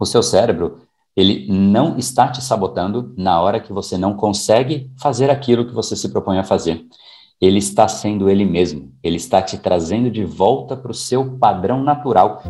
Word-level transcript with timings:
O 0.00 0.06
seu 0.06 0.22
cérebro, 0.22 0.78
ele 1.14 1.46
não 1.52 1.98
está 1.98 2.26
te 2.26 2.42
sabotando 2.42 3.12
na 3.18 3.38
hora 3.38 3.60
que 3.60 3.70
você 3.70 3.98
não 3.98 4.14
consegue 4.14 4.90
fazer 4.96 5.28
aquilo 5.28 5.66
que 5.66 5.74
você 5.74 5.94
se 5.94 6.08
propõe 6.08 6.38
a 6.38 6.42
fazer. 6.42 6.86
Ele 7.38 7.58
está 7.58 7.86
sendo 7.86 8.30
ele 8.30 8.46
mesmo. 8.46 8.90
Ele 9.02 9.16
está 9.16 9.42
te 9.42 9.58
trazendo 9.58 10.10
de 10.10 10.24
volta 10.24 10.74
para 10.74 10.90
o 10.90 10.94
seu 10.94 11.36
padrão 11.36 11.82
natural. 11.82 12.42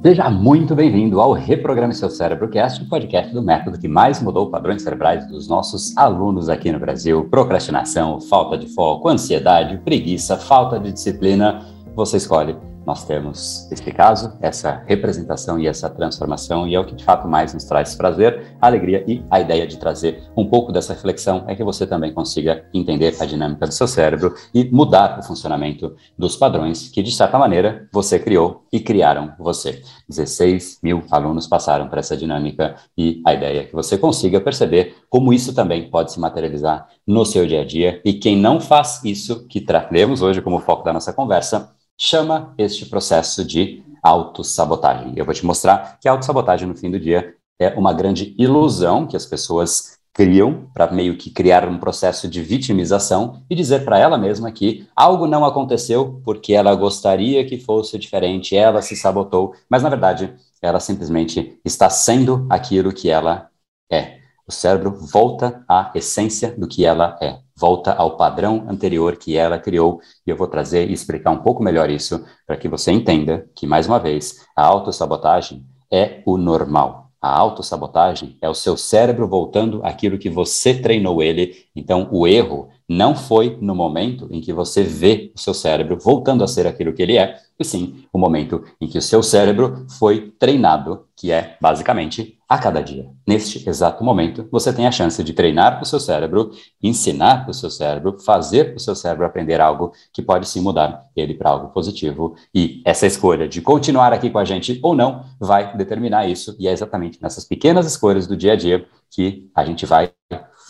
Seja 0.00 0.30
muito 0.30 0.76
bem-vindo 0.76 1.20
ao 1.20 1.32
Reprograme 1.32 1.94
Seu 1.94 2.08
Cérebro 2.08 2.48
Cast, 2.48 2.80
o 2.84 2.88
podcast 2.88 3.34
do 3.34 3.42
método 3.42 3.76
que 3.76 3.88
mais 3.88 4.22
mudou 4.22 4.48
padrões 4.48 4.82
cerebrais 4.82 5.26
dos 5.26 5.48
nossos 5.48 5.96
alunos 5.96 6.48
aqui 6.48 6.70
no 6.70 6.78
Brasil. 6.78 7.24
Procrastinação, 7.28 8.20
falta 8.20 8.56
de 8.56 8.68
foco, 8.68 9.08
ansiedade, 9.08 9.78
preguiça, 9.78 10.36
falta 10.36 10.78
de 10.78 10.92
disciplina. 10.92 11.66
Você 11.96 12.18
escolhe 12.18 12.56
nós 12.88 13.04
temos 13.04 13.70
este 13.70 13.92
caso, 13.92 14.32
essa 14.40 14.82
representação 14.86 15.60
e 15.60 15.66
essa 15.66 15.90
transformação, 15.90 16.66
e 16.66 16.74
é 16.74 16.80
o 16.80 16.86
que 16.86 16.94
de 16.94 17.04
fato 17.04 17.28
mais 17.28 17.52
nos 17.52 17.64
traz 17.64 17.94
prazer, 17.94 18.56
alegria 18.58 19.04
e 19.06 19.22
a 19.30 19.38
ideia 19.38 19.66
de 19.66 19.76
trazer 19.76 20.22
um 20.34 20.46
pouco 20.46 20.72
dessa 20.72 20.94
reflexão 20.94 21.44
é 21.46 21.54
que 21.54 21.62
você 21.62 21.86
também 21.86 22.14
consiga 22.14 22.64
entender 22.72 23.14
a 23.20 23.26
dinâmica 23.26 23.66
do 23.66 23.74
seu 23.74 23.86
cérebro 23.86 24.34
e 24.54 24.64
mudar 24.64 25.18
o 25.18 25.22
funcionamento 25.22 25.94
dos 26.16 26.34
padrões 26.34 26.88
que, 26.88 27.02
de 27.02 27.12
certa 27.12 27.38
maneira, 27.38 27.86
você 27.92 28.18
criou 28.18 28.64
e 28.72 28.80
criaram 28.80 29.34
você. 29.38 29.82
16 30.08 30.78
mil 30.82 31.04
alunos 31.10 31.46
passaram 31.46 31.88
por 31.88 31.98
essa 31.98 32.16
dinâmica 32.16 32.76
e 32.96 33.20
a 33.26 33.34
ideia 33.34 33.60
é 33.60 33.64
que 33.64 33.74
você 33.74 33.98
consiga 33.98 34.40
perceber 34.40 34.96
como 35.10 35.30
isso 35.30 35.54
também 35.54 35.90
pode 35.90 36.10
se 36.10 36.18
materializar 36.18 36.88
no 37.06 37.26
seu 37.26 37.46
dia 37.46 37.60
a 37.60 37.64
dia 37.66 38.00
e 38.02 38.14
quem 38.14 38.34
não 38.34 38.58
faz 38.58 39.04
isso, 39.04 39.46
que 39.46 39.60
tratemos 39.60 40.22
hoje 40.22 40.40
como 40.40 40.58
foco 40.60 40.84
da 40.84 40.92
nossa 40.94 41.12
conversa, 41.12 41.76
chama 41.98 42.54
este 42.56 42.86
processo 42.86 43.44
de 43.44 43.82
autossabotagem. 44.02 45.12
Eu 45.16 45.24
vou 45.24 45.34
te 45.34 45.44
mostrar 45.44 45.98
que 46.00 46.08
a 46.08 46.12
autossabotagem, 46.12 46.68
no 46.68 46.76
fim 46.76 46.90
do 46.90 47.00
dia, 47.00 47.34
é 47.58 47.70
uma 47.70 47.92
grande 47.92 48.34
ilusão 48.38 49.06
que 49.06 49.16
as 49.16 49.26
pessoas 49.26 49.98
criam 50.12 50.68
para 50.72 50.90
meio 50.90 51.16
que 51.16 51.30
criar 51.30 51.68
um 51.68 51.78
processo 51.78 52.28
de 52.28 52.42
vitimização 52.42 53.42
e 53.50 53.54
dizer 53.54 53.84
para 53.84 53.98
ela 53.98 54.16
mesma 54.16 54.50
que 54.50 54.88
algo 54.94 55.26
não 55.26 55.44
aconteceu 55.44 56.20
porque 56.24 56.54
ela 56.54 56.74
gostaria 56.74 57.44
que 57.44 57.58
fosse 57.58 57.98
diferente, 57.98 58.56
ela 58.56 58.82
se 58.82 58.96
sabotou, 58.96 59.54
mas 59.68 59.82
na 59.82 59.88
verdade 59.88 60.34
ela 60.60 60.80
simplesmente 60.80 61.60
está 61.64 61.88
sendo 61.88 62.46
aquilo 62.50 62.92
que 62.92 63.08
ela 63.08 63.48
é. 63.90 64.18
O 64.46 64.50
cérebro 64.52 64.92
volta 64.92 65.64
à 65.68 65.92
essência 65.94 66.52
do 66.56 66.66
que 66.66 66.84
ela 66.84 67.16
é 67.20 67.38
volta 67.58 67.92
ao 67.92 68.16
padrão 68.16 68.66
anterior 68.68 69.16
que 69.16 69.36
ela 69.36 69.58
criou, 69.58 70.00
e 70.26 70.30
eu 70.30 70.36
vou 70.36 70.46
trazer 70.46 70.88
e 70.88 70.92
explicar 70.92 71.30
um 71.30 71.42
pouco 71.42 71.62
melhor 71.62 71.90
isso 71.90 72.24
para 72.46 72.56
que 72.56 72.68
você 72.68 72.92
entenda 72.92 73.48
que, 73.54 73.66
mais 73.66 73.86
uma 73.86 73.98
vez, 73.98 74.46
a 74.56 74.64
autossabotagem 74.64 75.66
é 75.90 76.22
o 76.24 76.36
normal. 76.36 77.10
A 77.20 77.36
autossabotagem 77.36 78.38
é 78.40 78.48
o 78.48 78.54
seu 78.54 78.76
cérebro 78.76 79.26
voltando 79.26 79.80
àquilo 79.84 80.18
que 80.18 80.30
você 80.30 80.72
treinou 80.72 81.20
ele. 81.20 81.56
Então, 81.74 82.08
o 82.12 82.28
erro 82.28 82.68
não 82.88 83.14
foi 83.14 83.58
no 83.60 83.74
momento 83.74 84.26
em 84.30 84.40
que 84.40 84.52
você 84.52 84.82
vê 84.82 85.30
o 85.36 85.40
seu 85.40 85.52
cérebro 85.52 85.98
voltando 86.00 86.42
a 86.42 86.48
ser 86.48 86.66
aquilo 86.66 86.94
que 86.94 87.02
ele 87.02 87.18
é, 87.18 87.36
e 87.58 87.64
sim 87.64 88.04
o 88.12 88.18
momento 88.18 88.64
em 88.80 88.88
que 88.88 88.96
o 88.96 89.02
seu 89.02 89.22
cérebro 89.22 89.86
foi 89.98 90.32
treinado, 90.38 91.04
que 91.14 91.30
é 91.30 91.56
basicamente 91.60 92.38
a 92.48 92.56
cada 92.56 92.80
dia. 92.80 93.06
Neste 93.26 93.68
exato 93.68 94.02
momento, 94.02 94.48
você 94.50 94.72
tem 94.72 94.86
a 94.86 94.90
chance 94.90 95.22
de 95.22 95.34
treinar 95.34 95.82
o 95.82 95.84
seu 95.84 96.00
cérebro, 96.00 96.50
ensinar 96.82 97.46
o 97.46 97.52
seu 97.52 97.68
cérebro, 97.68 98.18
fazer 98.20 98.74
o 98.74 98.80
seu 98.80 98.94
cérebro 98.94 99.26
aprender 99.26 99.60
algo 99.60 99.92
que 100.14 100.22
pode 100.22 100.48
sim 100.48 100.62
mudar 100.62 101.04
ele 101.14 101.34
para 101.34 101.50
algo 101.50 101.68
positivo. 101.68 102.36
E 102.54 102.80
essa 102.86 103.06
escolha 103.06 103.46
de 103.46 103.60
continuar 103.60 104.14
aqui 104.14 104.30
com 104.30 104.38
a 104.38 104.46
gente 104.46 104.78
ou 104.82 104.94
não 104.94 105.24
vai 105.38 105.76
determinar 105.76 106.26
isso, 106.26 106.56
e 106.58 106.66
é 106.66 106.72
exatamente 106.72 107.20
nessas 107.20 107.44
pequenas 107.44 107.86
escolhas 107.86 108.26
do 108.26 108.36
dia 108.36 108.54
a 108.54 108.56
dia 108.56 108.86
que 109.10 109.50
a 109.54 109.64
gente 109.64 109.84
vai 109.84 110.10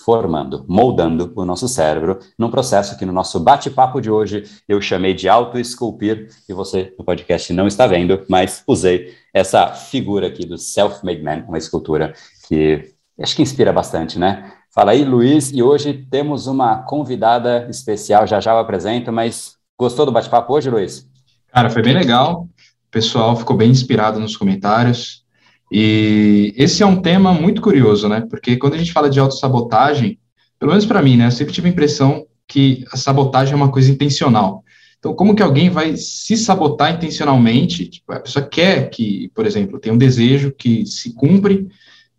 formando, 0.08 0.64
moldando 0.66 1.30
o 1.36 1.44
nosso 1.44 1.68
cérebro 1.68 2.18
num 2.38 2.50
processo 2.50 2.96
que 2.96 3.04
no 3.04 3.12
nosso 3.12 3.38
bate-papo 3.38 4.00
de 4.00 4.10
hoje 4.10 4.44
eu 4.66 4.80
chamei 4.80 5.12
de 5.12 5.28
auto-esculpir, 5.28 6.30
e 6.48 6.54
você 6.54 6.94
no 6.98 7.04
podcast 7.04 7.52
não 7.52 7.66
está 7.66 7.86
vendo, 7.86 8.24
mas 8.26 8.64
usei 8.66 9.14
essa 9.34 9.66
figura 9.66 10.28
aqui 10.28 10.46
do 10.46 10.56
self-made 10.56 11.22
man, 11.22 11.44
uma 11.46 11.58
escultura 11.58 12.14
que 12.48 12.90
acho 13.20 13.36
que 13.36 13.42
inspira 13.42 13.70
bastante, 13.70 14.18
né? 14.18 14.50
Fala 14.74 14.92
aí, 14.92 15.04
Luiz, 15.04 15.52
e 15.52 15.62
hoje 15.62 15.92
temos 16.10 16.46
uma 16.46 16.84
convidada 16.84 17.66
especial, 17.68 18.26
já 18.26 18.40
já 18.40 18.52
eu 18.52 18.58
apresento, 18.60 19.12
mas 19.12 19.56
gostou 19.78 20.06
do 20.06 20.12
bate-papo 20.12 20.54
hoje, 20.54 20.70
Luiz? 20.70 21.06
Cara, 21.48 21.68
foi 21.68 21.82
bem 21.82 21.92
legal, 21.92 22.44
o 22.44 22.90
pessoal 22.90 23.36
ficou 23.36 23.54
bem 23.54 23.70
inspirado 23.70 24.18
nos 24.18 24.38
comentários, 24.38 25.22
e 25.70 26.54
esse 26.56 26.82
é 26.82 26.86
um 26.86 27.00
tema 27.00 27.32
muito 27.32 27.60
curioso, 27.60 28.08
né? 28.08 28.26
Porque 28.28 28.56
quando 28.56 28.74
a 28.74 28.78
gente 28.78 28.92
fala 28.92 29.10
de 29.10 29.20
autossabotagem, 29.20 30.18
pelo 30.58 30.70
menos 30.70 30.86
para 30.86 31.02
mim, 31.02 31.16
né? 31.16 31.26
Eu 31.26 31.30
sempre 31.30 31.52
tive 31.52 31.68
a 31.68 31.72
impressão 31.72 32.26
que 32.46 32.84
a 32.90 32.96
sabotagem 32.96 33.52
é 33.52 33.56
uma 33.56 33.70
coisa 33.70 33.90
intencional. 33.90 34.64
Então, 34.98 35.14
como 35.14 35.34
que 35.34 35.42
alguém 35.42 35.70
vai 35.70 35.96
se 35.96 36.36
sabotar 36.36 36.92
intencionalmente? 36.92 37.86
Tipo, 37.86 38.12
a 38.12 38.20
pessoa 38.20 38.44
quer 38.44 38.90
que, 38.90 39.30
por 39.34 39.46
exemplo, 39.46 39.78
tem 39.78 39.92
um 39.92 39.98
desejo 39.98 40.50
que 40.50 40.84
se 40.86 41.12
cumpre 41.14 41.68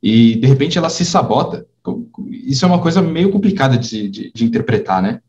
e, 0.01 0.35
de 0.35 0.47
repente, 0.47 0.77
ela 0.77 0.89
se 0.89 1.03
sabota. 1.03 1.65
Isso 2.29 2.63
é 2.63 2.67
uma 2.67 2.79
coisa 2.79 3.01
meio 3.01 3.31
complicada 3.31 3.77
de, 3.77 4.07
de, 4.07 4.31
de 4.33 4.45
interpretar, 4.45 5.01
né? 5.01 5.19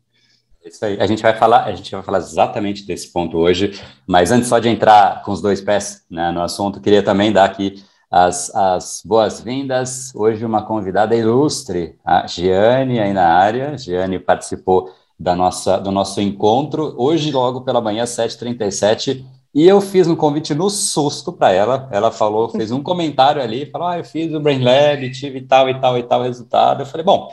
Isso 0.63 0.85
aí. 0.85 0.97
A 0.99 1.07
gente 1.07 1.23
vai 1.23 1.35
falar, 1.35 1.65
a 1.65 1.73
gente 1.73 1.91
vai 1.91 2.03
falar 2.03 2.19
exatamente 2.19 2.85
desse 2.85 3.11
ponto 3.11 3.37
hoje, 3.37 3.81
mas 4.07 4.31
antes 4.31 4.47
só 4.47 4.59
de 4.59 4.69
entrar 4.69 5.23
com 5.23 5.31
os 5.31 5.41
dois 5.41 5.59
pés 5.59 6.03
né, 6.09 6.31
no 6.31 6.41
assunto, 6.41 6.79
queria 6.79 7.01
também 7.01 7.31
dar 7.31 7.45
aqui 7.45 7.83
as, 8.11 8.53
as 8.53 9.01
boas-vindas. 9.05 10.13
Hoje, 10.13 10.43
uma 10.43 10.63
convidada 10.63 11.15
ilustre, 11.15 11.95
a 12.03 12.27
Giane, 12.27 12.99
aí 12.99 13.13
na 13.13 13.29
área. 13.29 13.77
Giane 13.77 14.19
participou 14.19 14.93
da 15.17 15.33
nossa, 15.33 15.77
do 15.77 15.91
nosso 15.91 16.19
encontro, 16.19 16.93
hoje, 16.97 17.31
logo 17.31 17.61
pela 17.61 17.79
manhã, 17.79 18.03
7h37. 18.03 19.23
E 19.53 19.67
eu 19.67 19.79
fiz 19.79 20.07
um 20.07 20.15
convite 20.15 20.53
no 20.53 20.69
susto 20.69 21.31
para 21.31 21.51
ela. 21.51 21.87
Ela 21.91 22.11
falou, 22.11 22.49
fez 22.49 22.71
um 22.71 22.83
comentário 22.83 23.41
ali, 23.41 23.69
falou: 23.69 23.87
Ah, 23.87 23.97
eu 23.97 24.03
fiz 24.03 24.33
o 24.33 24.39
Brain 24.39 24.63
Lab, 24.63 25.09
tive 25.11 25.41
tal 25.41 25.69
e 25.69 25.79
tal 25.79 25.97
e 25.97 26.03
tal 26.03 26.23
resultado. 26.23 26.81
Eu 26.81 26.85
falei: 26.85 27.05
Bom, 27.05 27.29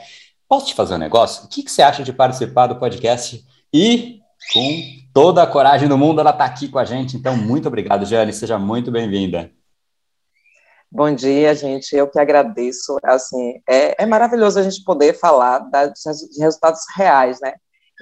posso 0.49 0.67
te 0.67 0.75
fazer 0.75 0.95
um 0.95 0.99
negócio? 0.99 1.45
O 1.45 1.49
que, 1.49 1.63
que 1.63 1.71
você 1.71 1.83
acha 1.83 2.03
de 2.03 2.13
participar 2.13 2.67
do 2.69 2.77
podcast? 2.77 3.45
E 3.73 4.21
com 4.53 4.83
toda 5.13 5.43
a 5.43 5.47
coragem 5.47 5.89
do 5.89 5.99
mundo, 5.99 6.21
ela 6.21 6.31
está 6.31 6.45
aqui 6.45 6.69
com 6.69 6.79
a 6.79 6.85
gente. 6.85 7.17
Então, 7.17 7.37
muito 7.37 7.69
obrigado, 7.69 8.05
Jane. 8.05 8.33
Seja 8.33 8.59
muito 8.59 8.91
bem-vinda. 8.91 9.51
Bom 10.91 11.15
dia, 11.15 11.55
gente. 11.55 11.95
Eu 11.95 12.09
que 12.09 12.19
agradeço. 12.19 12.97
Assim, 13.05 13.61
é, 13.69 14.03
é 14.03 14.07
maravilhoso 14.07 14.59
a 14.59 14.63
gente 14.63 14.83
poder 14.85 15.13
falar 15.19 15.61
de 15.61 16.41
resultados 16.41 16.81
reais, 16.97 17.39
né? 17.43 17.55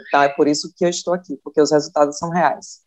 Então 0.07 0.23
é 0.23 0.29
por 0.29 0.47
isso 0.47 0.73
que 0.77 0.85
eu 0.85 0.89
estou 0.89 1.15
aqui, 1.15 1.39
porque 1.43 1.61
os 1.61 1.73
resultados 1.73 2.17
são 2.19 2.31
reais. 2.31 2.81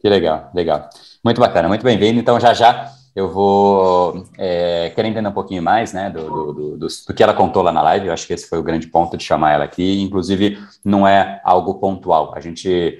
Que 0.00 0.08
legal, 0.08 0.50
legal. 0.54 0.88
Muito 1.24 1.40
bacana, 1.40 1.66
muito 1.66 1.82
bem-vindo. 1.82 2.20
Então 2.20 2.38
já 2.38 2.52
já 2.52 2.92
eu 3.16 3.28
vou 3.28 4.24
é, 4.36 4.90
querer 4.94 5.08
entender 5.08 5.28
um 5.28 5.32
pouquinho 5.32 5.62
mais, 5.62 5.92
né, 5.92 6.08
do, 6.08 6.52
do, 6.52 6.76
do, 6.76 6.86
do, 6.86 7.14
que 7.14 7.22
ela 7.22 7.34
contou 7.34 7.62
lá 7.62 7.72
na 7.72 7.82
live. 7.82 8.06
Eu 8.06 8.12
acho 8.12 8.26
que 8.26 8.32
esse 8.32 8.48
foi 8.48 8.58
o 8.58 8.62
grande 8.62 8.86
ponto 8.86 9.16
de 9.16 9.24
chamar 9.24 9.52
ela 9.54 9.64
aqui. 9.64 10.00
Inclusive, 10.02 10.58
não 10.84 11.08
é 11.08 11.40
algo 11.42 11.80
pontual. 11.80 12.32
A 12.36 12.40
gente 12.40 12.98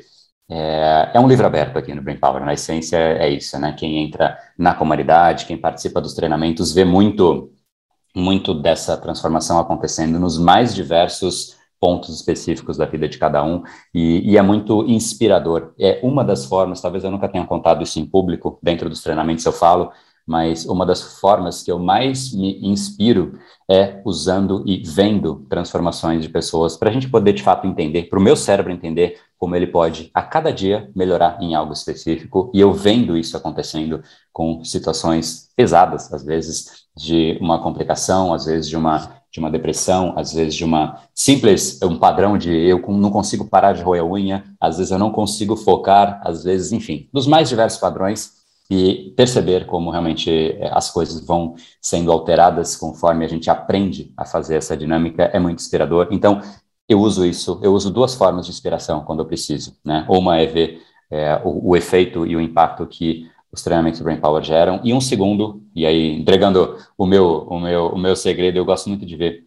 é, 0.51 1.11
é, 1.15 1.21
um 1.21 1.29
livro 1.29 1.47
aberto 1.47 1.77
aqui 1.77 1.95
no 1.95 2.01
Brain 2.01 2.17
Power, 2.17 2.43
na 2.45 2.55
essência 2.55 2.97
é 2.97 3.29
isso, 3.29 3.59
né? 3.59 3.75
Quem 3.79 3.99
entra 4.03 4.39
na 4.57 4.75
comunidade, 4.75 5.45
quem 5.45 5.59
participa 5.59 6.01
dos 6.01 6.15
treinamentos, 6.15 6.73
vê 6.73 6.85
muito, 6.85 7.53
muito 8.17 8.55
dessa 8.55 8.97
transformação 8.97 9.59
acontecendo 9.59 10.19
nos 10.19 10.39
mais 10.39 10.75
diversos 10.75 11.57
pontos 11.81 12.15
específicos 12.15 12.77
da 12.77 12.87
vida 12.87 13.09
de 13.09 13.19
cada 13.19 13.45
um 13.45 13.63
e, 13.95 14.33
e, 14.33 14.37
é 14.37 14.43
muito 14.43 14.85
inspirador. 14.87 15.75
É 15.79 16.01
uma 16.03 16.25
das 16.25 16.45
formas, 16.45 16.81
talvez 16.81 17.05
eu 17.05 17.11
nunca 17.11 17.29
tenha 17.29 17.47
contado 17.47 17.83
isso 17.83 18.01
em 18.01 18.07
público, 18.07 18.59
dentro 18.63 18.89
dos 18.89 19.03
treinamentos 19.03 19.45
eu 19.45 19.53
falo, 19.53 19.93
mas 20.29 20.67
uma 20.67 20.85
das 20.85 21.19
formas 21.19 21.63
que 21.63 21.73
eu 21.73 21.79
mais 21.79 22.35
me 22.35 22.61
inspiro 22.63 23.39
é 23.69 24.03
usando 24.05 24.63
e 24.67 24.83
vendo 24.85 25.47
transformações 25.49 26.23
de 26.23 26.29
pessoas 26.29 26.77
para 26.77 26.91
a 26.91 26.93
gente 26.93 27.09
poder 27.09 27.33
de 27.33 27.43
fato 27.43 27.67
entender, 27.67 28.05
para 28.05 28.19
o 28.19 28.23
meu 28.23 28.37
cérebro 28.37 28.71
entender 28.71 29.19
como 29.39 29.57
ele 29.57 29.67
pode 29.67 30.11
a 30.13 30.23
cada 30.23 30.53
dia 30.53 30.91
melhorar 30.95 31.39
em 31.41 31.55
algo 31.55 31.73
específico. 31.73 32.51
E 32.53 32.61
eu 32.61 32.73
vendo 32.73 33.17
isso 33.17 33.37
acontecendo 33.37 34.03
com 34.31 34.63
situações 34.63 35.49
pesadas, 35.57 36.13
às 36.13 36.23
vezes 36.23 36.87
de 36.95 37.39
uma 37.41 37.63
complicação, 37.63 38.35
às 38.35 38.45
vezes 38.45 38.69
de 38.69 38.77
uma 38.77 39.17
de 39.31 39.39
uma 39.39 39.51
depressão, 39.51 40.15
às 40.17 40.33
vezes 40.33 40.55
de 40.55 40.65
uma 40.65 41.03
simples 41.15 41.79
um 41.83 41.99
padrão 41.99 42.39
de 42.39 42.51
eu 42.51 42.83
não 42.89 43.11
consigo 43.11 43.45
parar 43.47 43.75
de 43.75 43.83
roer 43.83 44.03
a 44.03 44.07
unha, 44.07 44.45
às 44.59 44.79
vezes 44.79 44.91
eu 44.91 44.99
não 44.99 45.11
consigo 45.11 45.55
focar, 45.55 46.21
às 46.25 46.45
vezes, 46.45 46.73
enfim, 46.73 47.09
dos 47.13 47.27
mais 47.27 47.49
diversos 47.49 47.79
padrões 47.79 48.38
e 48.71 49.13
perceber 49.17 49.67
como 49.67 49.91
realmente 49.91 50.31
eh, 50.31 50.71
as 50.73 50.91
coisas 50.91 51.25
vão 51.25 51.55
sendo 51.81 52.13
alteradas 52.13 52.77
conforme 52.77 53.25
a 53.25 53.29
gente 53.29 53.49
aprende 53.49 54.13
a 54.17 54.25
fazer 54.25 54.57
essa 54.57 54.77
dinâmica 54.77 55.25
é 55.25 55.39
muito 55.39 55.61
inspirador. 55.61 56.09
Então, 56.11 56.41
eu 56.89 57.01
uso 57.01 57.25
isso, 57.25 57.61
eu 57.63 57.73
uso 57.75 57.91
duas 57.91 58.15
formas 58.15 58.47
de 58.47 58.53
inspiração 58.53 59.05
quando 59.05 59.21
eu 59.21 59.27
preciso, 59.27 59.77
né? 59.85 60.07
Uma 60.09 60.39
é 60.39 60.47
ver 60.47 60.83
é, 61.11 61.41
o, 61.45 61.71
o, 61.71 61.77
efeito 61.77 62.27
e 62.27 62.37
o 62.37 62.41
impacto 62.41 62.87
que 62.87 63.31
os 63.53 63.63
treinamentos 63.63 64.01
do 64.01 64.05
Brain 64.05 64.21
Power 64.21 64.43
geram. 64.43 64.81
E 64.85 64.93
um 64.93 65.01
segundo, 65.01 65.63
e 65.75 65.87
aí 65.87 66.19
entregando 66.19 66.77
o 66.97 67.07
meu, 67.07 67.47
o 67.49 67.59
meu, 67.61 67.87
o 67.89 67.99
meu 67.99 68.17
segredo, 68.17 68.59
eu 68.59 68.65
gosto 68.65 68.89
muito 68.89 69.07
de 69.07 69.17
ver 69.17 69.47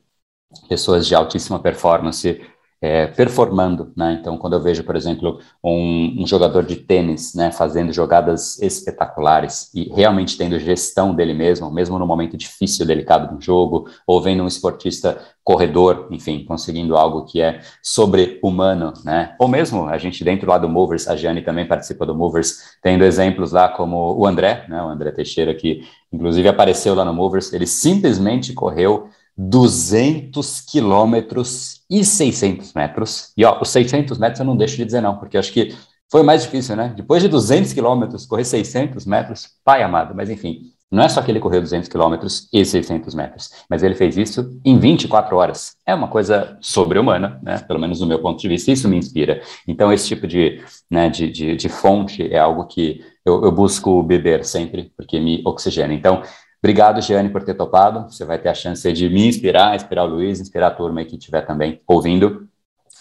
pessoas 0.67 1.07
de 1.07 1.15
altíssima 1.15 1.59
performance 1.59 2.41
é, 2.81 3.05
performando, 3.05 3.93
né? 3.95 4.17
Então, 4.19 4.37
quando 4.37 4.53
eu 4.53 4.59
vejo, 4.59 4.83
por 4.83 4.95
exemplo, 4.95 5.39
um, 5.63 6.23
um, 6.23 6.25
jogador 6.25 6.63
de 6.63 6.77
tênis, 6.77 7.35
né, 7.35 7.51
fazendo 7.51 7.93
jogadas 7.93 8.59
espetaculares 8.59 9.69
e 9.75 9.83
realmente 9.93 10.35
tendo 10.35 10.57
gestão 10.57 11.13
dele 11.13 11.35
mesmo, 11.35 11.69
mesmo 11.69 11.99
no 11.99 12.07
momento 12.07 12.35
difícil, 12.35 12.83
delicado 12.83 13.35
do 13.35 13.41
jogo, 13.41 13.87
ou 14.07 14.19
vendo 14.19 14.41
um 14.41 14.47
esportista 14.47 15.21
corredor, 15.43 16.07
enfim, 16.09 16.43
conseguindo 16.43 16.97
algo 16.97 17.25
que 17.25 17.39
é 17.39 17.61
sobre-humano, 17.83 18.93
né? 19.05 19.35
Ou 19.39 19.47
mesmo 19.47 19.87
a 19.87 19.99
gente 19.99 20.23
dentro 20.23 20.49
lá 20.49 20.57
do 20.57 20.67
Movers, 20.67 21.07
a 21.07 21.15
Jane 21.15 21.43
também 21.43 21.67
participa 21.67 22.03
do 22.03 22.15
Movers, 22.15 22.77
tendo 22.81 23.03
exemplos 23.03 23.51
lá 23.51 23.69
como 23.69 24.17
o 24.17 24.25
André, 24.25 24.65
né? 24.67 24.81
O 24.81 24.87
André 24.87 25.11
Teixeira 25.11 25.53
que 25.53 25.83
inclusive 26.11 26.47
apareceu 26.47 26.95
lá 26.95 27.05
no 27.05 27.13
Movers, 27.13 27.53
ele 27.53 27.67
simplesmente 27.67 28.53
correu 28.53 29.07
200 29.37 30.61
quilômetros 30.61 31.80
e 31.91 32.05
600 32.05 32.73
metros. 32.73 33.33
E 33.35 33.43
ó, 33.43 33.61
os 33.61 33.69
600 33.69 34.17
metros 34.17 34.39
eu 34.39 34.45
não 34.45 34.55
deixo 34.55 34.77
de 34.77 34.85
dizer 34.85 35.01
não, 35.01 35.17
porque 35.17 35.37
acho 35.37 35.51
que 35.51 35.75
foi 36.09 36.23
mais 36.23 36.43
difícil, 36.43 36.75
né? 36.75 36.93
Depois 36.95 37.21
de 37.21 37.27
200 37.27 37.73
quilômetros, 37.73 38.25
correr 38.25 38.45
600 38.45 39.05
metros, 39.05 39.49
pai 39.63 39.83
amado. 39.83 40.15
Mas 40.15 40.29
enfim, 40.29 40.71
não 40.89 41.03
é 41.03 41.09
só 41.09 41.21
que 41.21 41.29
ele 41.29 41.39
correu 41.39 41.61
200 41.61 41.87
quilômetros 41.89 42.49
e 42.51 42.65
600 42.65 43.13
metros, 43.13 43.49
mas 43.69 43.81
ele 43.81 43.95
fez 43.95 44.17
isso 44.17 44.59
em 44.63 44.77
24 44.77 45.35
horas. 45.35 45.75
É 45.85 45.93
uma 45.93 46.07
coisa 46.07 46.57
sobre-humana, 46.61 47.39
né? 47.43 47.59
Pelo 47.59 47.79
menos 47.79 47.99
do 47.99 48.07
meu 48.07 48.19
ponto 48.19 48.41
de 48.41 48.47
vista, 48.47 48.71
isso 48.71 48.89
me 48.89 48.97
inspira. 48.97 49.41
Então, 49.67 49.91
esse 49.91 50.07
tipo 50.07 50.27
de, 50.27 50.61
né, 50.89 51.09
de, 51.09 51.29
de, 51.29 51.55
de 51.55 51.69
fonte 51.69 52.23
é 52.33 52.37
algo 52.37 52.65
que 52.67 53.01
eu, 53.25 53.43
eu 53.45 53.51
busco 53.51 54.03
beber 54.03 54.43
sempre, 54.43 54.91
porque 54.97 55.19
me 55.19 55.41
oxigena. 55.45 55.93
Então, 55.93 56.23
Obrigado, 56.63 57.01
Giane, 57.01 57.29
por 57.29 57.43
ter 57.43 57.55
topado. 57.55 58.11
Você 58.11 58.23
vai 58.23 58.37
ter 58.37 58.49
a 58.49 58.53
chance 58.53 58.91
de 58.93 59.09
me 59.09 59.27
inspirar, 59.27 59.75
inspirar 59.75 60.03
o 60.03 60.07
Luiz, 60.07 60.39
inspirar 60.39 60.67
a 60.67 60.71
turma 60.71 61.03
que 61.03 61.15
estiver 61.15 61.41
também 61.41 61.81
ouvindo. 61.87 62.47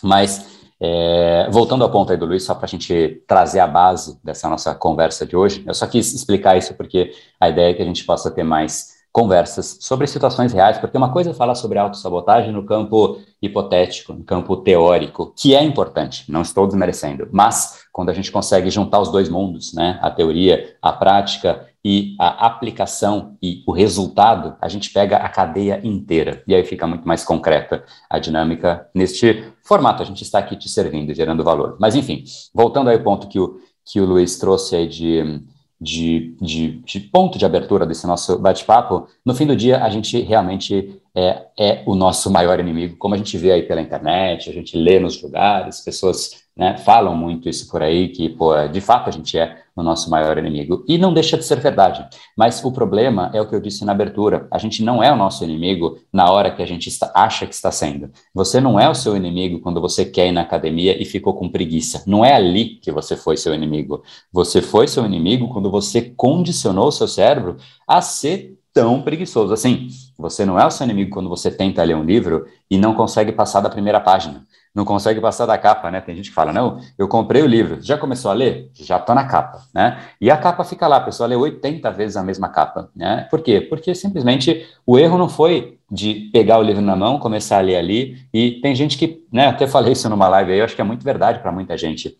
Mas, 0.02 0.60
é, 0.80 1.46
voltando 1.50 1.84
ao 1.84 1.90
ponto 1.90 2.10
aí 2.10 2.16
do 2.16 2.24
Luiz, 2.24 2.42
só 2.42 2.54
para 2.54 2.64
a 2.64 2.68
gente 2.68 3.22
trazer 3.26 3.60
a 3.60 3.66
base 3.66 4.18
dessa 4.24 4.48
nossa 4.48 4.74
conversa 4.74 5.26
de 5.26 5.36
hoje, 5.36 5.62
eu 5.66 5.74
só 5.74 5.86
quis 5.86 6.14
explicar 6.14 6.56
isso 6.56 6.74
porque 6.74 7.12
a 7.38 7.50
ideia 7.50 7.70
é 7.70 7.74
que 7.74 7.82
a 7.82 7.84
gente 7.84 8.02
possa 8.04 8.30
ter 8.30 8.44
mais 8.44 8.98
conversas 9.12 9.78
sobre 9.80 10.06
situações 10.06 10.52
reais, 10.52 10.78
porque 10.78 10.96
uma 10.96 11.12
coisa 11.12 11.30
é 11.30 11.34
falar 11.34 11.56
sobre 11.56 11.78
autossabotagem 11.78 12.52
no 12.52 12.64
campo 12.64 13.20
hipotético, 13.42 14.12
no 14.12 14.24
campo 14.24 14.56
teórico, 14.56 15.34
que 15.36 15.54
é 15.54 15.62
importante, 15.62 16.30
não 16.30 16.42
estou 16.42 16.66
desmerecendo, 16.66 17.28
mas 17.32 17.86
quando 17.92 18.10
a 18.10 18.14
gente 18.14 18.30
consegue 18.30 18.70
juntar 18.70 19.00
os 19.00 19.10
dois 19.10 19.28
mundos, 19.28 19.74
né, 19.74 19.98
a 20.00 20.10
teoria, 20.10 20.76
a 20.80 20.92
prática 20.92 21.66
e 21.84 22.14
a 22.18 22.46
aplicação 22.46 23.36
e 23.42 23.62
o 23.66 23.72
resultado, 23.72 24.56
a 24.60 24.68
gente 24.68 24.90
pega 24.90 25.16
a 25.16 25.28
cadeia 25.28 25.80
inteira 25.82 26.42
e 26.46 26.54
aí 26.54 26.64
fica 26.64 26.86
muito 26.86 27.06
mais 27.08 27.24
concreta 27.24 27.84
a 28.08 28.18
dinâmica 28.18 28.88
neste 28.94 29.44
formato. 29.62 30.02
A 30.02 30.06
gente 30.06 30.22
está 30.22 30.38
aqui 30.38 30.56
te 30.56 30.68
servindo, 30.68 31.14
gerando 31.14 31.42
valor. 31.44 31.76
Mas 31.80 31.94
enfim, 31.94 32.24
voltando 32.54 32.90
ao 32.90 33.00
ponto 33.00 33.28
que 33.28 33.40
o, 33.40 33.58
que 33.84 34.00
o 34.00 34.04
Luiz 34.04 34.38
trouxe 34.38 34.76
aí 34.76 34.86
de 34.86 35.42
de, 35.80 36.36
de, 36.40 36.72
de, 36.84 37.00
ponto 37.00 37.38
de 37.38 37.46
abertura 37.46 37.86
desse 37.86 38.06
nosso 38.06 38.38
bate-papo, 38.38 39.06
no 39.24 39.34
fim 39.34 39.46
do 39.46 39.56
dia 39.56 39.82
a 39.82 39.88
gente 39.88 40.20
realmente 40.20 41.00
é, 41.14 41.46
é 41.58 41.82
o 41.86 41.94
nosso 41.94 42.30
maior 42.30 42.60
inimigo, 42.60 42.96
como 42.98 43.14
a 43.14 43.16
gente 43.16 43.38
vê 43.38 43.52
aí 43.52 43.62
pela 43.62 43.80
internet, 43.80 44.50
a 44.50 44.52
gente 44.52 44.76
lê 44.76 45.00
nos 45.00 45.22
lugares, 45.22 45.80
pessoas 45.80 46.44
né, 46.54 46.76
falam 46.76 47.16
muito 47.16 47.48
isso 47.48 47.70
por 47.70 47.82
aí, 47.82 48.08
que, 48.08 48.28
pô, 48.28 48.54
de 48.68 48.80
fato 48.82 49.08
a 49.08 49.12
gente 49.12 49.38
é 49.38 49.56
o 49.80 49.84
nosso 49.84 50.10
maior 50.10 50.38
inimigo. 50.38 50.84
E 50.86 50.98
não 50.98 51.12
deixa 51.12 51.36
de 51.36 51.44
ser 51.44 51.60
verdade. 51.60 52.06
Mas 52.36 52.62
o 52.64 52.70
problema 52.70 53.30
é 53.34 53.40
o 53.40 53.46
que 53.46 53.54
eu 53.54 53.60
disse 53.60 53.84
na 53.84 53.92
abertura: 53.92 54.46
a 54.50 54.58
gente 54.58 54.82
não 54.82 55.02
é 55.02 55.12
o 55.12 55.16
nosso 55.16 55.42
inimigo 55.42 55.98
na 56.12 56.30
hora 56.30 56.50
que 56.50 56.62
a 56.62 56.66
gente 56.66 56.88
está, 56.88 57.10
acha 57.14 57.46
que 57.46 57.54
está 57.54 57.72
sendo. 57.72 58.10
Você 58.34 58.60
não 58.60 58.78
é 58.78 58.88
o 58.88 58.94
seu 58.94 59.16
inimigo 59.16 59.60
quando 59.60 59.80
você 59.80 60.04
quer 60.04 60.28
ir 60.28 60.32
na 60.32 60.42
academia 60.42 61.00
e 61.00 61.04
ficou 61.04 61.34
com 61.34 61.48
preguiça. 61.48 62.04
Não 62.06 62.24
é 62.24 62.34
ali 62.34 62.76
que 62.76 62.92
você 62.92 63.16
foi 63.16 63.36
seu 63.36 63.54
inimigo. 63.54 64.02
Você 64.32 64.62
foi 64.62 64.86
seu 64.86 65.04
inimigo 65.04 65.48
quando 65.48 65.70
você 65.70 66.02
condicionou 66.02 66.88
o 66.88 66.92
seu 66.92 67.08
cérebro 67.08 67.56
a 67.86 68.00
ser 68.00 68.56
tão 68.72 69.02
preguiçoso 69.02 69.52
assim. 69.52 69.88
Você 70.18 70.44
não 70.44 70.58
é 70.58 70.66
o 70.66 70.70
seu 70.70 70.84
inimigo 70.84 71.10
quando 71.10 71.28
você 71.28 71.50
tenta 71.50 71.82
ler 71.82 71.96
um 71.96 72.04
livro 72.04 72.46
e 72.70 72.78
não 72.78 72.94
consegue 72.94 73.32
passar 73.32 73.60
da 73.60 73.70
primeira 73.70 74.00
página 74.00 74.46
não 74.74 74.84
consegue 74.84 75.20
passar 75.20 75.46
da 75.46 75.58
capa, 75.58 75.90
né? 75.90 76.00
Tem 76.00 76.14
gente 76.14 76.30
que 76.30 76.34
fala, 76.34 76.52
não, 76.52 76.78
eu 76.96 77.08
comprei 77.08 77.42
o 77.42 77.46
livro, 77.46 77.80
já 77.80 77.98
começou 77.98 78.30
a 78.30 78.34
ler? 78.34 78.70
Já 78.74 78.96
está 78.96 79.14
na 79.14 79.24
capa, 79.24 79.62
né? 79.74 79.98
E 80.20 80.30
a 80.30 80.36
capa 80.36 80.64
fica 80.64 80.86
lá, 80.86 80.96
a 80.96 81.00
pessoa 81.00 81.26
lê 81.26 81.36
80 81.36 81.90
vezes 81.90 82.16
a 82.16 82.22
mesma 82.22 82.48
capa, 82.48 82.90
né? 82.94 83.26
Por 83.30 83.40
quê? 83.42 83.60
Porque 83.60 83.94
simplesmente 83.94 84.66
o 84.86 84.98
erro 84.98 85.18
não 85.18 85.28
foi 85.28 85.78
de 85.90 86.30
pegar 86.32 86.58
o 86.58 86.62
livro 86.62 86.82
na 86.82 86.94
mão, 86.94 87.18
começar 87.18 87.58
a 87.58 87.60
ler 87.60 87.76
ali, 87.76 88.16
e 88.32 88.60
tem 88.60 88.74
gente 88.74 88.96
que, 88.96 89.24
né, 89.32 89.48
até 89.48 89.66
falei 89.66 89.92
isso 89.92 90.08
numa 90.08 90.28
live 90.28 90.52
aí, 90.52 90.58
eu 90.60 90.64
acho 90.64 90.76
que 90.76 90.80
é 90.80 90.84
muito 90.84 91.04
verdade 91.04 91.40
para 91.40 91.50
muita 91.50 91.76
gente. 91.76 92.16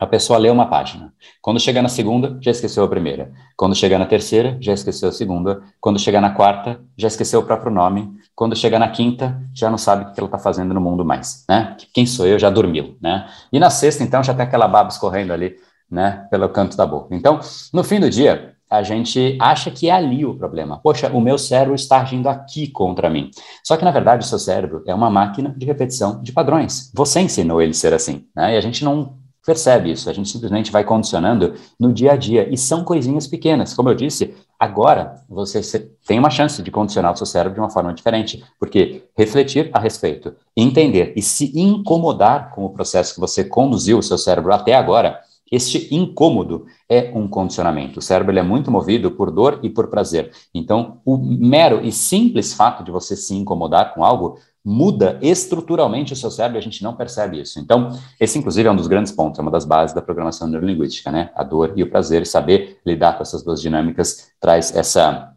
A 0.00 0.06
pessoa 0.06 0.38
lê 0.38 0.48
uma 0.48 0.64
página. 0.64 1.12
Quando 1.42 1.60
chegar 1.60 1.82
na 1.82 1.88
segunda, 1.90 2.38
já 2.40 2.50
esqueceu 2.50 2.82
a 2.82 2.88
primeira. 2.88 3.32
Quando 3.54 3.74
chegar 3.74 3.98
na 3.98 4.06
terceira, 4.06 4.56
já 4.58 4.72
esqueceu 4.72 5.10
a 5.10 5.12
segunda. 5.12 5.62
Quando 5.78 5.98
chegar 5.98 6.22
na 6.22 6.30
quarta, 6.30 6.80
já 6.96 7.06
esqueceu 7.06 7.40
o 7.40 7.42
próprio 7.42 7.70
nome. 7.70 8.10
Quando 8.34 8.56
chegar 8.56 8.78
na 8.78 8.88
quinta, 8.88 9.38
já 9.54 9.68
não 9.68 9.76
sabe 9.76 10.04
o 10.04 10.12
que 10.14 10.18
ela 10.18 10.26
está 10.26 10.38
fazendo 10.38 10.72
no 10.72 10.80
mundo 10.80 11.04
mais, 11.04 11.44
né? 11.46 11.76
Quem 11.92 12.06
sou 12.06 12.26
eu 12.26 12.38
já 12.38 12.48
dormiu, 12.48 12.96
né? 12.98 13.28
E 13.52 13.58
na 13.60 13.68
sexta, 13.68 14.02
então, 14.02 14.24
já 14.24 14.32
tem 14.32 14.46
aquela 14.46 14.66
baba 14.66 14.88
escorrendo 14.88 15.34
ali, 15.34 15.56
né? 15.90 16.26
Pelo 16.30 16.48
canto 16.48 16.78
da 16.78 16.86
boca. 16.86 17.14
Então, 17.14 17.38
no 17.70 17.84
fim 17.84 18.00
do 18.00 18.08
dia, 18.08 18.54
a 18.70 18.82
gente 18.82 19.36
acha 19.38 19.70
que 19.70 19.90
é 19.90 19.92
ali 19.92 20.24
o 20.24 20.34
problema. 20.34 20.80
Poxa, 20.82 21.10
o 21.12 21.20
meu 21.20 21.36
cérebro 21.36 21.74
está 21.74 22.00
agindo 22.00 22.26
aqui 22.26 22.68
contra 22.68 23.10
mim. 23.10 23.30
Só 23.62 23.76
que, 23.76 23.84
na 23.84 23.90
verdade, 23.90 24.24
o 24.24 24.26
seu 24.26 24.38
cérebro 24.38 24.82
é 24.86 24.94
uma 24.94 25.10
máquina 25.10 25.52
de 25.54 25.66
repetição 25.66 26.22
de 26.22 26.32
padrões. 26.32 26.90
Você 26.94 27.20
ensinou 27.20 27.60
ele 27.60 27.72
a 27.72 27.74
ser 27.74 27.92
assim, 27.92 28.24
né? 28.34 28.54
E 28.54 28.56
a 28.56 28.60
gente 28.62 28.82
não 28.82 29.19
percebe 29.44 29.90
isso, 29.90 30.08
a 30.08 30.12
gente 30.12 30.28
simplesmente 30.28 30.70
vai 30.70 30.84
condicionando 30.84 31.54
no 31.78 31.92
dia 31.92 32.12
a 32.12 32.16
dia, 32.16 32.48
e 32.52 32.56
são 32.56 32.84
coisinhas 32.84 33.26
pequenas. 33.26 33.74
Como 33.74 33.88
eu 33.88 33.94
disse, 33.94 34.34
agora 34.58 35.16
você 35.28 35.90
tem 36.06 36.18
uma 36.18 36.30
chance 36.30 36.62
de 36.62 36.70
condicionar 36.70 37.12
o 37.12 37.16
seu 37.16 37.26
cérebro 37.26 37.54
de 37.54 37.60
uma 37.60 37.70
forma 37.70 37.92
diferente, 37.92 38.44
porque 38.58 39.04
refletir 39.16 39.70
a 39.72 39.78
respeito, 39.78 40.34
entender 40.56 41.12
e 41.16 41.22
se 41.22 41.52
incomodar 41.58 42.50
com 42.54 42.64
o 42.64 42.70
processo 42.70 43.14
que 43.14 43.20
você 43.20 43.44
conduziu 43.44 43.98
o 43.98 44.02
seu 44.02 44.18
cérebro 44.18 44.52
até 44.52 44.74
agora, 44.74 45.20
este 45.50 45.92
incômodo 45.92 46.66
é 46.88 47.10
um 47.12 47.26
condicionamento. 47.26 47.98
O 47.98 48.02
cérebro 48.02 48.38
é 48.38 48.42
muito 48.42 48.70
movido 48.70 49.10
por 49.10 49.32
dor 49.32 49.58
e 49.64 49.68
por 49.68 49.88
prazer. 49.88 50.30
Então, 50.54 51.00
o 51.04 51.16
mero 51.16 51.84
e 51.84 51.90
simples 51.90 52.54
fato 52.54 52.84
de 52.84 52.92
você 52.92 53.16
se 53.16 53.34
incomodar 53.34 53.92
com 53.92 54.04
algo 54.04 54.38
muda 54.64 55.18
estruturalmente 55.22 56.12
o 56.12 56.16
seu 56.16 56.30
cérebro 56.30 56.58
e 56.58 56.60
a 56.60 56.62
gente 56.62 56.82
não 56.82 56.94
percebe 56.94 57.40
isso. 57.40 57.58
Então, 57.58 57.98
esse, 58.18 58.38
inclusive, 58.38 58.68
é 58.68 58.72
um 58.72 58.76
dos 58.76 58.86
grandes 58.86 59.12
pontos, 59.12 59.38
é 59.38 59.42
uma 59.42 59.50
das 59.50 59.64
bases 59.64 59.94
da 59.94 60.02
programação 60.02 60.46
neurolinguística, 60.48 61.10
né? 61.10 61.30
A 61.34 61.42
dor 61.42 61.72
e 61.76 61.82
o 61.82 61.90
prazer, 61.90 62.26
saber 62.26 62.78
lidar 62.84 63.16
com 63.16 63.22
essas 63.22 63.42
duas 63.42 63.60
dinâmicas 63.60 64.30
traz 64.38 64.74
essa, 64.74 65.32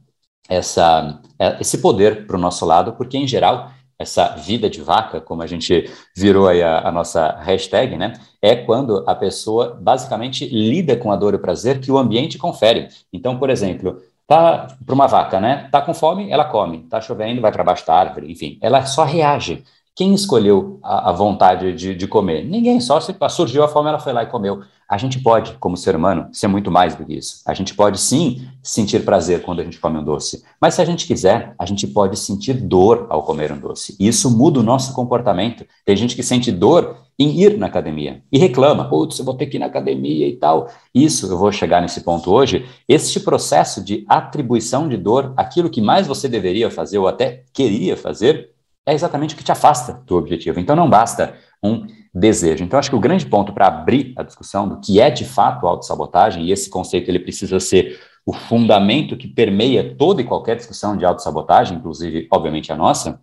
essa, 0.49 1.21
é, 1.39 1.57
esse 1.61 1.77
poder 1.77 2.27
para 2.27 2.35
o 2.35 2.39
nosso 2.39 2.65
lado, 2.65 2.93
porque, 2.93 3.17
em 3.17 3.27
geral, 3.27 3.71
essa 3.97 4.35
vida 4.35 4.69
de 4.69 4.81
vaca, 4.81 5.21
como 5.21 5.41
a 5.41 5.47
gente 5.47 5.89
virou 6.15 6.47
aí 6.47 6.61
a, 6.61 6.87
a, 6.87 6.91
nossa 6.91 7.37
hashtag, 7.39 7.95
né? 7.95 8.13
É 8.41 8.55
quando 8.55 9.03
a 9.07 9.15
pessoa 9.15 9.77
basicamente 9.81 10.45
lida 10.45 10.97
com 10.97 11.11
a 11.11 11.15
dor 11.15 11.33
e 11.33 11.37
o 11.37 11.39
prazer 11.39 11.79
que 11.79 11.91
o 11.91 11.97
ambiente 11.97 12.37
confere. 12.37 12.89
Então, 13.11 13.39
por 13.39 13.49
exemplo, 13.49 14.01
Tá 14.27 14.67
para 14.85 14.95
uma 14.95 15.07
vaca, 15.07 15.39
né? 15.39 15.67
Tá 15.71 15.81
com 15.81 15.93
fome, 15.93 16.31
ela 16.31 16.45
come. 16.45 16.87
Tá 16.87 17.01
chovendo, 17.01 17.41
vai 17.41 17.51
para 17.51 17.63
baixo 17.63 17.85
da 17.85 17.95
árvore. 17.95 18.31
Enfim, 18.31 18.57
ela 18.61 18.85
só 18.85 19.03
reage. 19.03 19.63
Quem 19.95 20.11
escolheu 20.15 20.79
a, 20.81 21.11
a 21.11 21.13
vontade 21.13 21.71
de, 21.73 21.93
de, 21.93 22.07
comer? 22.07 22.43
Ninguém, 22.43 22.79
só 22.79 22.99
se 22.99 23.15
surgiu 23.29 23.63
a 23.63 23.67
fome, 23.67 23.89
ela 23.89 23.99
foi 23.99 24.11
lá 24.11 24.23
e 24.23 24.27
comeu. 24.27 24.63
A 24.89 24.97
gente 24.97 25.19
pode, 25.19 25.53
como 25.59 25.77
ser 25.77 25.95
humano, 25.95 26.29
ser 26.31 26.47
muito 26.47 26.71
mais 26.71 26.95
do 26.95 27.05
que 27.05 27.13
isso. 27.13 27.41
A 27.45 27.53
gente 27.53 27.75
pode 27.75 27.99
sim 27.99 28.47
sentir 28.63 29.05
prazer 29.05 29.43
quando 29.43 29.59
a 29.59 29.63
gente 29.63 29.79
come 29.79 29.99
um 29.99 30.03
doce, 30.03 30.43
mas 30.59 30.73
se 30.73 30.81
a 30.81 30.85
gente 30.85 31.05
quiser, 31.05 31.53
a 31.59 31.65
gente 31.65 31.85
pode 31.85 32.17
sentir 32.17 32.53
dor 32.53 33.05
ao 33.09 33.21
comer 33.21 33.51
um 33.51 33.59
doce. 33.59 33.95
E 33.99 34.07
isso 34.07 34.35
muda 34.35 34.59
o 34.59 34.63
nosso 34.63 34.93
comportamento. 34.93 35.63
Tem 35.85 35.95
gente 35.95 36.15
que 36.15 36.23
sente 36.23 36.51
dor 36.51 36.97
em 37.17 37.39
ir 37.39 37.57
na 37.59 37.67
academia 37.67 38.23
e 38.31 38.39
reclama, 38.39 38.89
putz, 38.89 39.19
eu 39.19 39.25
vou 39.25 39.35
ter 39.35 39.45
que 39.45 39.57
ir 39.57 39.59
na 39.59 39.67
academia 39.67 40.27
e 40.27 40.35
tal. 40.35 40.69
Isso, 40.93 41.27
eu 41.27 41.37
vou 41.37 41.51
chegar 41.51 41.81
nesse 41.81 42.01
ponto 42.01 42.31
hoje. 42.31 42.65
Este 42.87 43.19
processo 43.19 43.83
de 43.83 44.03
atribuição 44.09 44.89
de 44.89 44.97
dor, 44.97 45.33
aquilo 45.37 45.69
que 45.69 45.81
mais 45.81 46.07
você 46.07 46.27
deveria 46.27 46.71
fazer 46.71 46.97
ou 46.97 47.07
até 47.07 47.43
queria 47.53 47.95
fazer, 47.95 48.52
é 48.85 48.93
exatamente 48.93 49.33
o 49.33 49.37
que 49.37 49.43
te 49.43 49.51
afasta 49.51 50.01
do 50.05 50.17
objetivo. 50.17 50.59
Então 50.59 50.75
não 50.75 50.89
basta 50.89 51.35
um 51.63 51.87
desejo. 52.13 52.63
Então 52.63 52.77
acho 52.77 52.89
que 52.89 52.95
o 52.95 52.99
grande 52.99 53.25
ponto 53.25 53.53
para 53.53 53.67
abrir 53.67 54.13
a 54.17 54.23
discussão 54.23 54.67
do 54.67 54.79
que 54.79 54.99
é 54.99 55.09
de 55.09 55.25
fato 55.25 55.65
autossabotagem, 55.65 56.45
e 56.45 56.51
esse 56.51 56.69
conceito 56.69 57.09
ele 57.09 57.19
precisa 57.19 57.59
ser 57.59 57.99
o 58.25 58.33
fundamento 58.33 59.17
que 59.17 59.27
permeia 59.27 59.95
toda 59.95 60.21
e 60.21 60.25
qualquer 60.25 60.55
discussão 60.55 60.95
de 60.95 61.05
autossabotagem, 61.05 61.77
inclusive, 61.77 62.27
obviamente, 62.31 62.71
a 62.71 62.75
nossa, 62.75 63.19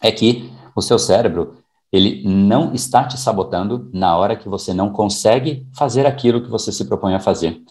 é 0.00 0.10
que 0.10 0.50
o 0.76 0.82
seu 0.82 0.98
cérebro 0.98 1.56
ele 1.92 2.22
não 2.26 2.74
está 2.74 3.04
te 3.04 3.16
sabotando 3.16 3.88
na 3.92 4.16
hora 4.16 4.34
que 4.34 4.48
você 4.48 4.74
não 4.74 4.90
consegue 4.90 5.66
fazer 5.72 6.06
aquilo 6.06 6.42
que 6.42 6.50
você 6.50 6.72
se 6.72 6.86
propõe 6.86 7.14
a 7.14 7.20
fazer. 7.20 7.62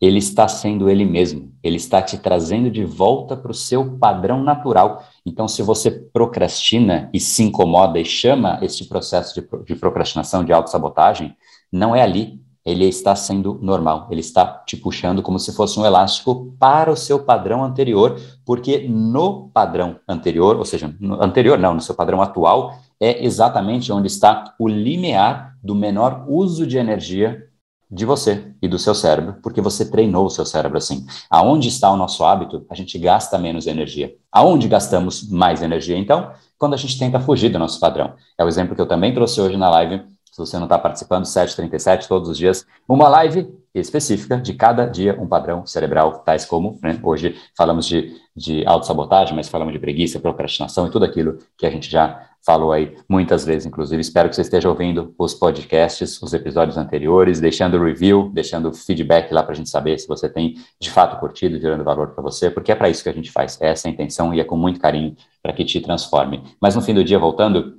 Ele 0.00 0.18
está 0.18 0.46
sendo 0.46 0.88
ele 0.88 1.04
mesmo, 1.04 1.52
ele 1.62 1.76
está 1.76 2.00
te 2.00 2.18
trazendo 2.18 2.70
de 2.70 2.84
volta 2.84 3.36
para 3.36 3.50
o 3.50 3.54
seu 3.54 3.98
padrão 3.98 4.42
natural. 4.42 5.02
Então, 5.26 5.48
se 5.48 5.62
você 5.62 5.90
procrastina 5.90 7.10
e 7.12 7.18
se 7.18 7.42
incomoda 7.42 7.98
e 7.98 8.04
chama 8.04 8.58
esse 8.62 8.88
processo 8.88 9.34
de, 9.34 9.46
de 9.64 9.74
procrastinação, 9.74 10.44
de 10.44 10.52
autossabotagem, 10.52 11.36
não 11.72 11.96
é 11.96 12.02
ali, 12.02 12.40
ele 12.64 12.84
está 12.84 13.16
sendo 13.16 13.58
normal, 13.62 14.08
ele 14.10 14.20
está 14.20 14.62
te 14.66 14.76
puxando 14.76 15.22
como 15.22 15.38
se 15.38 15.54
fosse 15.54 15.80
um 15.80 15.86
elástico 15.86 16.54
para 16.58 16.90
o 16.90 16.96
seu 16.96 17.24
padrão 17.24 17.64
anterior, 17.64 18.20
porque 18.44 18.86
no 18.86 19.48
padrão 19.48 19.98
anterior, 20.06 20.56
ou 20.56 20.64
seja, 20.64 20.94
anterior 21.20 21.58
não, 21.58 21.74
no 21.74 21.80
seu 21.80 21.94
padrão 21.94 22.20
atual, 22.20 22.74
é 23.00 23.24
exatamente 23.24 23.90
onde 23.90 24.08
está 24.08 24.54
o 24.58 24.68
limiar 24.68 25.56
do 25.62 25.74
menor 25.74 26.26
uso 26.28 26.66
de 26.66 26.76
energia 26.76 27.47
de 27.90 28.04
você 28.04 28.52
e 28.60 28.68
do 28.68 28.78
seu 28.78 28.94
cérebro, 28.94 29.36
porque 29.42 29.60
você 29.60 29.90
treinou 29.90 30.26
o 30.26 30.30
seu 30.30 30.44
cérebro 30.44 30.78
assim. 30.78 31.06
Aonde 31.30 31.68
está 31.68 31.90
o 31.90 31.96
nosso 31.96 32.24
hábito, 32.24 32.66
a 32.68 32.74
gente 32.74 32.98
gasta 32.98 33.38
menos 33.38 33.66
energia. 33.66 34.14
Aonde 34.30 34.68
gastamos 34.68 35.28
mais 35.30 35.62
energia, 35.62 35.96
então? 35.96 36.30
Quando 36.58 36.74
a 36.74 36.76
gente 36.76 36.98
tenta 36.98 37.18
fugir 37.20 37.50
do 37.50 37.58
nosso 37.58 37.80
padrão. 37.80 38.14
É 38.36 38.44
o 38.44 38.48
exemplo 38.48 38.74
que 38.74 38.80
eu 38.80 38.86
também 38.86 39.14
trouxe 39.14 39.40
hoje 39.40 39.56
na 39.56 39.70
live 39.70 40.02
se 40.38 40.46
você 40.46 40.56
não 40.56 40.66
está 40.66 40.78
participando, 40.78 41.24
7h37 41.24 42.06
todos 42.06 42.28
os 42.28 42.38
dias, 42.38 42.64
uma 42.88 43.08
live 43.08 43.52
específica 43.80 44.36
de 44.36 44.54
cada 44.54 44.86
dia 44.86 45.16
um 45.20 45.26
padrão 45.26 45.66
cerebral, 45.66 46.18
tais 46.18 46.44
como, 46.44 46.78
né, 46.82 46.98
hoje 47.02 47.36
falamos 47.56 47.86
de, 47.86 48.14
de 48.34 48.66
autossabotagem, 48.66 49.34
mas 49.34 49.48
falamos 49.48 49.72
de 49.72 49.78
preguiça, 49.78 50.20
procrastinação 50.20 50.86
e 50.86 50.90
tudo 50.90 51.04
aquilo 51.04 51.38
que 51.56 51.66
a 51.66 51.70
gente 51.70 51.90
já 51.90 52.28
falou 52.44 52.72
aí 52.72 52.96
muitas 53.08 53.44
vezes, 53.44 53.66
inclusive. 53.66 54.00
Espero 54.00 54.28
que 54.28 54.34
você 54.34 54.42
esteja 54.42 54.68
ouvindo 54.68 55.14
os 55.18 55.34
podcasts, 55.34 56.20
os 56.22 56.32
episódios 56.32 56.78
anteriores, 56.78 57.40
deixando 57.40 57.82
review, 57.82 58.30
deixando 58.32 58.72
feedback 58.72 59.32
lá 59.32 59.42
para 59.42 59.52
a 59.52 59.54
gente 59.54 59.68
saber 59.68 59.98
se 59.98 60.08
você 60.08 60.28
tem 60.28 60.54
de 60.80 60.90
fato 60.90 61.18
curtido, 61.18 61.60
gerando 61.60 61.84
valor 61.84 62.08
para 62.08 62.22
você, 62.22 62.50
porque 62.50 62.72
é 62.72 62.74
para 62.74 62.88
isso 62.88 63.02
que 63.02 63.08
a 63.08 63.12
gente 63.12 63.30
faz, 63.30 63.60
é 63.60 63.68
essa 63.68 63.88
a 63.88 63.90
intenção 63.90 64.32
e 64.32 64.40
é 64.40 64.44
com 64.44 64.56
muito 64.56 64.80
carinho 64.80 65.16
para 65.42 65.52
que 65.52 65.64
te 65.64 65.80
transforme. 65.80 66.42
Mas 66.60 66.74
no 66.74 66.82
fim 66.82 66.94
do 66.94 67.04
dia, 67.04 67.18
voltando, 67.18 67.77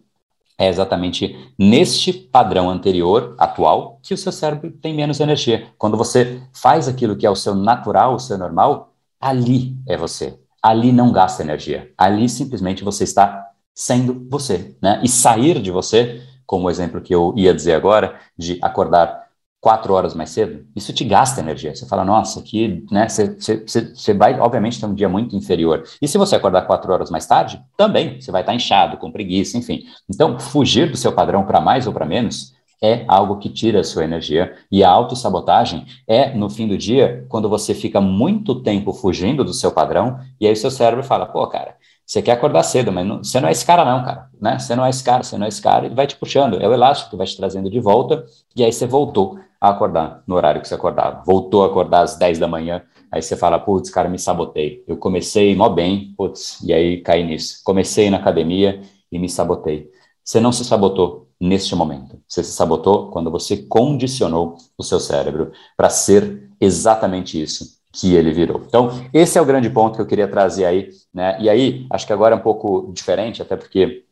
é 0.60 0.68
exatamente 0.68 1.38
neste 1.58 2.12
padrão 2.12 2.70
anterior, 2.70 3.34
atual, 3.40 3.98
que 4.04 4.14
o 4.14 4.18
seu 4.18 4.32
cérebro 4.32 4.70
tem 4.70 4.94
menos 4.94 5.22
energia. 5.22 5.68
Quando 5.78 5.96
você 5.96 6.44
faz 6.54 6.90
aquilo 6.90 7.16
que 7.16 7.26
é 7.26 7.30
o 7.30 7.36
seu 7.36 7.56
natural, 7.56 8.16
o 8.16 8.20
seu 8.20 8.38
normal, 8.38 8.94
ali 9.22 9.78
é 9.88 9.96
você. 9.96 10.38
Ali 10.62 10.92
não 10.92 11.14
gasta 11.14 11.42
energia. 11.42 11.90
Ali 11.98 12.28
simplesmente 12.28 12.84
você 12.84 13.06
está 13.06 13.48
sendo 13.74 14.28
você, 14.30 14.76
né? 14.82 15.00
E 15.02 15.08
sair 15.08 15.62
de 15.62 15.72
você, 15.72 16.22
como 16.46 16.68
o 16.68 16.70
exemplo 16.70 17.00
que 17.00 17.16
eu 17.16 17.34
ia 17.38 17.54
dizer 17.54 17.76
agora, 17.76 18.20
de 18.38 18.60
acordar 18.62 19.29
quatro 19.62 19.94
horas 19.94 20.14
mais 20.14 20.30
cedo, 20.30 20.66
isso 20.76 20.94
te 20.94 21.04
gasta 21.04 21.42
energia. 21.42 21.76
Você 21.76 21.86
fala, 21.86 22.06
nossa, 22.06 22.42
que, 22.42 22.86
né, 22.92 23.08
você, 23.10 24.14
vai, 24.14 24.40
obviamente, 24.40 24.80
ter 24.80 24.86
um 24.86 24.94
dia 24.94 25.10
muito 25.10 25.36
inferior. 25.36 25.84
E 26.02 26.08
se 26.08 26.18
você 26.18 26.36
acordar 26.36 26.62
quatro 26.64 26.92
horas 26.94 27.10
mais 27.10 27.26
tarde, 27.26 27.62
também, 27.78 28.22
você 28.22 28.32
vai 28.32 28.42
estar 28.42 28.54
inchado, 28.54 28.98
com 28.98 29.12
preguiça, 29.12 29.58
enfim. 29.58 29.84
Então, 30.10 30.40
fugir 30.40 30.90
do 30.90 30.98
seu 30.98 31.12
padrão 31.12 31.46
para 31.46 31.60
mais 31.60 31.88
ou 31.88 31.94
para 31.94 32.06
menos 32.06 32.54
é 32.82 33.04
algo 33.10 33.38
que 33.40 33.50
tira 33.50 33.82
a 33.82 33.84
sua 33.84 34.06
energia. 34.06 34.56
E 34.72 34.84
a 34.84 34.90
autossabotagem 34.90 35.86
é, 36.08 36.34
no 36.34 36.50
fim 36.50 36.66
do 36.66 36.78
dia, 36.78 37.26
quando 37.28 37.50
você 37.50 37.74
fica 37.74 38.00
muito 38.00 38.62
tempo 38.62 38.94
fugindo 38.94 39.44
do 39.44 39.54
seu 39.54 39.72
padrão, 39.72 40.20
e 40.40 40.48
aí 40.48 40.56
seu 40.56 40.72
cérebro 40.72 41.04
fala, 41.04 41.26
pô, 41.26 41.46
cara, 41.48 41.76
você 42.10 42.24
quer 42.24 42.32
acordar 42.32 42.64
cedo, 42.64 42.92
mas 42.92 43.06
não, 43.06 43.24
você 43.24 43.40
não 43.40 43.48
é 43.48 43.52
esse 43.52 43.64
cara 43.64 43.86
não, 43.86 44.04
cara, 44.04 44.32
né? 44.42 44.58
Você 44.58 44.76
não 44.76 44.84
é 44.84 44.90
esse 44.90 45.04
cara, 45.04 45.22
você 45.22 45.38
não 45.38 45.46
é 45.46 45.50
esse 45.50 45.62
cara, 45.62 45.86
ele 45.86 45.94
vai 45.94 46.08
te 46.08 46.16
puxando, 46.16 46.60
é 46.60 46.68
o 46.68 46.74
elástico 46.74 47.12
que 47.12 47.16
vai 47.16 47.28
te 47.28 47.38
trazendo 47.38 47.70
de 47.70 47.80
volta, 47.80 48.26
e 48.56 48.64
aí 48.64 48.74
você 48.74 48.88
voltou 48.88 49.38
a 49.62 49.70
acordar 49.70 50.24
no 50.26 50.34
horário 50.34 50.60
que 50.60 50.68
você 50.68 50.74
acordava. 50.74 51.22
Voltou 51.24 51.64
a 51.64 51.68
acordar 51.68 52.02
às 52.02 52.18
10 52.18 52.40
da 52.40 52.48
manhã, 52.48 52.82
aí 53.12 53.22
você 53.22 53.38
fala, 53.38 53.60
putz, 53.60 53.92
cara, 53.92 54.10
me 54.10 54.18
sabotei. 54.18 54.84
Eu 54.88 54.98
comecei 54.98 55.56
mó 55.56 55.70
bem, 55.70 56.16
putz, 56.18 56.60
e 56.64 56.74
aí 56.74 57.00
caí 57.00 57.24
nisso. 57.24 57.62
Comecei 57.64 58.10
na 58.10 58.18
academia 58.18 58.82
e 59.12 59.20
me 59.20 59.30
sabotei. 59.30 59.88
Você 60.24 60.40
não 60.40 60.52
se 60.52 60.66
sabotou 60.66 61.28
neste 61.40 61.76
momento. 61.76 62.20
Você 62.28 62.44
se 62.44 62.54
sabotou 62.54 63.12
quando 63.12 63.30
você 63.30 63.56
condicionou 63.56 64.56
o 64.76 64.84
seu 64.84 65.00
cérebro 65.00 65.52
para 65.78 65.92
ser 65.92 66.50
exatamente 66.60 67.40
isso 67.40 67.79
que 68.00 68.16
ele 68.16 68.32
virou. 68.32 68.64
Então, 68.66 68.90
esse 69.14 69.38
é 69.38 69.42
o 69.42 69.46
grande 69.46 69.70
ponto 69.70 69.96
que 69.96 70.02
eu 70.02 70.08
queria 70.08 70.28
trazer 70.28 70.66
aí, 70.66 70.90
né? 71.14 71.38
E 71.42 71.50
aí, 71.50 71.86
acho 71.92 72.08
que 72.08 72.14
agora 72.14 72.36
é 72.36 72.38
um 72.38 72.42
pouco 72.42 72.92
diferente, 72.94 73.42
até 73.42 73.56
porque 73.56 74.06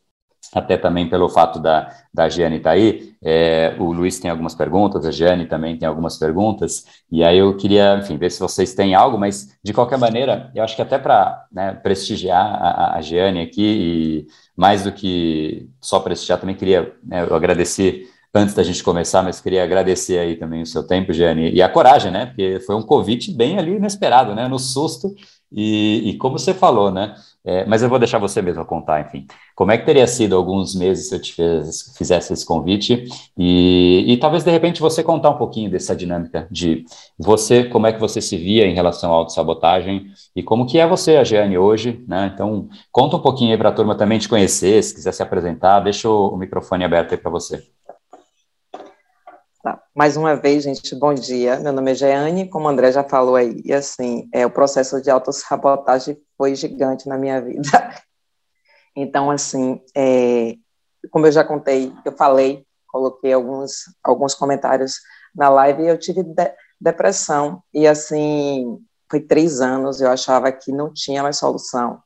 até 0.53 0.77
também 0.77 1.09
pelo 1.09 1.27
fato 1.29 1.59
da, 1.59 1.91
da 2.13 2.29
Giane 2.29 2.57
estar 2.57 2.69
tá 2.69 2.75
aí, 2.75 3.13
é, 3.21 3.75
o 3.79 3.91
Luiz 3.91 4.19
tem 4.19 4.31
algumas 4.31 4.55
perguntas, 4.55 5.05
a 5.05 5.11
Giane 5.11 5.45
também 5.45 5.77
tem 5.77 5.87
algumas 5.87 6.17
perguntas, 6.17 6.85
e 7.11 7.23
aí 7.23 7.37
eu 7.37 7.55
queria, 7.57 7.97
enfim, 7.97 8.17
ver 8.17 8.31
se 8.31 8.39
vocês 8.39 8.73
têm 8.73 8.95
algo, 8.95 9.17
mas 9.17 9.57
de 9.63 9.73
qualquer 9.73 9.97
maneira, 9.97 10.51
eu 10.55 10.63
acho 10.63 10.75
que 10.75 10.81
até 10.81 10.97
para 10.97 11.45
né, 11.51 11.73
prestigiar 11.73 12.45
a, 12.45 12.97
a 12.97 13.01
Giane 13.01 13.41
aqui, 13.41 13.61
e 13.61 14.27
mais 14.55 14.83
do 14.83 14.91
que 14.91 15.69
só 15.81 15.99
prestigiar, 15.99 16.39
também 16.39 16.55
queria 16.55 16.93
né, 17.03 17.25
eu 17.29 17.35
agradecer 17.35 18.07
antes 18.37 18.55
da 18.55 18.63
gente 18.63 18.83
começar, 18.83 19.23
mas 19.23 19.41
queria 19.41 19.63
agradecer 19.63 20.17
aí 20.19 20.35
também 20.35 20.61
o 20.61 20.65
seu 20.65 20.85
tempo, 20.85 21.13
Giane, 21.13 21.51
e 21.51 21.61
a 21.61 21.69
coragem, 21.69 22.11
né, 22.11 22.27
porque 22.27 22.59
foi 22.65 22.75
um 22.75 22.81
convite 22.81 23.31
bem 23.31 23.57
ali 23.57 23.75
inesperado, 23.75 24.33
né, 24.35 24.47
no 24.47 24.59
susto, 24.59 25.13
e, 25.51 26.09
e 26.09 26.17
como 26.17 26.37
você 26.37 26.53
falou, 26.53 26.91
né, 26.91 27.15
é, 27.49 27.65
mas 27.65 27.81
eu 27.81 27.87
vou 27.87 27.97
deixar 27.97 28.19
você 28.19 28.41
mesmo 28.41 28.65
contar, 28.65 28.99
enfim. 28.99 29.25
Como 29.55 29.71
é 29.71 29.77
que 29.77 29.85
teria 29.85 30.05
sido 30.05 30.35
alguns 30.35 30.75
meses 30.75 31.07
se 31.07 31.15
eu 31.15 31.21
te 31.21 31.33
fez, 31.33 31.93
fizesse 31.97 32.33
esse 32.33 32.45
convite? 32.45 33.05
E, 33.37 34.03
e, 34.05 34.17
talvez, 34.17 34.43
de 34.43 34.51
repente, 34.51 34.81
você 34.81 35.01
contar 35.01 35.29
um 35.29 35.37
pouquinho 35.37 35.71
dessa 35.71 35.95
dinâmica 35.95 36.45
de 36.51 36.83
você, 37.17 37.63
como 37.63 37.87
é 37.87 37.93
que 37.93 38.01
você 38.01 38.19
se 38.19 38.35
via 38.35 38.65
em 38.65 38.73
relação 38.73 39.13
à 39.13 39.15
autossabotagem 39.15 40.07
e 40.35 40.43
como 40.43 40.65
que 40.65 40.77
é 40.77 40.85
você, 40.85 41.15
a 41.15 41.23
Jeane, 41.23 41.57
hoje, 41.57 42.03
né? 42.05 42.29
Então, 42.33 42.67
conta 42.91 43.15
um 43.15 43.21
pouquinho 43.21 43.51
aí 43.51 43.57
para 43.57 43.69
a 43.69 43.71
turma 43.71 43.95
também 43.95 44.19
te 44.19 44.27
conhecer, 44.27 44.83
se 44.83 44.93
quiser 44.93 45.13
se 45.13 45.23
apresentar, 45.23 45.79
deixa 45.79 46.09
o 46.09 46.35
microfone 46.35 46.83
aberto 46.83 47.13
aí 47.13 47.17
para 47.17 47.31
você. 47.31 47.63
Mais 49.97 50.15
uma 50.15 50.35
vez, 50.35 50.63
gente, 50.63 50.93
bom 50.93 51.11
dia. 51.11 51.59
Meu 51.59 51.73
nome 51.73 51.91
é 51.91 51.95
Jeane, 51.95 52.47
como 52.47 52.67
o 52.67 52.69
André 52.69 52.91
já 52.91 53.03
falou 53.03 53.35
aí, 53.35 53.63
e 53.65 53.73
assim, 53.73 54.29
é, 54.31 54.45
o 54.45 54.49
processo 54.51 55.01
de 55.01 55.09
autossabotagem 55.09 56.21
foi 56.37 56.53
gigante 56.53 57.09
na 57.09 57.17
minha 57.17 57.41
vida. 57.41 57.63
Então, 58.95 59.29
assim, 59.29 59.79
é, 59.95 60.55
como 61.11 61.27
eu 61.27 61.31
já 61.31 61.43
contei, 61.43 61.93
eu 62.03 62.11
falei, 62.11 62.65
coloquei 62.87 63.31
alguns, 63.31 63.83
alguns 64.03 64.33
comentários 64.33 64.95
na 65.35 65.49
live, 65.49 65.85
eu 65.85 65.99
tive 65.99 66.23
de, 66.23 66.51
depressão, 66.81 67.61
e 67.71 67.87
assim, 67.87 68.79
foi 69.09 69.19
três 69.19 69.61
anos, 69.61 70.01
eu 70.01 70.09
achava 70.09 70.51
que 70.51 70.71
não 70.71 70.91
tinha 70.91 71.21
mais 71.21 71.37
solução. 71.37 72.01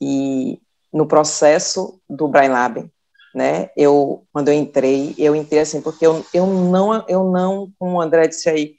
E 0.00 0.60
no 0.92 1.06
processo 1.06 2.00
do 2.08 2.28
Brain 2.28 2.48
Lab, 2.48 2.88
né? 3.34 3.70
Eu 3.76 4.26
quando 4.32 4.48
eu 4.48 4.54
entrei, 4.54 5.14
eu 5.16 5.34
entrei 5.34 5.60
assim 5.60 5.80
porque 5.80 6.06
eu, 6.06 6.24
eu 6.34 6.46
não 6.46 7.06
eu 7.08 7.24
não, 7.30 7.72
como 7.78 7.96
o 7.96 8.00
André 8.00 8.26
disse 8.28 8.48
aí, 8.48 8.74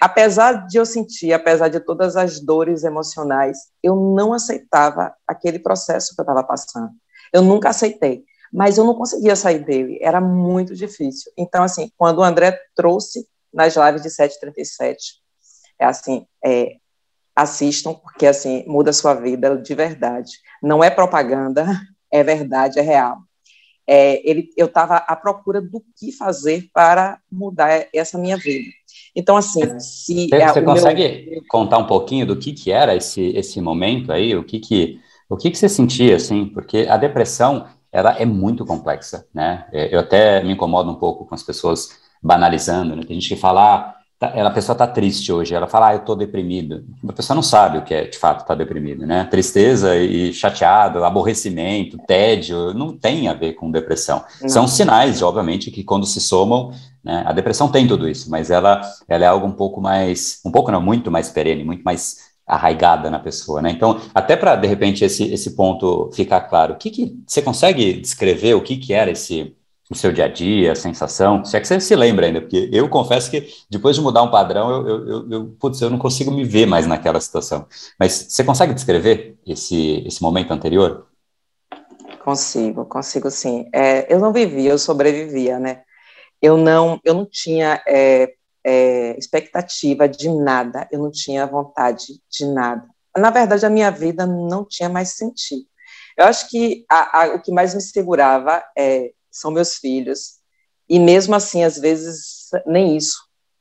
apesar 0.00 0.66
de 0.66 0.76
eu 0.78 0.86
sentir, 0.86 1.32
apesar 1.32 1.68
de 1.68 1.80
todas 1.80 2.16
as 2.16 2.40
dores 2.40 2.84
emocionais, 2.84 3.58
eu 3.82 3.96
não 3.96 4.32
aceitava 4.32 5.14
aquele 5.26 5.58
processo 5.58 6.14
que 6.14 6.20
eu 6.20 6.24
estava 6.24 6.44
passando. 6.44 6.90
Eu 7.32 7.42
nunca 7.42 7.70
aceitei, 7.70 8.24
mas 8.52 8.78
eu 8.78 8.84
não 8.84 8.94
conseguia 8.94 9.34
sair 9.34 9.64
dele, 9.64 9.98
era 10.02 10.20
muito 10.20 10.74
difícil. 10.74 11.32
Então 11.36 11.62
assim, 11.62 11.90
quando 11.96 12.18
o 12.18 12.24
André 12.24 12.58
trouxe 12.74 13.26
nas 13.52 13.76
lives 13.76 14.02
de 14.02 14.10
737, 14.10 15.22
é 15.78 15.86
assim, 15.86 16.26
é, 16.44 16.76
assistam 17.34 17.94
porque 17.94 18.26
assim 18.26 18.64
muda 18.66 18.90
a 18.90 18.92
sua 18.92 19.14
vida 19.14 19.56
de 19.56 19.74
verdade. 19.74 20.32
Não 20.62 20.84
é 20.84 20.90
propaganda, 20.90 21.66
é 22.12 22.22
verdade, 22.22 22.78
é 22.78 22.82
real 22.82 23.18
é, 23.86 24.28
ele, 24.28 24.48
eu 24.56 24.66
estava 24.66 24.96
à 24.96 25.14
procura 25.14 25.60
do 25.60 25.82
que 25.98 26.10
fazer 26.12 26.68
para 26.72 27.18
mudar 27.30 27.86
essa 27.94 28.18
minha 28.18 28.36
vida. 28.36 28.70
Então, 29.14 29.36
assim, 29.36 29.78
se... 29.78 30.28
Você, 30.28 30.48
você 30.48 30.62
consegue 30.62 31.30
meu... 31.30 31.42
contar 31.48 31.78
um 31.78 31.86
pouquinho 31.86 32.26
do 32.26 32.36
que, 32.36 32.52
que 32.52 32.70
era 32.70 32.94
esse, 32.94 33.28
esse 33.36 33.60
momento 33.60 34.12
aí? 34.12 34.34
O 34.36 34.44
que 34.44 34.58
que, 34.58 34.98
o 35.28 35.36
que 35.36 35.50
que 35.50 35.58
você 35.58 35.68
sentia, 35.68 36.16
assim? 36.16 36.46
Porque 36.46 36.86
a 36.88 36.96
depressão, 36.96 37.66
ela 37.92 38.16
é 38.18 38.24
muito 38.24 38.64
complexa, 38.64 39.26
né? 39.32 39.66
É, 39.72 39.94
eu 39.94 40.00
até 40.00 40.42
me 40.42 40.52
incomodo 40.52 40.90
um 40.90 40.96
pouco 40.96 41.26
com 41.26 41.34
as 41.34 41.42
pessoas 41.42 42.00
banalizando, 42.22 42.96
né? 42.96 43.02
Tem 43.06 43.20
gente 43.20 43.34
que 43.34 43.40
fala, 43.40 43.74
ah, 43.74 43.94
ela, 44.34 44.48
a 44.48 44.52
pessoa 44.52 44.74
está 44.74 44.86
triste 44.86 45.32
hoje, 45.32 45.54
ela 45.54 45.66
fala, 45.66 45.88
ah, 45.88 45.94
eu 45.94 45.98
estou 45.98 46.14
deprimido. 46.14 46.84
A 47.08 47.12
pessoa 47.12 47.34
não 47.34 47.42
sabe 47.42 47.78
o 47.78 47.82
que 47.82 47.92
é, 47.92 48.04
de 48.04 48.18
fato, 48.18 48.40
estar 48.40 48.48
tá 48.48 48.54
deprimido, 48.54 49.06
né? 49.06 49.24
Tristeza 49.24 49.96
e 49.96 50.32
chateado, 50.32 51.04
aborrecimento, 51.04 51.98
tédio, 52.06 52.72
não 52.74 52.96
tem 52.96 53.28
a 53.28 53.34
ver 53.34 53.54
com 53.54 53.70
depressão. 53.70 54.24
Não. 54.40 54.48
São 54.48 54.68
sinais, 54.68 55.22
obviamente, 55.22 55.70
que 55.70 55.84
quando 55.84 56.06
se 56.06 56.20
somam, 56.20 56.72
né, 57.02 57.22
a 57.26 57.32
depressão 57.32 57.68
tem 57.68 57.86
tudo 57.86 58.08
isso, 58.08 58.30
mas 58.30 58.50
ela, 58.50 58.80
ela 59.08 59.24
é 59.24 59.28
algo 59.28 59.46
um 59.46 59.52
pouco 59.52 59.80
mais, 59.80 60.40
um 60.44 60.50
pouco 60.50 60.70
não, 60.70 60.80
muito 60.80 61.10
mais 61.10 61.28
perene, 61.28 61.64
muito 61.64 61.82
mais 61.82 62.32
arraigada 62.46 63.10
na 63.10 63.18
pessoa, 63.18 63.62
né? 63.62 63.70
Então, 63.70 64.00
até 64.14 64.36
para, 64.36 64.54
de 64.56 64.66
repente, 64.66 65.04
esse, 65.04 65.24
esse 65.32 65.56
ponto 65.56 66.10
ficar 66.12 66.42
claro, 66.42 66.74
o 66.74 66.76
que, 66.76 66.90
que 66.90 67.16
você 67.26 67.40
consegue 67.40 67.94
descrever 67.94 68.54
o 68.54 68.60
que, 68.60 68.76
que 68.76 68.92
era 68.92 69.10
esse 69.10 69.54
o 69.94 69.98
seu 69.98 70.12
dia 70.12 70.26
a 70.26 70.28
dia, 70.28 70.72
a 70.72 70.76
sensação? 70.76 71.44
Se 71.44 71.56
é 71.56 71.60
que 71.60 71.66
você 71.66 71.80
se 71.80 71.96
lembra 71.96 72.26
ainda, 72.26 72.40
porque 72.40 72.68
eu 72.72 72.88
confesso 72.88 73.30
que 73.30 73.48
depois 73.70 73.96
de 73.96 74.02
mudar 74.02 74.22
um 74.22 74.30
padrão, 74.30 74.70
eu, 74.70 74.88
eu, 74.88 75.08
eu, 75.08 75.30
eu, 75.30 75.56
putz, 75.58 75.80
eu 75.80 75.90
não 75.90 75.98
consigo 75.98 76.30
me 76.30 76.44
ver 76.44 76.66
mais 76.66 76.86
naquela 76.86 77.20
situação. 77.20 77.66
Mas 77.98 78.26
você 78.28 78.44
consegue 78.44 78.74
descrever 78.74 79.38
esse, 79.46 80.04
esse 80.06 80.22
momento 80.22 80.52
anterior? 80.52 81.06
Consigo, 82.22 82.84
consigo 82.86 83.30
sim. 83.30 83.68
É, 83.72 84.12
eu 84.12 84.18
não 84.18 84.32
vivia, 84.32 84.70
eu 84.70 84.78
sobrevivia, 84.78 85.58
né? 85.58 85.82
Eu 86.40 86.56
não, 86.56 87.00
eu 87.04 87.14
não 87.14 87.26
tinha 87.26 87.82
é, 87.86 88.34
é, 88.64 89.18
expectativa 89.18 90.08
de 90.08 90.28
nada, 90.28 90.88
eu 90.90 90.98
não 90.98 91.10
tinha 91.10 91.46
vontade 91.46 92.20
de 92.30 92.46
nada. 92.46 92.86
Na 93.16 93.30
verdade, 93.30 93.64
a 93.64 93.70
minha 93.70 93.90
vida 93.90 94.26
não 94.26 94.64
tinha 94.64 94.88
mais 94.88 95.10
sentido. 95.10 95.66
Eu 96.16 96.26
acho 96.26 96.48
que 96.48 96.84
a, 96.88 97.22
a, 97.22 97.34
o 97.34 97.42
que 97.42 97.52
mais 97.52 97.74
me 97.74 97.80
segurava 97.80 98.62
é, 98.76 99.12
são 99.34 99.50
meus 99.50 99.74
filhos, 99.74 100.38
e 100.88 100.98
mesmo 100.98 101.34
assim, 101.34 101.64
às 101.64 101.78
vezes, 101.78 102.50
nem 102.66 102.96
isso. 102.96 103.18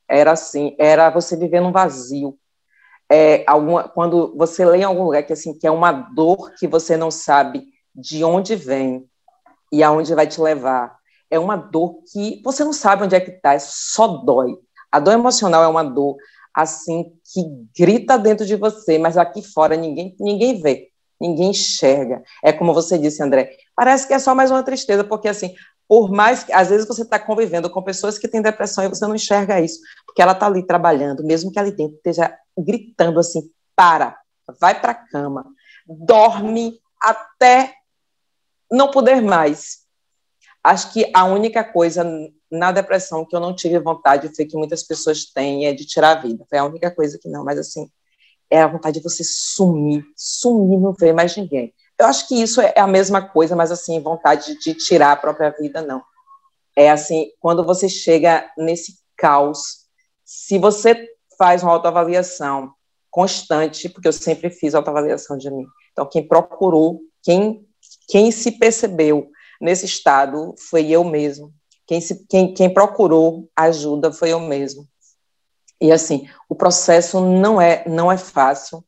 Era 0.08 0.32
assim, 0.32 0.76
era 0.78 1.10
você 1.10 1.36
viver 1.36 1.62
num 1.62 1.72
vazio. 1.72 2.38
É, 3.10 3.44
alguma, 3.48 3.88
quando 3.88 4.36
você 4.38 4.66
lê 4.66 4.80
em 4.80 4.84
algum 4.84 5.04
lugar 5.04 5.24
que, 5.24 5.34
assim, 5.34 5.58
que 5.58 5.66
é 5.66 5.72
uma 5.72 5.92
dor 5.92 6.54
que 6.56 6.68
você 6.68 6.98
não 6.98 7.10
sabe 7.10 7.66
de 7.96 8.24
onde 8.24 8.56
vem 8.56 9.08
e 9.72 9.82
aonde 9.84 10.14
vai 10.14 10.28
te 10.28 10.42
levar. 10.42 10.98
É 11.30 11.40
uma 11.40 11.56
dor 11.56 12.02
que 12.12 12.42
você 12.44 12.64
não 12.64 12.74
sabe 12.74 13.04
onde 13.04 13.16
é 13.16 13.20
que 13.20 13.32
está, 13.32 13.58
só 13.60 14.08
dói. 14.08 14.56
A 14.92 15.00
dor 15.00 15.14
emocional 15.14 15.64
é 15.64 15.68
uma 15.68 15.84
dor 15.84 16.18
assim 16.54 17.12
que 17.34 17.42
grita 17.76 18.18
dentro 18.18 18.46
de 18.46 18.56
você, 18.56 19.00
mas 19.00 19.18
aqui 19.18 19.42
fora 19.42 19.76
ninguém 19.76 20.16
ninguém 20.20 20.62
vê, 20.62 20.90
ninguém 21.24 21.52
enxerga. 21.52 22.22
É 22.44 22.52
como 22.52 22.74
você 22.74 22.98
disse, 22.98 23.24
André. 23.24 23.56
Parece 23.76 24.06
que 24.06 24.14
é 24.14 24.20
só 24.20 24.36
mais 24.36 24.52
uma 24.52 24.62
tristeza, 24.62 25.04
porque 25.04 25.30
assim, 25.30 25.56
por 25.88 26.12
mais 26.12 26.44
que 26.44 26.52
às 26.52 26.70
vezes 26.70 26.86
você 26.86 27.04
está 27.04 27.18
convivendo 27.18 27.70
com 27.70 27.82
pessoas 27.82 28.18
que 28.18 28.28
têm 28.28 28.42
depressão 28.42 28.84
e 28.84 28.90
você 28.90 29.08
não 29.08 29.16
enxerga 29.16 29.62
isso, 29.62 29.80
porque 30.06 30.22
ela 30.22 30.34
está 30.34 30.48
ali 30.48 30.66
trabalhando, 30.66 31.24
mesmo 31.24 31.52
que 31.52 31.60
ali 31.60 31.72
dentro 31.72 31.96
esteja 31.96 32.38
gritando 32.58 33.20
assim, 33.20 33.50
para, 33.76 34.18
vai 34.60 34.80
para 34.80 34.92
a 34.92 34.96
cama, 34.96 35.46
dorme 35.88 36.80
até 37.02 37.74
não 38.70 38.92
poder 38.92 39.22
mais. 39.22 39.84
Acho 40.64 40.92
que 40.94 41.10
a 41.14 41.26
única 41.26 41.64
coisa 41.64 42.06
na 42.52 42.72
depressão 42.72 43.26
que 43.26 43.36
eu 43.36 43.40
não 43.40 43.56
tive 43.56 43.80
vontade, 43.80 44.28
eu 44.28 44.34
sei 44.34 44.46
que 44.46 44.58
muitas 44.58 44.84
pessoas 44.84 45.26
têm, 45.26 45.66
é 45.66 45.74
de 45.74 45.86
tirar 45.86 46.12
a 46.12 46.22
vida. 46.22 46.46
Foi 46.50 46.58
a 46.58 46.66
única 46.66 46.92
coisa 46.92 47.18
que 47.20 47.30
não, 47.30 47.44
mas 47.44 47.60
assim, 47.60 47.90
é 48.54 48.62
a 48.62 48.68
vontade 48.68 49.00
de 49.00 49.04
você 49.04 49.24
sumir, 49.24 50.06
sumir, 50.16 50.80
não 50.80 50.94
ver 50.94 51.12
mais 51.12 51.36
ninguém. 51.36 51.74
Eu 51.98 52.06
acho 52.06 52.28
que 52.28 52.40
isso 52.40 52.62
é 52.62 52.72
a 52.78 52.86
mesma 52.86 53.20
coisa, 53.20 53.56
mas 53.56 53.72
assim, 53.72 54.00
vontade 54.00 54.60
de 54.60 54.76
tirar 54.76 55.14
a 55.14 55.16
própria 55.16 55.50
vida, 55.50 55.82
não. 55.82 56.04
É 56.76 56.92
assim, 56.92 57.32
quando 57.40 57.66
você 57.66 57.90
chega 57.90 58.48
nesse 58.56 59.00
caos, 59.18 59.88
se 60.24 60.60
você 60.60 61.08
faz 61.36 61.64
uma 61.64 61.72
autoavaliação 61.72 62.72
constante, 63.10 63.90
porque 63.90 64.08
eu 64.08 64.14
sempre 64.14 64.52
fiz 64.52 64.76
autoavaliação 64.76 65.36
de 65.36 65.50
mim. 65.50 65.66
Então, 65.92 66.08
quem 66.08 66.28
procurou, 66.28 67.00
quem, 67.24 67.68
quem 68.08 68.30
se 68.30 68.52
percebeu 68.52 69.32
nesse 69.60 69.88
estado 69.88 70.54
foi 70.70 70.92
eu 70.92 71.04
mesmo. 71.04 71.52
Quem, 71.88 72.00
se, 72.00 72.24
quem, 72.28 72.54
quem 72.54 72.72
procurou 72.72 73.50
ajuda 73.56 74.12
foi 74.12 74.30
eu 74.30 74.40
mesmo. 74.40 74.88
E 75.84 75.92
assim, 75.92 76.30
o 76.48 76.56
processo 76.56 77.20
não 77.20 77.60
é 77.60 77.84
não 77.86 78.10
é 78.10 78.18
fácil. 78.18 78.82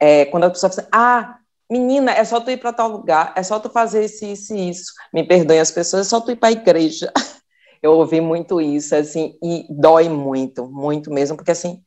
É, 0.00 0.24
quando 0.24 0.44
a 0.44 0.50
pessoa 0.50 0.72
fala 0.72 0.80
assim, 0.80 0.90
ah, 0.90 1.38
menina, 1.70 2.10
é 2.10 2.24
só 2.24 2.40
tu 2.40 2.50
ir 2.50 2.56
para 2.56 2.72
tal 2.72 2.88
lugar, 2.88 3.34
é 3.36 3.42
só 3.42 3.60
tu 3.60 3.68
fazer 3.68 4.06
isso, 4.06 4.24
isso 4.24 4.54
e 4.54 4.70
isso. 4.70 4.92
Me 5.12 5.22
perdoem 5.22 5.60
as 5.60 5.70
pessoas, 5.70 6.06
é 6.06 6.08
só 6.08 6.22
tu 6.22 6.30
ir 6.30 6.36
para 6.36 6.48
a 6.48 6.52
igreja. 6.52 7.12
Eu 7.82 7.92
ouvi 7.92 8.18
muito 8.18 8.62
isso, 8.62 8.94
assim, 8.94 9.36
e 9.42 9.66
dói 9.68 10.08
muito, 10.08 10.66
muito 10.66 11.12
mesmo, 11.12 11.36
porque 11.36 11.50
assim, 11.50 11.82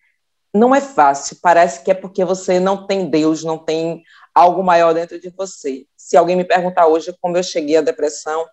não 0.54 0.76
é 0.76 0.80
fácil. 0.80 1.38
Parece 1.42 1.84
que 1.84 1.90
é 1.90 1.96
porque 1.96 2.24
você 2.24 2.60
não 2.60 2.86
tem 2.86 3.10
Deus, 3.10 3.44
não 3.44 3.58
tem 3.58 4.04
algo 4.34 4.64
maior 4.64 4.94
dentro 4.94 5.20
de 5.20 5.32
você. 5.32 5.88
Se 5.98 6.16
alguém 6.16 6.36
me 6.36 6.46
perguntar 6.46 6.86
hoje 6.86 7.16
como 7.20 7.36
eu 7.36 7.42
cheguei 7.44 7.78
à 7.78 7.82
depressão, 7.82 8.46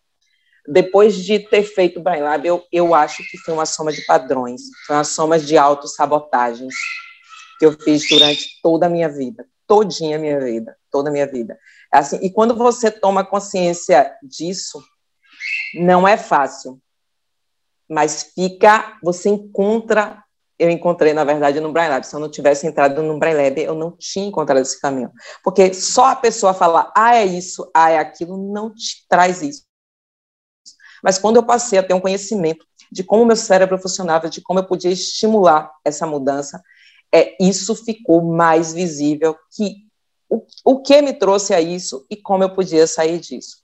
depois 0.71 1.17
de 1.17 1.39
ter 1.39 1.63
feito 1.63 1.99
o 1.99 2.03
Brain 2.03 2.21
Lab, 2.21 2.47
eu, 2.47 2.65
eu 2.71 2.95
acho 2.95 3.23
que 3.31 3.39
foi 3.39 3.55
uma 3.55 3.67
soma 3.67 3.93
de 3.93 4.05
padrões, 4.05 4.63
foi 4.87 4.97
uma 4.97 5.05
soma 5.05 5.39
de 5.39 5.57
autossabotagens 5.57 6.75
que 7.59 7.67
eu 7.67 7.73
fiz 7.73 8.09
durante 8.09 8.61
toda 8.63 8.87
a 8.87 8.89
minha 8.89 9.09
vida, 9.09 9.47
todinha 9.67 10.17
a 10.17 10.21
minha 10.21 10.39
vida, 10.39 10.77
toda 10.91 11.09
a 11.09 11.13
minha 11.13 11.27
vida. 11.27 11.59
Assim, 11.93 12.19
e 12.23 12.31
quando 12.31 12.55
você 12.55 12.91
toma 12.91 13.25
consciência 13.25 14.15
disso, 14.23 14.83
não 15.75 16.07
é 16.07 16.17
fácil, 16.17 16.81
mas 17.89 18.33
fica, 18.35 18.99
você 19.03 19.31
encontra 19.31 20.23
eu 20.59 20.69
encontrei, 20.69 21.13
na 21.13 21.23
verdade, 21.23 21.61
no 21.61 21.73
Brain 21.73 21.89
Lab. 21.89 22.05
Se 22.05 22.15
eu 22.15 22.19
não 22.19 22.29
tivesse 22.29 22.67
entrado 22.67 23.01
no 23.01 23.17
Brain 23.17 23.35
Lab, 23.35 23.61
eu 23.61 23.77
não 23.77 23.93
tinha 23.93 24.27
encontrado 24.27 24.61
esse 24.61 24.81
caminho. 24.81 25.13
Porque 25.45 25.73
só 25.73 26.07
a 26.07 26.17
pessoa 26.17 26.53
falar, 26.53 26.93
ah, 26.97 27.15
é 27.15 27.25
isso, 27.25 27.71
ah, 27.73 27.91
é 27.91 27.99
aquilo, 27.99 28.37
não 28.53 28.75
te 28.75 29.07
traz 29.09 29.41
isso. 29.41 29.68
Mas 31.03 31.19
quando 31.19 31.37
eu 31.37 31.43
passei 31.43 31.79
a 31.79 31.83
ter 31.83 31.95
um 31.95 32.01
conhecimento 32.01 32.67
de 32.91 33.05
como 33.05 33.25
meu 33.25 33.37
cérebro 33.37 33.79
funcionava, 33.79 34.29
de 34.29 34.41
como 34.41 34.61
eu 34.61 34.65
podia 34.65 34.91
estimular 34.91 35.71
essa 35.85 36.07
mudança, 36.07 36.63
é, 37.13 37.37
isso 37.43 37.75
ficou 37.75 38.23
mais 38.23 38.73
visível 38.73 39.37
que 39.55 39.87
o, 40.29 40.45
o 40.65 40.83
que 40.83 41.01
me 41.01 41.13
trouxe 41.13 41.55
a 41.55 41.61
isso 41.61 42.05
e 42.11 42.17
como 42.17 42.45
eu 42.45 42.51
podia 42.51 42.87
sair 42.87 43.19
disso. 43.19 43.59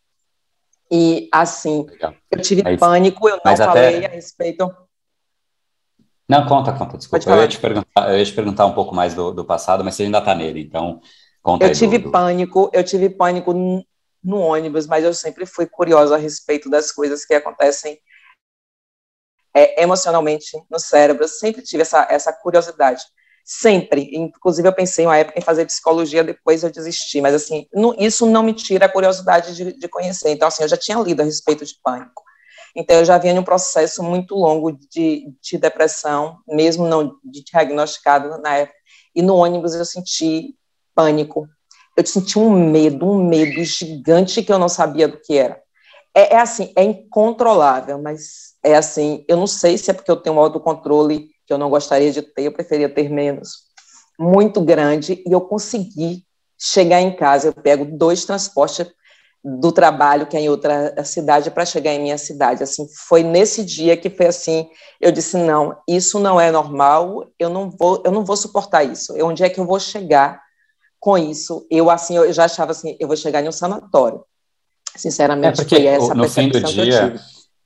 E 0.91 1.29
assim, 1.33 1.87
Legal. 1.91 2.15
eu 2.31 2.41
tive 2.41 2.63
mas, 2.63 2.79
pânico, 2.79 3.29
eu 3.29 3.41
não 3.45 3.57
falei 3.57 3.99
até... 3.99 4.07
a 4.07 4.11
respeito 4.11 4.71
não, 6.29 6.47
conta, 6.47 6.73
conta, 6.73 6.97
desculpa. 6.97 7.31
Eu 7.31 7.43
ia, 7.43 7.49
te 7.49 7.59
perguntar, 7.59 8.11
eu 8.11 8.19
ia 8.19 8.25
te 8.25 8.33
perguntar 8.33 8.67
um 8.67 8.73
pouco 8.73 8.95
mais 8.95 9.15
do, 9.15 9.31
do 9.31 9.45
passado, 9.45 9.85
mas 9.85 9.95
você 9.95 10.05
ainda 10.05 10.19
está 10.19 10.35
nele, 10.35 10.63
então 10.63 11.01
conta 11.43 11.67
Eu 11.67 11.73
tive 11.73 11.99
do, 11.99 12.11
pânico, 12.11 12.71
eu 12.73 12.83
tive 12.83 13.11
pânico 13.11 13.53
no, 14.25 14.39
ônibus, 14.39 14.87
mas 14.87 15.05
eu 15.05 15.13
sempre 15.13 15.45
fui 15.45 15.67
curiosa 15.67 16.15
a 16.15 16.19
respeito 16.19 16.71
das 16.71 16.91
coisas 16.91 17.25
que 17.25 17.35
acontecem 17.35 18.01
é, 19.55 19.83
emocionalmente 19.83 20.51
no 20.71 20.79
cérebro. 20.79 21.25
Eu 21.25 21.29
sempre 21.29 21.63
tive 21.63 21.83
essa, 21.83 22.07
essa 22.11 22.33
curiosidade. 22.33 23.03
Sempre. 23.45 24.09
Inclusive, 24.13 24.67
eu 24.67 24.73
pensei 24.73 25.05
uma 25.05 25.19
época 25.19 25.39
em 25.39 25.43
fazer 25.43 25.67
psicologia, 25.67 26.25
depois 26.25 26.65
eu 26.65 26.71
desisti. 26.71 27.21
Mas, 27.21 27.35
assim, 27.35 27.67
isso 27.99 28.27
não 28.27 28.43
me 28.43 28.55
tira 28.55 28.87
a 28.87 28.89
curiosidade 28.89 29.55
de, 29.55 29.79
de 29.79 29.89
conhecer. 29.89 30.31
Então, 30.31 30.49
assim, 30.49 30.63
eu 30.63 30.69
já 30.69 30.77
tinha 30.77 30.99
lido 30.99 31.21
a 31.21 31.25
respeito 31.25 31.65
de 31.65 31.75
pânico. 31.83 32.23
Então, 32.75 32.97
eu 32.97 33.05
já 33.05 33.19
vinha 33.19 33.35
em 33.35 33.39
um 33.39 33.45
processo 33.45 34.03
muito 34.03 34.35
longo 34.35 34.73
de, 34.73 35.33
de 35.41 35.59
depressão, 35.59 36.39
mesmo 36.49 36.89
não 36.89 37.17
diagnosticado 37.23 38.41
na 38.41 38.57
época. 38.57 38.79
E 39.15 39.23
no 39.23 39.37
ônibus 39.37 39.75
eu 39.75 39.85
senti 39.85 40.57
pânico. 40.95 41.47
Eu 41.97 42.07
senti 42.07 42.39
um 42.39 42.51
medo, 42.71 43.09
um 43.09 43.27
medo 43.27 43.63
gigante 43.63 44.43
que 44.43 44.53
eu 44.53 44.59
não 44.59 44.69
sabia 44.69 45.07
do 45.07 45.21
que 45.21 45.37
era. 45.37 45.61
É, 46.15 46.35
é 46.35 46.41
assim, 46.41 46.73
é 46.77 46.83
incontrolável, 46.83 48.01
mas 48.01 48.55
é 48.63 48.77
assim, 48.77 49.25
eu 49.29 49.37
não 49.37 49.47
sei 49.47 49.77
se 49.77 49.91
é 49.91 49.95
porque 49.95 50.11
eu 50.11 50.17
tenho 50.17 50.37
um 50.37 50.39
autocontrole 50.39 51.29
que 51.47 51.53
eu 51.53 51.59
não 51.59 51.69
gostaria 51.69 52.11
de 52.13 52.23
ter, 52.23 52.45
eu 52.45 52.53
preferia 52.53 52.89
ter 52.89 53.11
menos, 53.11 53.65
muito 54.19 54.61
grande, 54.61 55.23
e 55.27 55.33
eu 55.33 55.41
consegui 55.41 56.25
chegar 56.59 57.01
em 57.01 57.15
casa, 57.15 57.49
eu 57.49 57.53
pego 57.53 57.85
dois 57.85 58.25
transportes 58.25 58.87
do 59.45 59.71
trabalho 59.71 60.27
que 60.27 60.37
é 60.37 60.41
em 60.41 60.49
outra 60.49 61.05
cidade 61.05 61.51
para 61.51 61.67
chegar 61.67 61.93
em 61.93 62.01
minha 62.01 62.17
cidade. 62.17 62.63
Assim, 62.63 62.87
foi 63.07 63.23
nesse 63.23 63.63
dia 63.63 63.95
que 63.95 64.09
foi 64.09 64.27
assim, 64.27 64.67
eu 64.99 65.13
disse 65.13 65.37
não, 65.37 65.77
isso 65.87 66.19
não 66.19 66.41
é 66.41 66.51
normal, 66.51 67.29
eu 67.39 67.51
não 67.51 67.71
vou, 67.71 68.03
eu 68.07 68.11
não 68.11 68.25
vou 68.25 68.37
suportar 68.37 68.85
isso. 68.85 69.13
Onde 69.23 69.45
é 69.45 69.51
que 69.51 69.61
eu 69.61 69.67
vou 69.67 69.79
chegar 69.79 70.43
com 71.05 71.19
isso? 71.19 71.67
Eu 71.71 71.91
assim, 71.91 72.17
eu 72.17 72.33
já 72.33 72.47
achava 72.47 72.71
assim, 72.71 72.97
eu 72.99 73.07
vou 73.07 73.15
chegar 73.15 73.45
em 73.45 73.49
um 73.49 73.53
sanatório. 73.53 74.25
Sinceramente, 74.97 75.61
é 75.61 75.65
foi 75.65 75.87
essa 75.87 76.15
no 76.15 76.27
fim 76.27 76.49
do 76.49 76.63
dia 76.63 77.15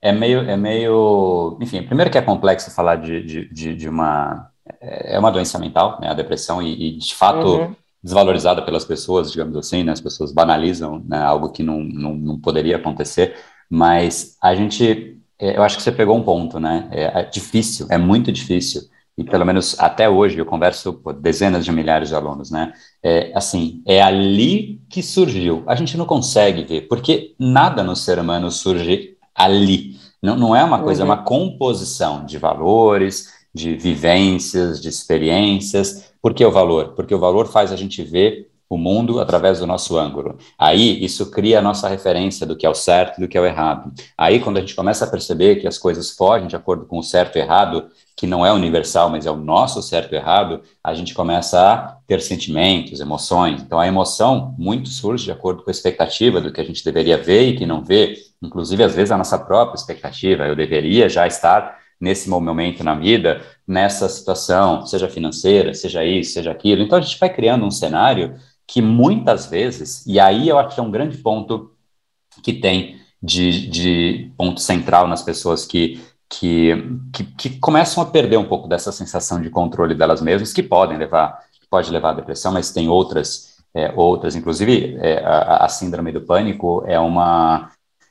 é 0.02 0.10
meio, 0.10 0.40
é 0.40 0.56
meio, 0.56 1.56
enfim, 1.60 1.84
primeiro 1.84 2.10
que 2.10 2.18
é 2.18 2.22
complexo 2.22 2.70
falar 2.72 2.96
de, 2.96 3.22
de, 3.22 3.48
de, 3.52 3.76
de 3.76 3.88
uma 3.88 4.50
é, 4.80 5.14
é 5.14 5.18
uma 5.18 5.30
doença 5.30 5.56
mental, 5.56 6.00
né, 6.00 6.08
a 6.08 6.14
depressão 6.14 6.60
e, 6.60 6.96
e 6.96 6.98
de 6.98 7.14
fato 7.14 7.46
uhum 7.46 7.74
desvalorizada 8.02 8.62
pelas 8.62 8.84
pessoas, 8.84 9.30
digamos 9.32 9.56
assim, 9.56 9.82
né? 9.82 9.90
As 9.90 10.00
pessoas 10.00 10.30
banalizam 10.32 11.02
né? 11.04 11.20
algo 11.20 11.50
que 11.50 11.64
não, 11.64 11.80
não, 11.80 12.14
não, 12.14 12.40
poderia 12.40 12.76
acontecer, 12.76 13.34
mas 13.68 14.36
a 14.40 14.54
gente, 14.54 15.20
é, 15.36 15.56
eu 15.56 15.64
acho 15.64 15.76
que 15.76 15.82
você 15.82 15.90
pegou 15.90 16.16
um 16.16 16.22
ponto, 16.22 16.60
né? 16.60 16.88
É, 16.92 17.20
é, 17.20 17.24
difícil, 17.24 17.88
é 17.90 17.98
muito 17.98 18.30
difícil, 18.30 18.82
e 19.18 19.24
pelo 19.24 19.44
menos 19.44 19.74
até 19.80 20.08
hoje 20.08 20.38
eu 20.38 20.46
converso 20.46 20.92
com 20.92 21.12
dezenas 21.12 21.64
de 21.64 21.72
milhares 21.72 22.08
de 22.08 22.14
alunos, 22.14 22.52
né? 22.52 22.72
É, 23.02 23.32
assim, 23.34 23.82
é 23.84 24.00
ali 24.00 24.80
que 24.88 25.02
surgiu. 25.02 25.64
A 25.66 25.74
gente 25.74 25.96
não 25.96 26.06
consegue 26.06 26.62
ver, 26.62 26.82
porque 26.82 27.34
nada 27.36 27.82
no 27.82 27.96
ser 27.96 28.20
humano 28.20 28.48
surge 28.48 29.16
ali. 29.34 29.96
Não, 30.22 30.36
não 30.36 30.54
é 30.54 30.62
uma 30.62 30.80
coisa, 30.80 31.02
uhum. 31.02 31.10
é 31.10 31.12
uma 31.12 31.18
uhum. 31.18 31.24
composição 31.24 32.24
de 32.24 32.38
valores, 32.38 33.26
de 33.52 33.74
vivências, 33.74 34.80
de 34.80 34.88
experiências. 34.88 36.12
Por 36.22 36.32
que 36.32 36.44
o 36.44 36.52
valor? 36.52 36.94
Porque 36.94 37.14
o 37.14 37.18
valor 37.18 37.48
faz 37.48 37.72
a 37.72 37.76
gente 37.76 38.04
ver 38.04 38.48
o 38.68 38.76
mundo 38.76 39.18
através 39.18 39.60
do 39.60 39.66
nosso 39.66 39.96
ângulo. 39.96 40.36
Aí 40.58 41.02
isso 41.02 41.30
cria 41.30 41.58
a 41.58 41.62
nossa 41.62 41.88
referência 41.88 42.46
do 42.46 42.56
que 42.56 42.66
é 42.66 42.70
o 42.70 42.74
certo 42.74 43.18
e 43.18 43.20
do 43.22 43.28
que 43.28 43.38
é 43.38 43.40
o 43.40 43.46
errado. 43.46 43.92
Aí 44.16 44.40
quando 44.40 44.58
a 44.58 44.60
gente 44.60 44.74
começa 44.74 45.04
a 45.04 45.08
perceber 45.08 45.56
que 45.56 45.66
as 45.66 45.78
coisas 45.78 46.10
fogem 46.10 46.48
de 46.48 46.56
acordo 46.56 46.84
com 46.84 46.98
o 46.98 47.02
certo 47.02 47.36
e 47.36 47.40
errado, 47.40 47.88
que 48.14 48.26
não 48.26 48.44
é 48.44 48.52
universal, 48.52 49.08
mas 49.08 49.26
é 49.26 49.30
o 49.30 49.36
nosso 49.36 49.80
certo 49.80 50.12
e 50.12 50.16
errado, 50.16 50.60
a 50.84 50.92
gente 50.92 51.14
começa 51.14 51.60
a 51.60 51.96
ter 52.06 52.20
sentimentos, 52.20 53.00
emoções. 53.00 53.62
Então 53.62 53.78
a 53.78 53.86
emoção 53.86 54.54
muito 54.58 54.88
surge 54.88 55.24
de 55.24 55.32
acordo 55.32 55.62
com 55.62 55.70
a 55.70 55.72
expectativa 55.72 56.40
do 56.40 56.52
que 56.52 56.60
a 56.60 56.64
gente 56.64 56.84
deveria 56.84 57.16
ver 57.16 57.48
e 57.48 57.56
que 57.56 57.64
não 57.64 57.82
vê, 57.82 58.18
inclusive 58.42 58.82
às 58.82 58.94
vezes 58.94 59.12
a 59.12 59.18
nossa 59.18 59.38
própria 59.38 59.76
expectativa. 59.76 60.46
Eu 60.46 60.56
deveria 60.56 61.08
já 61.08 61.26
estar 61.26 61.78
nesse 62.00 62.28
momento 62.28 62.84
na 62.84 62.94
vida, 62.94 63.42
nessa 63.66 64.08
situação, 64.08 64.86
seja 64.86 65.08
financeira, 65.08 65.74
seja 65.74 66.04
isso, 66.04 66.32
seja 66.32 66.50
aquilo. 66.50 66.82
Então 66.82 66.98
a 66.98 67.00
gente 67.00 67.18
vai 67.18 67.28
criando 67.28 67.64
um 67.64 67.70
cenário 67.70 68.36
que 68.68 68.82
muitas 68.82 69.46
vezes, 69.46 70.06
e 70.06 70.20
aí 70.20 70.46
eu 70.46 70.58
acho 70.58 70.74
que 70.74 70.80
é 70.80 70.84
um 70.84 70.90
grande 70.90 71.16
ponto 71.16 71.72
que 72.42 72.52
tem 72.52 73.00
de, 73.20 73.66
de 73.66 74.30
ponto 74.36 74.60
central 74.60 75.08
nas 75.08 75.22
pessoas 75.22 75.64
que, 75.64 75.98
que, 76.28 76.74
que, 77.10 77.24
que, 77.24 77.58
começam 77.58 78.02
a 78.02 78.06
perder 78.06 78.36
um 78.36 78.44
pouco 78.44 78.68
dessa 78.68 78.92
sensação 78.92 79.40
de 79.40 79.48
controle 79.48 79.94
delas 79.94 80.20
mesmas, 80.20 80.52
que 80.52 80.62
podem 80.62 80.98
levar, 80.98 81.42
pode 81.70 81.90
levar 81.90 82.10
à 82.10 82.12
depressão, 82.12 82.52
mas 82.52 82.70
tem 82.70 82.88
outras, 82.88 83.56
é, 83.74 83.90
outras, 83.96 84.36
inclusive 84.36 84.98
é, 85.00 85.24
a, 85.24 85.64
a, 85.64 85.68
síndrome 85.70 86.12
do 86.12 86.20
pânico 86.20 86.84
é 86.86 87.00
uma, 87.00 87.70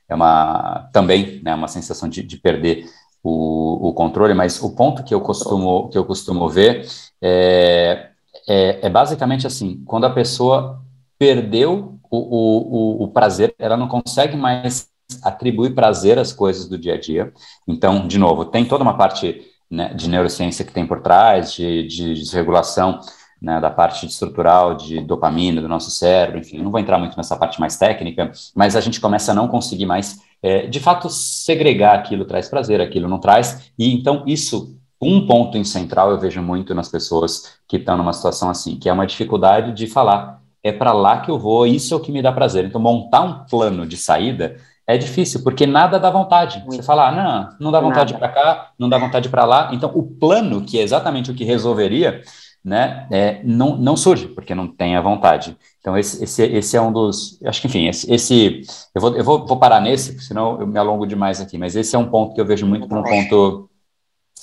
é 0.10 0.16
uma 0.16 0.90
também 0.92 1.40
né, 1.44 1.54
uma 1.54 1.68
sensação 1.68 2.10
de, 2.10 2.24
de 2.24 2.36
perder 2.36 2.90
o, 3.24 3.90
o, 3.90 3.94
controle, 3.94 4.34
mas 4.34 4.60
o 4.62 4.76
ponto 4.76 5.04
que 5.04 5.14
eu 5.14 5.22
costumo, 5.22 5.88
que 5.90 5.98
eu 5.98 6.04
costumo 6.04 6.50
ver 6.50 6.88
é, 7.22 8.10
é, 8.48 8.86
é 8.86 8.90
basicamente 8.90 9.46
assim: 9.46 9.84
quando 9.86 10.06
a 10.06 10.10
pessoa 10.10 10.82
perdeu 11.20 12.00
o, 12.10 12.18
o, 12.18 13.04
o 13.04 13.08
prazer, 13.10 13.54
ela 13.60 13.76
não 13.76 13.88
consegue 13.88 14.38
mais 14.38 14.90
atribuir 15.22 15.74
prazer 15.74 16.20
às 16.20 16.34
coisas 16.34 16.68
do 16.68 16.78
dia 16.78 16.96
a 16.96 17.00
dia. 17.00 17.34
Então, 17.68 18.08
de 18.08 18.18
novo, 18.18 18.46
tem 18.46 18.66
toda 18.66 18.84
uma 18.84 18.98
parte 18.98 19.42
né, 19.70 19.94
de 19.94 20.10
neurociência 20.10 20.66
que 20.66 20.72
tem 20.72 20.86
por 20.86 21.02
trás, 21.02 21.54
de, 21.54 21.88
de 21.88 22.14
desregulação 22.14 23.00
né, 23.42 23.60
da 23.60 23.70
parte 23.70 24.06
estrutural 24.06 24.76
de 24.76 25.02
dopamina 25.02 25.62
do 25.62 25.68
nosso 25.68 25.92
cérebro, 25.92 26.40
enfim, 26.40 26.58
não 26.58 26.72
vou 26.72 26.80
entrar 26.80 26.98
muito 26.98 27.16
nessa 27.16 27.36
parte 27.36 27.60
mais 27.60 27.78
técnica, 27.78 28.32
mas 28.56 28.76
a 28.76 28.82
gente 28.82 29.00
começa 29.00 29.32
a 29.32 29.36
não 29.36 29.48
conseguir 29.48 29.86
mais, 29.86 30.20
é, 30.42 30.66
de 30.66 30.80
fato, 30.80 31.10
segregar 31.10 31.96
aquilo 31.96 32.26
traz 32.26 32.50
prazer, 32.50 32.82
aquilo 32.82 33.08
não 33.08 33.20
traz, 33.20 33.72
e 33.78 33.94
então 33.94 34.24
isso 34.26 34.77
um 35.02 35.26
ponto 35.26 35.58
em 35.58 35.64
central 35.64 36.12
eu 36.12 36.20
vejo 36.20 36.42
muito 36.42 36.74
nas 36.74 36.90
pessoas 36.90 37.58
que 37.68 37.78
estão 37.78 37.98
numa 37.98 38.14
situação 38.14 38.50
assim, 38.50 38.78
que 38.78 38.90
é 38.90 38.94
uma 38.94 39.06
dificuldade 39.06 39.72
de 39.74 39.88
falar, 39.88 40.42
é 40.64 40.72
para 40.72 40.92
lá 40.92 41.22
que 41.22 41.30
eu 41.30 41.38
vou, 41.38 41.66
isso 41.68 41.94
é 41.94 41.98
o 41.98 42.00
que 42.00 42.12
me 42.12 42.22
dá 42.22 42.32
prazer. 42.32 42.66
Então, 42.66 42.82
montar 42.82 43.22
um 43.22 43.46
plano 43.46 43.86
de 43.86 43.96
saída 43.96 44.58
é 44.86 44.98
difícil, 44.98 45.44
porque 45.44 45.68
nada 45.68 46.00
dá 46.00 46.10
vontade. 46.10 46.60
Muito. 46.60 46.76
Você 46.76 46.84
fala, 46.84 47.10
ah, 47.10 47.12
não, 47.12 47.66
não 47.66 47.72
dá 47.72 47.80
vontade 47.80 48.14
para 48.14 48.30
cá, 48.30 48.72
não 48.80 48.90
dá 48.90 48.98
vontade 48.98 49.30
para 49.30 49.46
lá. 49.46 49.70
Então, 49.74 49.92
o 49.94 50.04
plano, 50.04 50.62
que 50.62 50.80
é 50.80 50.82
exatamente 50.82 51.30
o 51.30 51.36
que 51.36 51.44
resolveria, 51.44 52.22
né, 52.64 53.08
é, 53.12 53.42
não, 53.44 53.78
não 53.78 53.96
surge, 53.96 54.28
porque 54.28 54.56
não 54.56 54.68
tem 54.68 54.96
a 54.96 55.02
vontade. 55.02 55.58
Então, 55.80 55.98
esse, 55.98 56.24
esse, 56.24 56.44
esse 56.44 56.76
é 56.76 56.82
um 56.82 56.92
dos. 56.92 57.40
Acho 57.46 57.62
que, 57.62 57.68
enfim, 57.68 57.88
esse. 57.88 58.12
esse 58.12 58.62
eu 58.96 59.02
vou, 59.02 59.16
eu 59.16 59.24
vou, 59.24 59.46
vou 59.46 59.58
parar 59.58 59.80
nesse, 59.80 60.20
senão 60.20 60.60
eu 60.60 60.68
me 60.68 60.80
alongo 60.80 61.06
demais 61.06 61.40
aqui, 61.40 61.58
mas 61.58 61.76
esse 61.76 61.96
é 61.96 62.00
um 62.00 62.10
ponto 62.10 62.34
que 62.34 62.42
eu 62.42 62.46
vejo 62.46 62.66
muito 62.66 62.88
como 62.88 63.02
um 63.02 63.04
ponto 63.04 63.70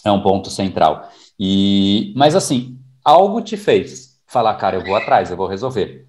é 0.05 0.13
um 0.13 0.23
ponto 0.23 0.51
central. 0.51 1.09
E, 1.39 2.13
mas 2.17 2.37
assim, 2.37 2.79
algo 3.05 3.41
te 3.41 3.57
fez 3.57 4.21
falar, 4.27 4.55
cara, 4.57 4.77
eu 4.77 4.85
vou 4.85 4.95
atrás, 4.95 5.31
eu 5.31 5.37
vou 5.37 5.47
resolver. 5.47 6.07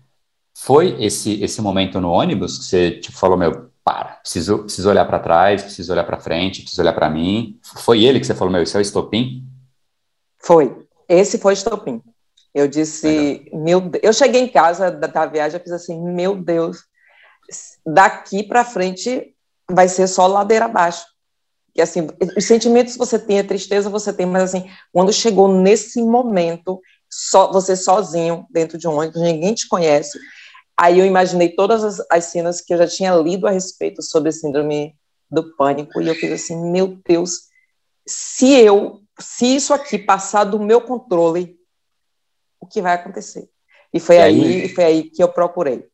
Foi 0.58 0.96
esse 1.04 1.42
esse 1.44 1.62
momento 1.62 2.00
no 2.00 2.12
ônibus 2.12 2.58
que 2.58 2.66
você 2.66 2.92
tipo 2.92 3.18
falou, 3.18 3.38
meu, 3.38 3.70
para, 3.84 4.16
preciso 4.16 4.60
preciso 4.60 4.90
olhar 4.90 5.06
para 5.06 5.20
trás, 5.20 5.64
preciso 5.64 5.92
olhar 5.92 6.04
para 6.04 6.20
frente, 6.20 6.62
preciso 6.62 6.82
olhar 6.82 6.94
para 6.94 7.10
mim. 7.10 7.60
Foi 7.62 8.04
ele 8.04 8.20
que 8.20 8.26
você 8.26 8.36
falou, 8.36 8.52
meu, 8.52 8.64
isso 8.64 8.78
é 8.78 8.80
o 8.80 8.82
estopim? 8.82 9.44
Foi. 10.40 10.86
Esse 11.08 11.38
foi 11.38 11.54
o 11.54 11.60
estopim. 11.60 12.02
Eu 12.54 12.68
disse, 12.68 13.50
meu, 13.54 13.92
eu 14.02 14.14
cheguei 14.14 14.42
em 14.42 14.48
casa 14.48 14.90
da, 14.90 15.08
da 15.08 15.26
viagem, 15.26 15.60
eu 15.60 15.64
fiz 15.64 15.74
assim, 15.74 16.02
meu 16.02 16.38
Deus, 16.38 16.86
daqui 17.86 18.44
para 18.44 18.64
frente 18.64 19.36
vai 19.70 19.90
ser 19.90 20.08
só 20.08 20.26
ladeira 20.26 20.66
abaixo 20.66 21.06
que 21.76 21.82
assim, 21.82 22.08
os 22.38 22.46
sentimentos 22.46 22.96
você 22.96 23.20
tem, 23.20 23.40
a 23.40 23.44
tristeza 23.44 23.90
você 23.90 24.14
tem, 24.14 24.26
mas 24.26 24.44
assim, 24.44 24.72
quando 24.94 25.12
chegou 25.12 25.50
nesse 25.50 26.02
momento, 26.02 26.82
só 27.10 27.52
você 27.52 27.76
sozinho 27.76 28.48
dentro 28.50 28.78
de 28.78 28.88
um 28.88 28.98
ônibus, 28.98 29.22
ninguém 29.22 29.54
te 29.54 29.68
conhece. 29.68 30.18
Aí 30.78 30.98
eu 30.98 31.06
imaginei 31.06 31.50
todas 31.50 31.84
as, 31.84 32.02
as 32.10 32.24
cenas 32.26 32.62
que 32.62 32.74
eu 32.74 32.78
já 32.78 32.88
tinha 32.88 33.14
lido 33.16 33.46
a 33.46 33.52
respeito 33.52 34.02
sobre 34.02 34.32
síndrome 34.32 34.96
do 35.30 35.54
pânico 35.58 36.02
e 36.02 36.08
eu 36.08 36.16
fiz 36.16 36.32
assim, 36.32 36.72
meu 36.72 36.98
Deus, 37.06 37.50
se 38.08 38.54
eu, 38.54 39.02
se 39.20 39.58
isso 39.58 39.74
aqui 39.74 39.98
passar 39.98 40.46
do 40.46 40.60
meu 40.60 40.80
controle, 40.80 41.58
o 42.58 42.66
que 42.66 42.82
vai 42.82 42.94
acontecer? 42.94 43.50
E 43.94 44.00
foi 44.00 44.16
e 44.16 44.20
aí, 44.20 44.46
aí, 44.46 44.70
foi 44.70 44.84
aí 44.86 45.04
que 45.04 45.22
eu 45.22 45.28
procurei. 45.28 45.86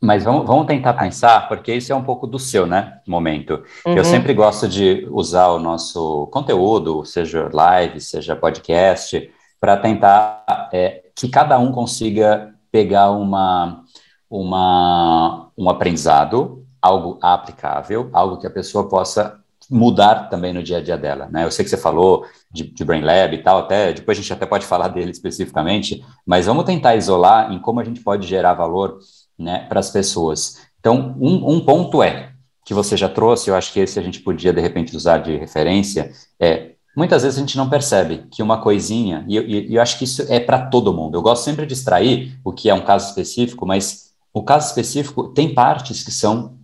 Mas 0.00 0.24
vamos, 0.24 0.46
vamos 0.46 0.66
tentar 0.66 0.92
pensar, 0.94 1.48
porque 1.48 1.74
isso 1.74 1.92
é 1.92 1.96
um 1.96 2.04
pouco 2.04 2.26
do 2.26 2.38
seu, 2.38 2.66
né, 2.66 3.00
momento. 3.06 3.62
Uhum. 3.86 3.96
Eu 3.96 4.04
sempre 4.04 4.34
gosto 4.34 4.68
de 4.68 5.06
usar 5.10 5.48
o 5.48 5.58
nosso 5.58 6.26
conteúdo, 6.26 7.04
seja 7.04 7.48
live, 7.52 8.00
seja 8.00 8.36
podcast, 8.36 9.30
para 9.58 9.76
tentar 9.76 10.68
é, 10.72 11.02
que 11.14 11.28
cada 11.28 11.58
um 11.58 11.72
consiga 11.72 12.54
pegar 12.70 13.10
uma, 13.10 13.82
uma, 14.28 15.50
um 15.56 15.70
aprendizado, 15.70 16.62
algo 16.80 17.18
aplicável, 17.22 18.10
algo 18.12 18.36
que 18.36 18.46
a 18.46 18.50
pessoa 18.50 18.88
possa 18.88 19.40
mudar 19.70 20.28
também 20.28 20.52
no 20.52 20.62
dia 20.62 20.78
a 20.78 20.82
dia 20.82 20.96
dela, 20.96 21.28
né? 21.30 21.44
Eu 21.44 21.50
sei 21.50 21.64
que 21.64 21.70
você 21.70 21.76
falou 21.76 22.24
de, 22.50 22.64
de 22.64 22.84
Brain 22.84 23.02
Lab 23.02 23.34
e 23.34 23.42
tal, 23.42 23.58
até 23.58 23.92
depois 23.92 24.18
a 24.18 24.20
gente 24.20 24.32
até 24.32 24.46
pode 24.46 24.66
falar 24.66 24.88
dele 24.88 25.10
especificamente, 25.10 26.04
mas 26.24 26.46
vamos 26.46 26.64
tentar 26.64 26.96
isolar 26.96 27.52
em 27.52 27.58
como 27.58 27.80
a 27.80 27.84
gente 27.84 28.00
pode 28.00 28.26
gerar 28.26 28.54
valor 28.54 28.98
né, 29.38 29.66
para 29.68 29.80
as 29.80 29.90
pessoas. 29.90 30.66
Então, 30.78 31.16
um, 31.20 31.56
um 31.56 31.60
ponto 31.60 32.02
é, 32.02 32.32
que 32.64 32.74
você 32.74 32.96
já 32.96 33.08
trouxe, 33.08 33.50
eu 33.50 33.54
acho 33.54 33.72
que 33.72 33.80
esse 33.80 33.98
a 33.98 34.02
gente 34.02 34.20
podia, 34.20 34.52
de 34.52 34.60
repente, 34.60 34.96
usar 34.96 35.18
de 35.18 35.36
referência, 35.36 36.12
é, 36.38 36.72
muitas 36.96 37.22
vezes 37.22 37.38
a 37.38 37.40
gente 37.40 37.56
não 37.56 37.68
percebe 37.68 38.26
que 38.30 38.42
uma 38.42 38.60
coisinha, 38.60 39.24
e 39.28 39.36
eu, 39.36 39.46
e 39.46 39.74
eu 39.74 39.82
acho 39.82 39.98
que 39.98 40.04
isso 40.04 40.22
é 40.28 40.40
para 40.40 40.66
todo 40.66 40.92
mundo, 40.92 41.16
eu 41.16 41.22
gosto 41.22 41.44
sempre 41.44 41.66
de 41.66 41.74
extrair 41.74 42.38
o 42.44 42.52
que 42.52 42.68
é 42.70 42.74
um 42.74 42.84
caso 42.84 43.08
específico, 43.08 43.66
mas 43.66 44.06
o 44.32 44.42
caso 44.42 44.68
específico 44.68 45.28
tem 45.28 45.54
partes 45.54 46.02
que 46.02 46.10
são 46.10 46.56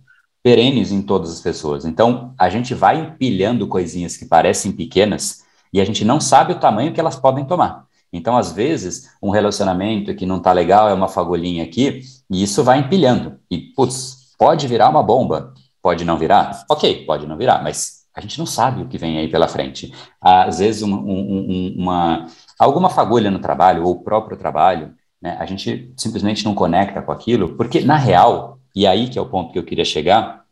perenes 0.43 0.91
em 0.91 1.01
todas 1.01 1.31
as 1.31 1.39
pessoas. 1.39 1.85
Então, 1.85 2.33
a 2.37 2.49
gente 2.49 2.75
vai 2.75 2.99
empilhando 2.99 3.67
coisinhas 3.67 4.17
que 4.17 4.25
parecem 4.25 4.73
pequenas 4.73 5.43
e 5.71 5.79
a 5.79 5.85
gente 5.85 6.03
não 6.03 6.19
sabe 6.19 6.51
o 6.51 6.59
tamanho 6.59 6.93
que 6.93 6.99
elas 6.99 7.15
podem 7.15 7.45
tomar. 7.45 7.85
Então, 8.11 8.37
às 8.37 8.51
vezes, 8.51 9.09
um 9.21 9.31
relacionamento 9.31 10.13
que 10.13 10.25
não 10.25 10.37
está 10.37 10.51
legal 10.51 10.87
é 10.87 10.93
uma 10.93 11.07
fagulhinha 11.07 11.63
aqui, 11.63 12.01
e 12.29 12.43
isso 12.43 12.63
vai 12.63 12.77
empilhando. 12.77 13.39
E, 13.49 13.57
putz, 13.57 14.35
pode 14.37 14.67
virar 14.67 14.89
uma 14.89 15.01
bomba. 15.01 15.53
Pode 15.81 16.05
não 16.05 16.17
virar? 16.17 16.63
Ok, 16.69 17.05
pode 17.05 17.25
não 17.25 17.35
virar, 17.35 17.63
mas 17.63 18.03
a 18.15 18.21
gente 18.21 18.37
não 18.37 18.45
sabe 18.45 18.83
o 18.83 18.87
que 18.87 18.99
vem 18.99 19.17
aí 19.17 19.27
pela 19.27 19.47
frente. 19.47 19.91
Às 20.21 20.59
vezes, 20.59 20.83
um, 20.83 20.93
um, 20.93 21.75
uma, 21.75 22.27
alguma 22.59 22.89
fagulha 22.89 23.31
no 23.31 23.39
trabalho, 23.39 23.83
ou 23.83 23.93
o 23.93 24.03
próprio 24.03 24.37
trabalho, 24.37 24.93
né, 25.19 25.35
a 25.39 25.45
gente 25.47 25.91
simplesmente 25.97 26.45
não 26.45 26.53
conecta 26.53 27.01
com 27.01 27.11
aquilo, 27.11 27.57
porque, 27.57 27.81
na 27.81 27.97
real, 27.97 28.59
e 28.75 28.87
aí 28.87 29.09
que 29.09 29.17
é 29.17 29.21
o 29.21 29.29
ponto 29.29 29.51
que 29.51 29.59
eu 29.59 29.63
queria 29.63 29.85
chegar, 29.85 30.43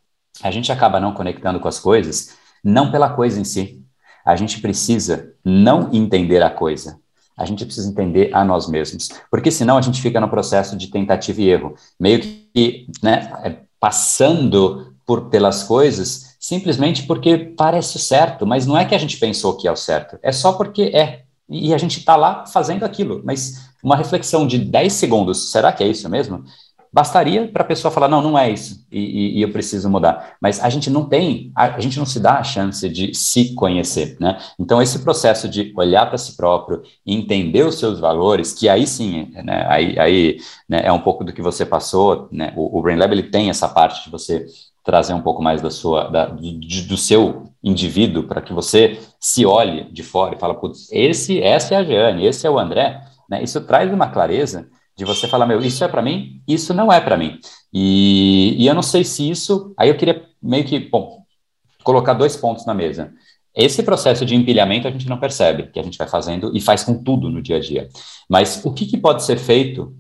a 0.42 0.52
gente 0.52 0.72
acaba 0.72 1.00
não 1.00 1.14
conectando 1.14 1.60
com 1.60 1.68
as 1.68 1.80
coisas, 1.80 2.38
não 2.64 2.92
pela 2.92 3.10
coisa 3.10 3.40
em 3.40 3.44
si. 3.44 3.84
A 4.26 4.36
gente 4.36 4.62
precisa 4.62 5.34
não 5.44 5.90
entender 5.92 6.44
a 6.44 6.50
coisa, 6.50 7.00
a 7.36 7.46
gente 7.46 7.66
precisa 7.66 7.90
entender 7.90 8.30
a 8.34 8.46
nós 8.46 8.70
mesmos, 8.70 9.10
porque 9.30 9.50
senão 9.50 9.78
a 9.78 9.82
gente 9.82 10.02
fica 10.02 10.20
no 10.20 10.30
processo 10.30 10.78
de 10.78 10.88
tentativa 10.88 11.42
e 11.42 11.50
erro, 11.50 11.76
meio 12.00 12.22
que 12.22 12.88
né, 13.02 13.32
é, 13.44 13.58
passando 13.80 14.94
por 15.06 15.30
pelas 15.30 15.64
coisas 15.64 16.32
simplesmente 16.42 17.04
porque 17.04 17.38
parece 17.38 17.98
o 17.98 18.00
certo, 18.00 18.48
mas 18.48 18.66
não 18.66 18.76
é 18.76 18.84
que 18.84 18.96
a 18.96 18.98
gente 18.98 19.18
pensou 19.18 19.56
que 19.56 19.68
é 19.68 19.72
o 19.72 19.76
certo, 19.76 20.18
é 20.24 20.32
só 20.32 20.54
porque 20.54 20.84
é. 20.94 21.22
E 21.48 21.74
a 21.74 21.78
gente 21.78 22.00
está 22.00 22.16
lá 22.16 22.46
fazendo 22.48 22.84
aquilo, 22.84 23.22
mas 23.24 23.70
uma 23.84 23.96
reflexão 23.96 24.48
de 24.48 24.58
10 24.58 24.92
segundos, 24.94 25.52
será 25.52 25.72
que 25.72 25.84
é 25.84 25.88
isso 25.88 26.10
mesmo? 26.10 26.44
Bastaria 26.94 27.48
para 27.48 27.64
a 27.64 27.66
pessoa 27.66 27.90
falar, 27.90 28.10
não, 28.10 28.22
não 28.22 28.38
é 28.38 28.50
isso, 28.52 28.86
e, 28.92 29.00
e, 29.00 29.38
e, 29.38 29.42
eu 29.42 29.50
preciso 29.50 29.90
mudar. 29.90 30.36
Mas 30.42 30.60
a 30.60 30.70
gente 30.70 30.90
não 30.90 31.06
tem, 31.06 31.50
a, 31.56 31.76
a, 31.76 31.80
gente 31.80 31.98
não 31.98 32.06
se 32.06 32.20
dá 32.20 32.38
a 32.40 32.44
chance 32.44 32.90
de 32.90 33.14
se 33.14 33.56
conhecer, 33.56 34.18
né? 34.20 34.38
Então, 34.60 34.82
esse 34.82 35.00
processo 35.00 35.48
de 35.48 35.74
olhar 35.78 36.06
para 36.08 36.18
si 36.18 36.36
próprio, 36.36 36.82
entender 37.06 37.64
os 37.64 37.76
seus 37.80 37.98
valores, 37.98 38.52
que 38.52 38.68
aí 38.68 38.86
sim, 38.86 39.32
né, 39.32 39.66
aí, 39.70 39.98
aí 39.98 40.38
né, 40.68 40.82
é 40.84 40.92
um 40.92 41.00
pouco 41.00 41.24
do 41.24 41.32
que 41.32 41.42
você 41.42 41.66
passou, 41.66 42.28
né? 42.30 42.52
O, 42.58 42.78
o 42.78 42.82
Brain 42.82 42.98
Lab, 42.98 43.14
ele 43.14 43.24
tem 43.24 43.50
essa 43.50 43.70
parte 43.70 44.04
de 44.04 44.12
você 44.12 44.46
trazer 44.84 45.14
um 45.14 45.22
pouco 45.22 45.42
mais 45.42 45.62
da 45.62 45.70
sua, 45.70 46.10
da, 46.10 46.26
do, 46.26 46.60
do 46.60 46.98
seu 46.98 47.54
indivíduo, 47.64 48.24
para 48.24 48.42
que 48.42 48.52
você 48.52 49.00
se 49.18 49.46
olhe 49.46 49.86
de 49.94 50.04
fora 50.04 50.36
e 50.36 50.40
fala, 50.40 50.56
putz, 50.56 50.92
esse, 50.92 51.42
essa 51.42 51.74
é 51.74 51.78
a 51.78 51.84
Jeane, 51.86 52.26
esse 52.26 52.46
é 52.46 52.50
o 52.50 52.60
André, 52.60 53.02
né? 53.30 53.42
Isso 53.42 53.62
traz 53.62 53.94
uma 53.94 54.10
clareza 54.10 54.68
de 55.02 55.06
você 55.06 55.28
falar, 55.28 55.48
meu, 55.48 55.60
isso 55.62 55.84
é 55.84 55.88
para 55.88 56.02
mim, 56.02 56.44
isso 56.48 56.76
não 56.76 56.94
é 56.94 57.02
para 57.02 57.18
mim. 57.18 57.40
E, 57.74 58.56
e 58.56 58.68
eu 58.68 58.76
não 58.76 58.84
sei 58.84 59.04
se 59.04 59.28
isso. 59.28 59.74
Aí 59.76 59.90
eu 59.90 59.98
queria 59.98 60.24
meio 60.42 60.64
que, 60.64 60.78
bom, 60.78 61.24
colocar 61.84 62.14
dois 62.14 62.36
pontos 62.36 62.68
na 62.68 62.74
mesa. 62.76 63.12
Esse 63.56 63.82
processo 63.82 64.24
de 64.24 64.36
empilhamento 64.36 64.88
a 64.88 64.92
gente 64.92 65.10
não 65.10 65.20
percebe, 65.20 65.72
que 65.72 65.80
a 65.80 65.84
gente 65.84 65.98
vai 65.98 66.08
fazendo 66.08 66.56
e 66.56 66.62
faz 66.62 66.84
com 66.84 67.04
tudo 67.04 67.32
no 67.32 67.42
dia 67.42 67.58
a 67.58 67.60
dia. 67.60 67.90
Mas 68.30 68.64
o 68.64 68.72
que, 68.72 68.86
que 68.86 68.96
pode 68.96 69.24
ser 69.24 69.38
feito, 69.40 69.92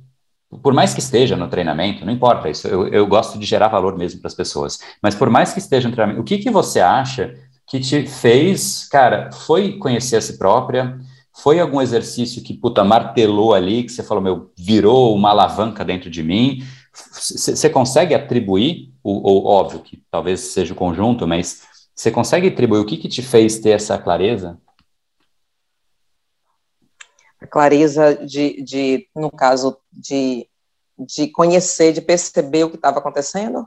por 0.61 0.71
mais 0.71 0.93
que 0.93 0.99
esteja 0.99 1.35
no 1.35 1.49
treinamento, 1.49 2.05
não 2.05 2.13
importa 2.13 2.47
isso, 2.47 2.67
eu, 2.67 2.87
eu 2.89 3.07
gosto 3.07 3.39
de 3.39 3.45
gerar 3.45 3.69
valor 3.69 3.97
mesmo 3.97 4.21
para 4.21 4.27
as 4.27 4.35
pessoas, 4.35 4.77
mas 5.01 5.15
por 5.15 5.31
mais 5.31 5.51
que 5.51 5.59
esteja 5.59 5.89
no 5.89 5.95
treinamento, 5.95 6.21
o 6.21 6.23
que, 6.25 6.37
que 6.37 6.51
você 6.51 6.79
acha 6.79 7.33
que 7.67 7.79
te 7.79 8.05
fez, 8.05 8.87
cara, 8.87 9.31
foi 9.31 9.79
conhecer 9.79 10.17
a 10.17 10.21
si 10.21 10.37
própria, 10.37 10.99
foi 11.33 11.59
algum 11.59 11.81
exercício 11.81 12.43
que, 12.43 12.53
puta, 12.53 12.83
martelou 12.83 13.53
ali, 13.53 13.83
que 13.83 13.91
você 13.91 14.03
falou, 14.03 14.21
meu, 14.21 14.51
virou 14.57 15.15
uma 15.15 15.29
alavanca 15.29 15.83
dentro 15.85 16.09
de 16.09 16.21
mim? 16.21 16.63
Você 16.93 17.69
consegue 17.69 18.13
atribuir, 18.13 18.93
o, 19.01 19.47
óbvio 19.47 19.79
que 19.79 20.03
talvez 20.11 20.41
seja 20.41 20.73
o 20.73 20.75
conjunto, 20.75 21.25
mas 21.25 21.63
você 21.95 22.11
consegue 22.11 22.47
atribuir 22.47 22.79
o 22.79 22.85
que, 22.85 22.97
que 22.97 23.07
te 23.07 23.21
fez 23.21 23.59
ter 23.59 23.71
essa 23.71 23.97
clareza? 23.97 24.59
A 27.39 27.47
clareza 27.47 28.13
de, 28.25 28.61
de 28.61 29.07
no 29.15 29.31
caso, 29.31 29.77
de, 29.91 30.47
de 30.99 31.27
conhecer, 31.27 31.93
de 31.93 32.01
perceber 32.01 32.65
o 32.65 32.69
que 32.69 32.75
estava 32.75 32.99
acontecendo? 32.99 33.65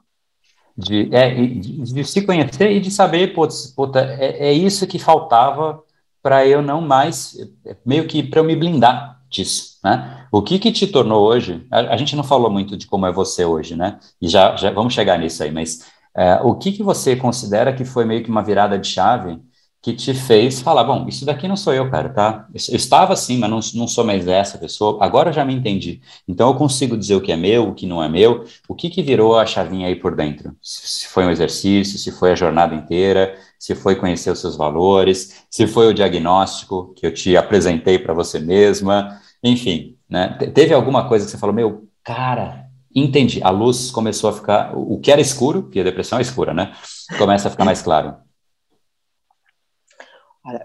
De, 0.76 1.08
é, 1.14 1.34
de, 1.34 1.82
de, 1.82 2.04
se 2.04 2.22
conhecer 2.22 2.72
e 2.72 2.80
de 2.80 2.90
saber, 2.90 3.32
putz, 3.34 3.68
puta, 3.68 4.00
é, 4.00 4.48
é 4.48 4.52
isso 4.52 4.86
que 4.86 4.98
faltava 4.98 5.83
para 6.24 6.46
eu 6.46 6.62
não 6.62 6.80
mais, 6.80 7.36
meio 7.84 8.06
que 8.08 8.22
para 8.22 8.40
eu 8.40 8.44
me 8.44 8.56
blindar 8.56 9.20
disso, 9.28 9.78
né? 9.84 10.26
O 10.32 10.40
que 10.40 10.58
que 10.58 10.72
te 10.72 10.86
tornou 10.86 11.22
hoje? 11.22 11.66
A, 11.70 11.80
a, 11.80 11.96
gente 11.98 12.16
não 12.16 12.24
falou 12.24 12.50
muito 12.50 12.78
de 12.78 12.86
como 12.86 13.04
é 13.04 13.12
você 13.12 13.44
hoje, 13.44 13.76
né? 13.76 13.98
E 14.22 14.26
já, 14.26 14.56
já 14.56 14.70
vamos 14.70 14.94
chegar 14.94 15.18
nisso 15.18 15.42
aí, 15.42 15.52
mas 15.52 15.84
é, 16.16 16.36
o 16.42 16.54
que 16.54 16.72
que 16.72 16.82
você 16.82 17.14
considera 17.14 17.74
que 17.74 17.84
foi 17.84 18.06
meio 18.06 18.24
que 18.24 18.30
uma 18.30 18.42
virada 18.42 18.78
de 18.78 18.88
chave 18.88 19.38
que 19.84 19.92
te 19.92 20.14
fez 20.14 20.62
falar, 20.62 20.82
bom, 20.82 21.06
isso 21.06 21.26
daqui 21.26 21.46
não 21.46 21.58
sou 21.58 21.74
eu, 21.74 21.90
cara, 21.90 22.08
tá? 22.08 22.46
Eu 22.54 22.74
estava 22.74 23.12
assim, 23.12 23.36
mas 23.36 23.50
não, 23.50 23.60
não 23.82 23.86
sou 23.86 24.02
mais 24.02 24.26
essa 24.26 24.56
pessoa, 24.56 24.96
agora 25.04 25.30
já 25.30 25.44
me 25.44 25.52
entendi. 25.52 26.00
Então 26.26 26.48
eu 26.48 26.54
consigo 26.54 26.96
dizer 26.96 27.16
o 27.16 27.20
que 27.20 27.30
é 27.30 27.36
meu, 27.36 27.68
o 27.68 27.74
que 27.74 27.86
não 27.86 28.02
é 28.02 28.08
meu, 28.08 28.44
o 28.66 28.74
que 28.74 28.88
que 28.88 29.02
virou 29.02 29.38
a 29.38 29.44
chavinha 29.44 29.86
aí 29.86 29.94
por 29.94 30.16
dentro? 30.16 30.56
Se 30.62 31.06
foi 31.08 31.26
um 31.26 31.30
exercício, 31.30 31.98
se 31.98 32.10
foi 32.10 32.32
a 32.32 32.34
jornada 32.34 32.74
inteira, 32.74 33.34
se 33.58 33.74
foi 33.74 33.94
conhecer 33.94 34.30
os 34.30 34.38
seus 34.38 34.56
valores, 34.56 35.44
se 35.50 35.66
foi 35.66 35.86
o 35.88 35.92
diagnóstico 35.92 36.94
que 36.94 37.06
eu 37.06 37.12
te 37.12 37.36
apresentei 37.36 37.98
para 37.98 38.14
você 38.14 38.38
mesma, 38.38 39.20
enfim, 39.42 39.98
né? 40.08 40.28
Teve 40.54 40.72
alguma 40.72 41.06
coisa 41.06 41.26
que 41.26 41.30
você 41.30 41.36
falou, 41.36 41.54
meu, 41.54 41.86
cara, 42.02 42.68
entendi. 42.94 43.42
A 43.42 43.50
luz 43.50 43.90
começou 43.90 44.30
a 44.30 44.32
ficar, 44.32 44.72
o 44.74 44.98
que 44.98 45.12
era 45.12 45.20
escuro, 45.20 45.64
porque 45.64 45.80
a 45.80 45.84
depressão 45.84 46.18
é 46.18 46.22
escura, 46.22 46.54
né? 46.54 46.72
Começa 47.18 47.48
a 47.48 47.50
ficar 47.50 47.66
mais 47.66 47.82
claro. 47.82 48.23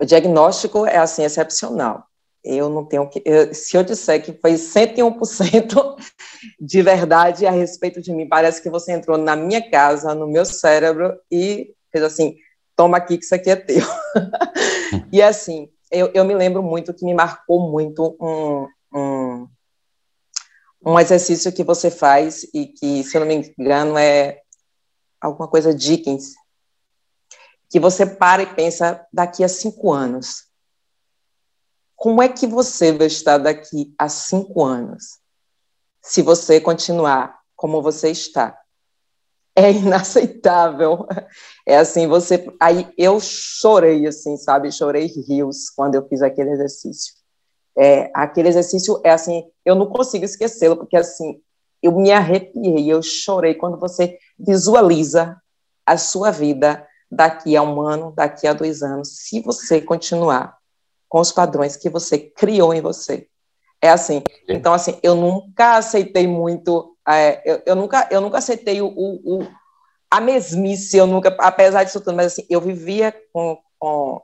O 0.02 0.06
diagnóstico 0.06 0.86
é 0.86 0.98
assim 0.98 1.24
excepcional. 1.24 2.06
Eu 2.44 2.70
não 2.70 2.86
tenho 2.86 3.08
que. 3.10 3.22
Eu, 3.26 3.54
se 3.54 3.76
eu 3.76 3.84
disser 3.84 4.24
que 4.24 4.34
foi 4.34 4.54
101% 4.54 5.96
de 6.60 6.82
verdade 6.82 7.46
a 7.46 7.52
respeito 7.52 8.02
de 8.02 8.14
mim, 8.14 8.28
parece 8.28 8.62
que 8.62 8.70
você 8.70 8.94
entrou 8.94 9.18
na 9.18 9.36
minha 9.36 9.70
casa, 9.70 10.16
no 10.16 10.28
meu 10.28 10.46
cérebro 10.46 11.18
e 11.32 11.74
fez 11.92 12.04
assim: 12.04 12.38
toma 12.76 12.98
aqui 12.98 13.18
que 13.18 13.26
isso 13.26 13.36
aqui 13.36 13.50
é 13.50 13.56
teu. 13.56 13.84
e 15.12 15.22
assim, 15.22 15.70
eu, 15.92 16.12
eu 16.14 16.24
me 16.24 16.34
lembro 16.34 16.64
muito 16.64 16.94
que 16.94 17.06
me 17.06 17.14
marcou 17.14 17.70
muito 17.70 18.16
um, 18.22 18.68
um, 18.98 19.48
um 20.86 21.00
exercício 21.00 21.52
que 21.52 21.64
você 21.64 21.92
faz 21.92 22.46
e 22.54 22.68
que, 22.68 23.04
se 23.04 23.18
eu 23.18 23.22
não 23.22 23.28
me 23.28 23.54
engano, 23.58 23.98
é 23.98 24.40
alguma 25.20 25.48
coisa 25.48 25.74
Dickens, 25.74 26.36
que 27.70 27.80
você 27.80 28.06
para 28.06 28.42
e 28.42 28.54
pensa 28.56 29.06
daqui 29.14 29.44
a 29.44 29.48
cinco 29.48 29.92
anos. 29.92 30.46
Como 31.96 32.22
é 32.22 32.30
que 32.30 32.48
você 32.48 32.92
vai 32.92 33.08
estar 33.08 33.38
daqui 33.38 33.94
a 33.98 34.10
cinco 34.10 34.64
anos 34.64 35.20
se 36.02 36.22
você 36.22 36.60
continuar 36.60 37.40
como 37.56 37.82
você 37.82 38.10
está? 38.10 38.60
é 39.60 39.72
inaceitável. 39.72 41.06
É 41.66 41.78
assim, 41.78 42.08
você. 42.08 42.52
Aí 42.60 42.92
eu 42.98 43.20
chorei, 43.20 44.08
assim, 44.08 44.38
sabe? 44.38 44.72
Chorei 44.72 45.06
rios 45.06 45.70
quando 45.70 45.96
eu 45.96 46.08
fiz 46.08 46.22
aquele 46.22 46.52
exercício. 46.52 47.14
É, 47.78 48.10
aquele 48.14 48.50
exercício 48.50 49.00
é 49.04 49.12
assim, 49.12 49.44
eu 49.64 49.76
não 49.76 49.86
consigo 49.86 50.26
esquecê-lo, 50.26 50.76
porque 50.76 50.98
assim, 50.98 51.40
eu 51.82 51.96
me 51.96 52.12
arrepiei, 52.12 52.92
eu 52.92 53.02
chorei 53.02 53.54
quando 53.54 53.78
você 53.78 54.18
visualiza 54.38 55.40
a 55.86 55.98
sua 55.98 56.32
vida 56.32 56.86
daqui 57.12 57.56
a 57.56 57.62
um 57.62 57.82
ano, 57.82 58.14
daqui 58.16 58.48
a 58.48 58.54
dois 58.54 58.84
anos, 58.84 59.18
se 59.18 59.42
você 59.42 59.82
continuar 59.82 60.58
com 61.08 61.20
os 61.20 61.32
padrões 61.32 61.76
que 61.76 61.90
você 61.90 62.20
criou 62.20 62.74
em 62.74 62.82
você. 62.82 63.28
É 63.82 63.90
assim. 63.90 64.22
Então, 64.48 64.74
assim, 64.74 65.00
eu 65.02 65.16
nunca 65.16 65.78
aceitei 65.78 66.28
muito 66.28 66.96
é, 67.10 67.42
eu, 67.44 67.64
eu, 67.66 67.76
nunca, 67.76 68.08
eu 68.12 68.22
nunca 68.22 68.38
aceitei 68.38 68.82
o, 68.82 68.88
o, 68.88 69.40
o, 69.40 69.48
a 70.12 70.22
mesmice, 70.22 70.96
eu 70.96 71.08
nunca, 71.08 71.36
apesar 71.40 71.84
disso 71.84 72.00
tudo, 72.00 72.16
mas 72.16 72.28
assim, 72.34 72.46
eu 72.48 72.62
vivia 72.62 73.12
com, 73.34 73.58
com, 73.80 74.22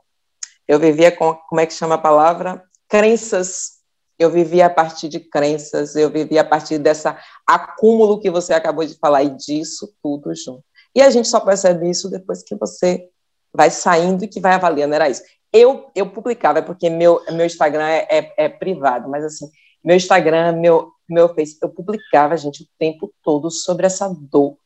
eu 0.68 0.78
vivia 0.78 1.10
com, 1.10 1.34
como 1.34 1.60
é 1.60 1.66
que 1.66 1.74
chama 1.74 1.96
a 1.96 1.98
palavra? 1.98 2.62
Crenças. 2.88 3.74
Eu 4.18 4.30
vivia 4.30 4.66
a 4.66 4.70
partir 4.70 5.08
de 5.08 5.20
crenças, 5.20 5.94
eu 5.94 6.08
vivia 6.08 6.40
a 6.40 6.44
partir 6.44 6.78
dessa 6.78 7.18
acúmulo 7.46 8.18
que 8.18 8.30
você 8.30 8.54
acabou 8.54 8.86
de 8.86 8.94
falar, 8.94 9.24
e 9.24 9.30
disso 9.30 9.92
tudo 10.02 10.34
junto. 10.34 10.64
E 10.96 11.02
a 11.02 11.10
gente 11.10 11.28
só 11.28 11.38
percebe 11.40 11.90
isso 11.90 12.10
depois 12.10 12.42
que 12.42 12.54
você 12.54 13.06
vai 13.52 13.70
saindo 13.70 14.24
e 14.24 14.28
que 14.28 14.40
vai 14.40 14.54
avaliando, 14.54 14.94
era 14.94 15.10
isso. 15.10 15.22
Eu, 15.52 15.90
eu 15.94 16.10
publicava, 16.10 16.62
porque 16.62 16.88
meu, 16.88 17.22
meu 17.32 17.44
Instagram 17.44 17.86
é, 17.86 18.06
é, 18.10 18.34
é 18.38 18.48
privado, 18.48 19.06
mas 19.06 19.22
assim, 19.22 19.46
meu 19.84 19.94
Instagram, 19.94 20.52
meu, 20.52 20.90
meu 21.06 21.34
Face, 21.34 21.58
eu 21.60 21.68
publicava, 21.68 22.34
gente, 22.38 22.62
o 22.62 22.66
tempo 22.78 23.12
todo 23.22 23.50
sobre 23.50 23.84
essa 23.84 24.08
dor. 24.08 24.56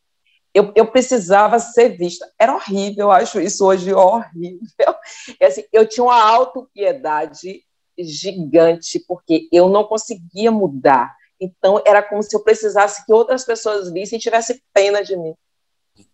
Eu, 0.54 0.72
eu 0.76 0.86
precisava 0.86 1.58
ser 1.58 1.96
vista. 1.96 2.30
Era 2.38 2.54
horrível, 2.54 3.06
eu 3.06 3.10
acho 3.10 3.40
isso 3.40 3.66
hoje 3.66 3.92
horrível. 3.92 4.94
E, 5.40 5.44
assim, 5.44 5.64
eu 5.72 5.84
tinha 5.84 6.04
uma 6.04 6.22
autopiedade 6.22 7.64
gigante, 7.98 9.00
porque 9.00 9.48
eu 9.52 9.68
não 9.68 9.82
conseguia 9.82 10.52
mudar. 10.52 11.12
Então, 11.40 11.82
era 11.84 12.02
como 12.02 12.22
se 12.22 12.36
eu 12.36 12.40
precisasse 12.40 13.04
que 13.04 13.12
outras 13.12 13.44
pessoas 13.44 13.92
vissem 13.92 14.16
e 14.16 14.22
tivessem 14.22 14.60
pena 14.72 15.02
de 15.02 15.16
mim. 15.16 15.34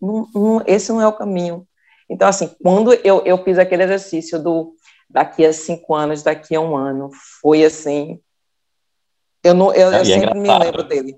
Não, 0.00 0.28
não, 0.34 0.62
esse 0.66 0.92
não 0.92 1.00
é 1.00 1.06
o 1.06 1.12
caminho. 1.12 1.66
Então, 2.08 2.28
assim, 2.28 2.50
quando 2.62 2.92
eu, 2.92 3.22
eu 3.24 3.42
fiz 3.42 3.58
aquele 3.58 3.82
exercício 3.82 4.42
do 4.42 4.74
daqui 5.08 5.44
a 5.44 5.52
cinco 5.52 5.94
anos, 5.94 6.22
daqui 6.22 6.54
a 6.54 6.60
um 6.60 6.76
ano, 6.76 7.10
foi 7.40 7.64
assim, 7.64 8.20
eu, 9.42 9.54
não, 9.54 9.72
eu, 9.72 9.92
eu 9.92 10.00
é 10.00 10.04
sempre 10.04 10.38
me 10.38 10.58
lembro 10.58 10.82
dele. 10.82 11.16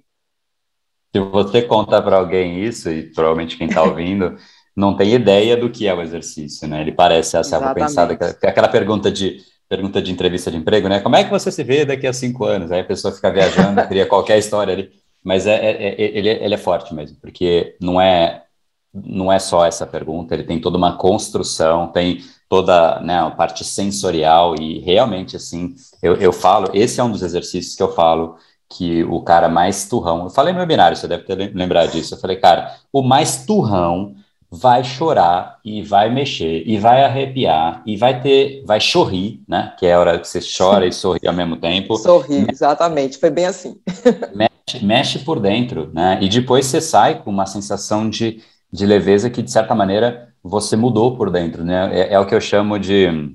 Se 1.14 1.20
você 1.20 1.62
conta 1.62 2.02
para 2.02 2.18
alguém 2.18 2.62
isso, 2.62 2.90
e 2.90 3.10
provavelmente 3.12 3.56
quem 3.56 3.66
está 3.66 3.82
ouvindo, 3.82 4.36
não 4.76 4.94
tem 4.94 5.14
ideia 5.14 5.56
do 5.56 5.70
que 5.70 5.88
é 5.88 5.94
o 5.94 6.02
exercício, 6.02 6.68
né? 6.68 6.82
Ele 6.82 6.92
parece 6.92 7.36
essa 7.36 7.74
pensada, 7.74 8.12
aquela 8.42 8.68
pergunta 8.68 9.10
de 9.10 9.40
pergunta 9.68 10.00
de 10.00 10.10
entrevista 10.10 10.50
de 10.50 10.56
emprego, 10.56 10.88
né? 10.88 11.00
Como 11.00 11.16
é 11.16 11.24
que 11.24 11.30
você 11.30 11.50
se 11.50 11.62
vê 11.62 11.84
daqui 11.84 12.06
a 12.06 12.12
cinco 12.12 12.44
anos? 12.44 12.70
Aí 12.70 12.80
a 12.80 12.84
pessoa 12.84 13.12
fica 13.12 13.30
viajando, 13.30 13.86
cria 13.86 14.06
qualquer 14.06 14.38
história 14.38 14.72
ali. 14.72 14.90
Mas 15.22 15.46
é, 15.46 15.54
é, 15.54 15.88
é, 15.88 16.00
ele, 16.00 16.28
ele 16.28 16.54
é 16.54 16.58
forte 16.58 16.94
mesmo, 16.94 17.18
porque 17.20 17.76
não 17.80 18.00
é 18.00 18.44
não 18.92 19.32
é 19.32 19.38
só 19.38 19.64
essa 19.64 19.86
pergunta, 19.86 20.34
ele 20.34 20.44
tem 20.44 20.60
toda 20.60 20.78
uma 20.78 20.96
construção, 20.96 21.88
tem 21.88 22.20
toda 22.48 23.00
né, 23.00 23.18
a 23.20 23.30
parte 23.30 23.64
sensorial 23.64 24.54
e 24.58 24.80
realmente, 24.80 25.36
assim, 25.36 25.74
eu, 26.02 26.14
eu 26.16 26.32
falo, 26.32 26.70
esse 26.72 27.00
é 27.00 27.04
um 27.04 27.10
dos 27.10 27.22
exercícios 27.22 27.74
que 27.74 27.82
eu 27.82 27.92
falo 27.92 28.36
que 28.70 29.02
o 29.04 29.22
cara 29.22 29.48
mais 29.48 29.88
turrão, 29.88 30.24
eu 30.24 30.30
falei 30.30 30.52
no 30.52 30.58
webinário, 30.58 30.96
você 30.96 31.08
deve 31.08 31.24
ter 31.24 31.54
lembrado 31.54 31.90
disso, 31.92 32.14
eu 32.14 32.18
falei, 32.18 32.36
cara, 32.36 32.74
o 32.92 33.02
mais 33.02 33.44
turrão 33.46 34.14
vai 34.50 34.82
chorar 34.82 35.58
e 35.64 35.82
vai 35.82 36.10
mexer 36.10 36.62
e 36.66 36.78
vai 36.78 37.04
arrepiar 37.04 37.82
e 37.86 37.96
vai 37.96 38.20
ter, 38.20 38.62
vai 38.64 38.80
sorrir, 38.80 39.42
né? 39.46 39.74
Que 39.78 39.86
é 39.86 39.92
a 39.92 40.00
hora 40.00 40.18
que 40.18 40.26
você 40.26 40.40
chora 40.40 40.86
e 40.86 40.92
sorri 40.92 41.26
ao 41.26 41.34
mesmo 41.34 41.56
tempo. 41.56 41.96
Sorrir, 41.98 42.46
exatamente, 42.50 43.18
foi 43.18 43.30
bem 43.30 43.44
assim. 43.44 43.78
mexe, 44.34 44.84
mexe 44.84 45.18
por 45.18 45.38
dentro, 45.38 45.90
né? 45.92 46.18
E 46.22 46.28
depois 46.28 46.64
você 46.66 46.80
sai 46.80 47.22
com 47.22 47.30
uma 47.30 47.46
sensação 47.46 48.08
de, 48.08 48.40
de 48.72 48.86
leveza 48.86 49.30
que, 49.30 49.42
de 49.42 49.50
certa 49.50 49.74
maneira, 49.74 50.34
você 50.42 50.76
mudou 50.76 51.16
por 51.16 51.30
dentro, 51.30 51.64
né? 51.64 51.90
É, 51.92 52.14
é 52.14 52.20
o 52.20 52.26
que 52.26 52.34
eu 52.34 52.40
chamo 52.40 52.78
de. 52.78 53.34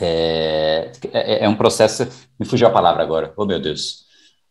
É, 0.00 0.92
é, 1.12 1.44
é, 1.44 1.48
um 1.48 1.56
processo. 1.56 2.08
Me 2.38 2.46
fugiu 2.46 2.68
a 2.68 2.70
palavra 2.70 3.02
agora, 3.02 3.32
oh 3.36 3.44
meu 3.44 3.60
Deus. 3.60 4.02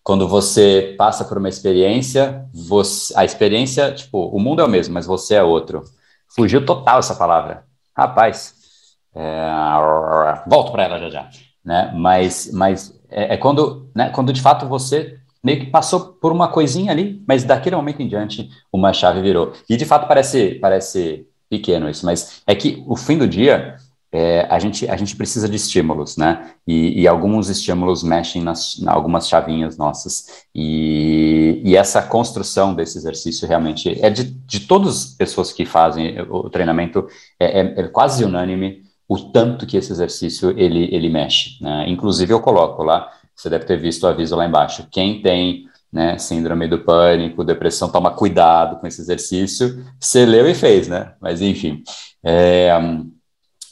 Quando 0.04 0.28
você 0.28 0.95
passa 0.97 1.24
por 1.26 1.38
uma 1.38 1.50
experiência, 1.50 2.45
você, 2.54 3.13
a 3.15 3.24
experiência, 3.24 3.93
tipo, 3.93 4.28
o 4.28 4.39
mundo 4.39 4.62
é 4.62 4.65
o 4.65 4.69
mesmo, 4.69 4.93
mas 4.93 5.06
você 5.06 5.36
é 5.36 5.43
outro. 5.43 5.84
Fugiu 6.36 6.65
total 6.65 7.00
essa 7.00 7.15
palavra. 7.15 7.65
Rapaz, 7.95 8.56
é, 9.13 10.43
volto 10.47 10.71
para 10.71 10.84
ela 10.84 10.97
já 10.97 11.10
já. 11.10 11.30
Né? 11.63 11.91
Mas, 11.93 12.50
mas 12.52 13.00
é, 13.10 13.36
é, 13.36 13.38
quando, 13.38 13.91
né, 13.95 14.10
quando 14.10 14.34
de 14.34 14.41
fato 14.41 14.67
você 14.67 15.19
meio 15.43 15.60
que 15.60 15.65
passou 15.67 16.13
por 16.21 16.32
uma 16.32 16.47
coisinha 16.47 16.91
ali, 16.91 17.21
mas 17.27 17.43
daquele 17.43 17.75
momento 17.75 18.01
em 18.01 18.08
diante 18.08 18.49
uma 18.71 18.93
chave 18.93 19.21
virou. 19.21 19.54
E 19.69 19.75
de 19.75 19.86
fato 19.86 20.08
parece, 20.08 20.56
parece 20.56 21.25
pequeno 21.49 21.89
isso, 21.89 22.06
mas 22.06 22.41
é 22.47 22.56
que 22.56 22.84
o 22.88 22.95
fim 22.95 23.17
do 23.17 23.27
dia 23.27 23.77
é, 24.13 24.45
a, 24.49 24.60
gente, 24.60 24.89
a 24.89 24.97
gente 24.97 25.15
precisa 25.15 25.47
de 25.47 25.56
estímulos, 25.56 26.17
né? 26.17 26.51
E, 26.67 27.01
e 27.01 27.08
alguns 27.08 27.47
estímulos 27.49 28.04
mexem 28.04 28.41
nas, 28.41 28.77
em 28.77 28.88
algumas 28.88 29.27
chavinhas 29.27 29.77
nossas. 29.77 30.45
E, 30.54 31.62
e, 31.63 31.77
essa 31.77 32.01
construção 32.01 32.75
desse 32.75 32.97
exercício 32.97 33.47
realmente 33.47 33.97
é 34.04 34.10
de, 34.10 34.25
de 34.25 34.60
todas 34.62 34.89
as 34.89 35.06
pessoas 35.13 35.54
que 35.54 35.65
fazem 35.65 36.19
o 36.30 36.49
treinamento, 36.49 37.08
é, 37.39 37.62
é, 37.62 37.80
é 37.80 37.88
quase 37.88 38.25
unânime 38.25 38.82
o 39.08 39.17
tanto 39.17 39.65
que 39.65 39.77
esse 39.77 39.91
exercício 39.91 40.51
ele, 40.58 40.93
ele 40.93 41.10
mexe. 41.10 41.62
Né? 41.62 41.86
Inclusive, 41.88 42.34
eu 42.34 42.41
coloco 42.41 42.84
lá, 42.84 43.10
você 43.36 43.50
deve 43.50 43.65
ter 43.65 43.78
visto 43.78 44.04
o 44.04 44.08
aviso 44.08 44.36
lá 44.36 44.46
embaixo. 44.46 44.88
Quem 44.91 45.22
tem 45.22 45.65
né, 45.91 46.17
síndrome 46.17 46.67
do 46.67 46.80
pânico, 46.80 47.44
depressão, 47.44 47.89
toma 47.89 48.12
cuidado 48.12 48.80
com 48.80 48.88
esse 48.88 49.02
exercício. 49.02 49.86
Você 50.00 50.26
leu 50.26 50.48
e 50.48 50.54
fez, 50.54 50.88
né? 50.88 51.13
Mas 51.20 51.41
enfim. 51.41 51.84
É, 52.24 52.72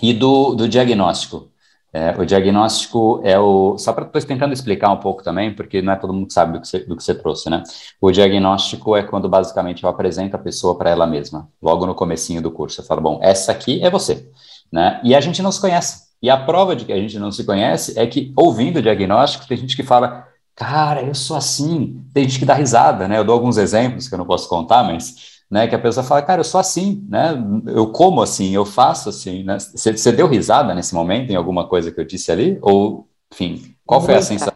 e 0.01 0.13
do, 0.13 0.55
do 0.55 0.67
diagnóstico. 0.67 1.49
É, 1.91 2.11
o 2.19 2.25
diagnóstico 2.25 3.19
é 3.23 3.39
o. 3.39 3.75
Só 3.79 3.91
para 3.93 4.05
estou 4.05 4.21
tentando 4.21 4.53
explicar 4.53 4.91
um 4.91 4.97
pouco 4.97 5.23
também, 5.23 5.55
porque 5.55 5.81
não 5.81 5.93
é 5.93 5.95
todo 5.95 6.13
mundo 6.13 6.27
que 6.27 6.33
sabe 6.33 6.53
do 6.53 6.61
que, 6.61 6.67
você, 6.67 6.79
do 6.79 6.95
que 6.95 7.03
você 7.03 7.15
trouxe, 7.15 7.49
né? 7.49 7.63
O 7.99 8.11
diagnóstico 8.11 8.95
é 8.95 9.01
quando 9.01 9.27
basicamente 9.27 9.83
eu 9.83 9.89
apresento 9.89 10.35
a 10.35 10.39
pessoa 10.39 10.77
para 10.77 10.91
ela 10.91 11.07
mesma, 11.07 11.49
logo 11.59 11.87
no 11.87 11.95
comecinho 11.95 12.43
do 12.43 12.51
curso. 12.51 12.81
Eu 12.81 12.85
falo, 12.85 13.01
bom, 13.01 13.19
essa 13.23 13.51
aqui 13.51 13.83
é 13.83 13.89
você, 13.89 14.29
né? 14.71 15.01
E 15.03 15.15
a 15.15 15.21
gente 15.21 15.41
não 15.41 15.51
se 15.51 15.59
conhece. 15.59 16.08
E 16.21 16.29
a 16.29 16.37
prova 16.37 16.75
de 16.75 16.85
que 16.85 16.93
a 16.93 16.97
gente 16.97 17.17
não 17.17 17.31
se 17.31 17.43
conhece 17.43 17.97
é 17.97 18.05
que, 18.05 18.33
ouvindo 18.35 18.77
o 18.77 18.81
diagnóstico, 18.81 19.47
tem 19.47 19.57
gente 19.57 19.75
que 19.75 19.83
fala, 19.83 20.27
cara, 20.55 21.01
eu 21.01 21.15
sou 21.15 21.37
assim. 21.37 22.03
Tem 22.13 22.23
gente 22.25 22.39
que 22.39 22.45
dá 22.45 22.53
risada, 22.53 23.07
né? 23.07 23.17
Eu 23.17 23.23
dou 23.23 23.33
alguns 23.33 23.57
exemplos 23.57 24.07
que 24.07 24.13
eu 24.13 24.17
não 24.19 24.25
posso 24.25 24.49
contar, 24.49 24.83
mas 24.83 25.39
né? 25.49 25.67
Que 25.67 25.75
a 25.75 25.79
pessoa 25.79 26.03
fala, 26.03 26.21
cara, 26.21 26.41
eu 26.41 26.45
sou 26.45 26.59
assim, 26.59 27.05
né? 27.09 27.33
Eu 27.67 27.91
como 27.91 28.21
assim, 28.21 28.53
eu 28.53 28.65
faço 28.65 29.09
assim, 29.09 29.43
né? 29.43 29.57
Você, 29.57 29.95
você 29.95 30.11
deu 30.11 30.27
risada 30.27 30.75
nesse 30.75 30.93
momento 30.93 31.31
em 31.31 31.35
alguma 31.35 31.67
coisa 31.67 31.91
que 31.91 31.99
eu 31.99 32.05
disse 32.05 32.31
ali? 32.31 32.59
Ou, 32.61 33.07
enfim, 33.33 33.75
qual 33.85 34.01
foi 34.01 34.15
a 34.15 34.21
sensação? 34.21 34.53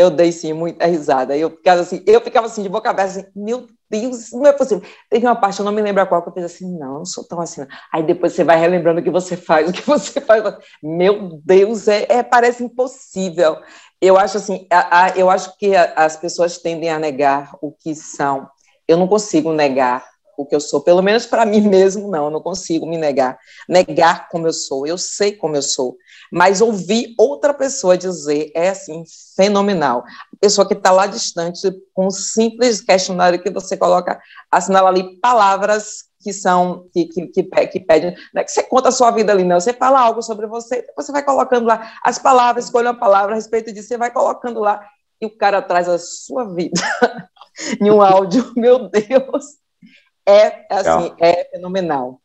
Eu 0.00 0.10
dei 0.10 0.32
sim 0.32 0.52
muita 0.52 0.86
risada. 0.86 1.36
Eu 1.36 1.50
ficava 1.50 1.80
assim, 1.80 2.02
eu 2.06 2.20
ficava 2.20 2.46
assim 2.46 2.62
de 2.62 2.68
boca 2.68 2.88
aberta, 2.88 3.20
assim, 3.20 3.26
meu 3.34 3.66
Deus, 3.90 4.30
não 4.32 4.46
é 4.46 4.52
possível. 4.52 4.82
Teve 5.08 5.26
uma 5.26 5.36
parte, 5.36 5.58
eu 5.58 5.64
não 5.64 5.72
me 5.72 5.82
lembro 5.82 6.06
qual, 6.06 6.22
que 6.22 6.28
eu 6.28 6.32
fiz 6.32 6.44
assim, 6.44 6.78
não, 6.78 6.92
eu 6.92 6.98
não 6.98 7.04
sou 7.04 7.24
tão 7.24 7.40
assim. 7.40 7.66
Aí 7.92 8.02
depois 8.02 8.32
você 8.32 8.44
vai 8.44 8.58
relembrando 8.58 9.00
o 9.00 9.02
que 9.02 9.10
você 9.10 9.36
faz, 9.36 9.68
o 9.68 9.72
que 9.72 9.82
você 9.82 10.20
faz. 10.22 10.42
Meu 10.82 11.40
Deus, 11.44 11.88
é, 11.88 12.06
é 12.08 12.22
parece 12.22 12.64
impossível. 12.64 13.58
Eu 14.00 14.16
acho 14.16 14.38
assim, 14.38 14.66
a, 14.70 15.04
a, 15.04 15.08
eu 15.10 15.28
acho 15.28 15.56
que 15.58 15.76
a, 15.76 15.92
as 15.96 16.16
pessoas 16.16 16.58
tendem 16.58 16.90
a 16.90 16.98
negar 16.98 17.56
o 17.60 17.70
que 17.70 17.94
são 17.94 18.48
eu 18.90 18.96
não 18.96 19.06
consigo 19.06 19.52
negar 19.52 20.04
o 20.40 20.46
que 20.46 20.54
eu 20.54 20.60
sou, 20.60 20.80
pelo 20.80 21.02
menos 21.02 21.26
para 21.26 21.44
mim 21.44 21.60
mesmo, 21.60 22.08
não, 22.08 22.26
eu 22.26 22.30
não 22.30 22.40
consigo 22.40 22.86
me 22.86 22.96
negar, 22.96 23.38
negar 23.68 24.28
como 24.28 24.46
eu 24.46 24.52
sou, 24.52 24.86
eu 24.86 24.96
sei 24.96 25.32
como 25.32 25.56
eu 25.56 25.62
sou, 25.62 25.96
mas 26.32 26.60
ouvir 26.60 27.14
outra 27.18 27.52
pessoa 27.52 27.98
dizer 27.98 28.50
é 28.54 28.70
assim, 28.70 29.04
fenomenal. 29.36 30.04
A 30.32 30.36
pessoa 30.40 30.66
que 30.66 30.74
está 30.74 30.90
lá 30.90 31.06
distante, 31.06 31.70
com 31.92 32.06
um 32.06 32.10
simples 32.10 32.80
questionário 32.80 33.42
que 33.42 33.50
você 33.50 33.76
coloca, 33.76 34.20
assinala 34.50 34.88
ali 34.88 35.18
palavras 35.20 36.10
que 36.22 36.32
são, 36.32 36.86
que, 36.92 37.06
que, 37.06 37.26
que, 37.28 37.42
que 37.42 37.80
pedem, 37.80 38.14
não 38.34 38.42
é 38.42 38.44
que 38.44 38.50
você 38.50 38.62
conta 38.62 38.90
a 38.90 38.92
sua 38.92 39.10
vida 39.10 39.32
ali, 39.32 39.42
não, 39.42 39.58
você 39.58 39.72
fala 39.72 40.00
algo 40.00 40.22
sobre 40.22 40.46
você, 40.46 40.86
você 40.94 41.10
vai 41.12 41.22
colocando 41.22 41.66
lá 41.66 41.92
as 42.04 42.18
palavras, 42.18 42.66
escolhe 42.66 42.86
uma 42.86 42.98
palavra 42.98 43.32
a 43.32 43.34
respeito 43.36 43.72
disso, 43.72 43.88
você 43.88 43.96
vai 43.96 44.10
colocando 44.10 44.60
lá, 44.60 44.86
e 45.20 45.26
o 45.26 45.36
cara 45.36 45.62
traz 45.62 45.88
a 45.88 45.98
sua 45.98 46.44
vida 46.54 46.80
em 47.80 47.90
um 47.90 48.00
áudio, 48.02 48.52
meu 48.56 48.88
Deus, 48.88 49.59
é 50.30 50.66
assim, 50.70 51.02
legal. 51.02 51.16
é 51.20 51.44
fenomenal. 51.50 52.20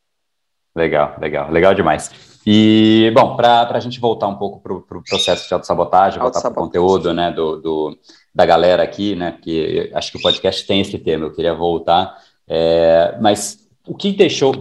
Legal, 0.76 1.16
legal, 1.20 1.52
legal 1.52 1.74
demais. 1.74 2.12
E, 2.46 3.12
bom, 3.16 3.36
para 3.36 3.70
a 3.72 3.80
gente 3.80 4.00
voltar 4.00 4.28
um 4.28 4.36
pouco 4.36 4.60
para 4.60 4.74
o 4.74 4.82
pro 4.82 5.02
processo 5.04 5.48
de 5.48 5.54
autossabotagem, 5.54 6.20
voltar 6.20 6.42
para 6.42 6.52
o 6.52 6.54
conteúdo 6.54 7.14
né, 7.14 7.32
do, 7.32 7.60
do, 7.62 7.98
da 8.34 8.46
galera 8.46 8.84
aqui, 8.84 9.16
né? 9.16 9.38
Que 9.42 9.90
acho 9.96 10.12
que 10.12 10.18
o 10.18 10.22
podcast 10.22 10.68
tem 10.68 10.82
esse 10.82 11.00
tema, 11.00 11.26
eu 11.26 11.34
queria 11.34 11.56
voltar. 11.56 12.16
É, 12.48 13.18
mas 13.20 13.68
o 13.88 13.96
que 13.96 14.12
deixou, 14.12 14.54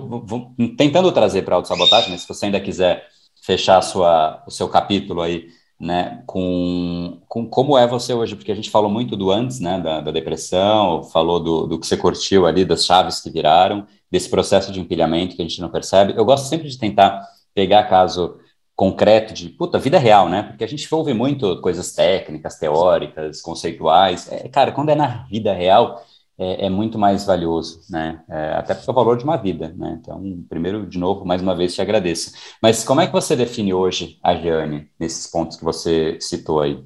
tentando 0.79 1.13
trazer 1.13 1.43
para 1.43 1.55
a 1.55 1.59
autossabotagem, 1.59 2.11
né, 2.11 2.17
se 2.17 2.29
você 2.29 2.47
ainda 2.47 2.61
quiser 2.61 3.07
fechar 3.43 3.83
sua, 3.83 4.43
o 4.47 4.51
seu 4.51 4.69
capítulo 4.69 5.21
aí 5.21 5.49
né, 5.85 6.23
com, 6.27 7.19
com 7.29 7.47
como 7.47 7.77
é 7.77 7.87
você 7.87 8.15
hoje, 8.15 8.35
porque 8.35 8.51
a 8.51 8.55
gente 8.55 8.71
falou 8.71 8.91
muito 8.91 9.15
do 9.17 9.31
antes, 9.31 9.61
né, 9.61 9.79
da, 9.79 10.01
da 10.01 10.11
depressão, 10.11 11.05
falou 11.05 11.39
do, 11.39 11.67
do 11.67 11.79
que 11.79 11.87
você 11.87 11.97
curtiu 11.97 12.47
ali, 12.47 12.65
das 12.65 12.87
chaves 12.87 13.21
que 13.21 13.31
viraram, 13.31 13.87
desse 14.11 14.31
processo 14.31 14.73
de 14.73 14.81
empilhamento 14.81 15.37
que 15.37 15.43
a 15.43 15.45
gente 15.45 15.61
não 15.61 15.69
percebe. 15.69 16.15
Eu 16.17 16.25
gosto 16.25 16.49
sempre 16.49 16.69
de 16.69 16.79
tentar 16.79 17.23
pegar 17.55 17.85
caso 17.85 18.39
concreto 18.75 19.35
de, 19.35 19.51
puta, 19.51 19.79
vida 19.79 19.99
real, 19.99 20.29
né, 20.29 20.43
porque 20.45 20.65
a 20.65 20.67
gente 20.67 20.93
ouve 20.93 21.13
muito 21.13 21.61
coisas 21.61 21.93
técnicas, 21.93 22.59
teóricas, 22.59 23.43
conceituais. 23.43 24.33
É, 24.33 24.49
cara, 24.49 24.73
quando 24.73 24.89
é 24.89 24.95
na 24.95 25.25
vida 25.25 25.53
real, 25.53 26.03
é, 26.37 26.67
é, 26.67 26.71
muito 26.71 26.99
mais 26.99 27.25
valioso, 27.25 27.83
né? 27.89 28.25
É, 28.29 28.55
até 28.55 28.75
porque 28.75 28.91
é 28.91 28.93
o 28.93 28.95
valor 28.95 29.17
de 29.17 29.25
uma 29.25 29.37
vida, 29.37 29.73
né? 29.77 29.99
Então, 30.01 30.45
primeiro, 30.49 30.87
de 30.87 30.99
novo, 30.99 31.25
mais 31.25 31.41
uma 31.41 31.55
vez 31.55 31.75
te 31.75 31.81
agradeço. 31.81 32.33
Mas 32.61 32.83
como 32.83 33.01
é 33.01 33.07
que 33.07 33.13
você 33.13 33.37
define 33.37 33.73
hoje 33.73 34.19
a 34.23 34.35
Giane 34.35 34.91
nesses 34.99 35.27
pontos 35.29 35.57
que 35.57 35.65
você 35.65 36.19
citou 36.21 36.61
aí? 36.61 36.85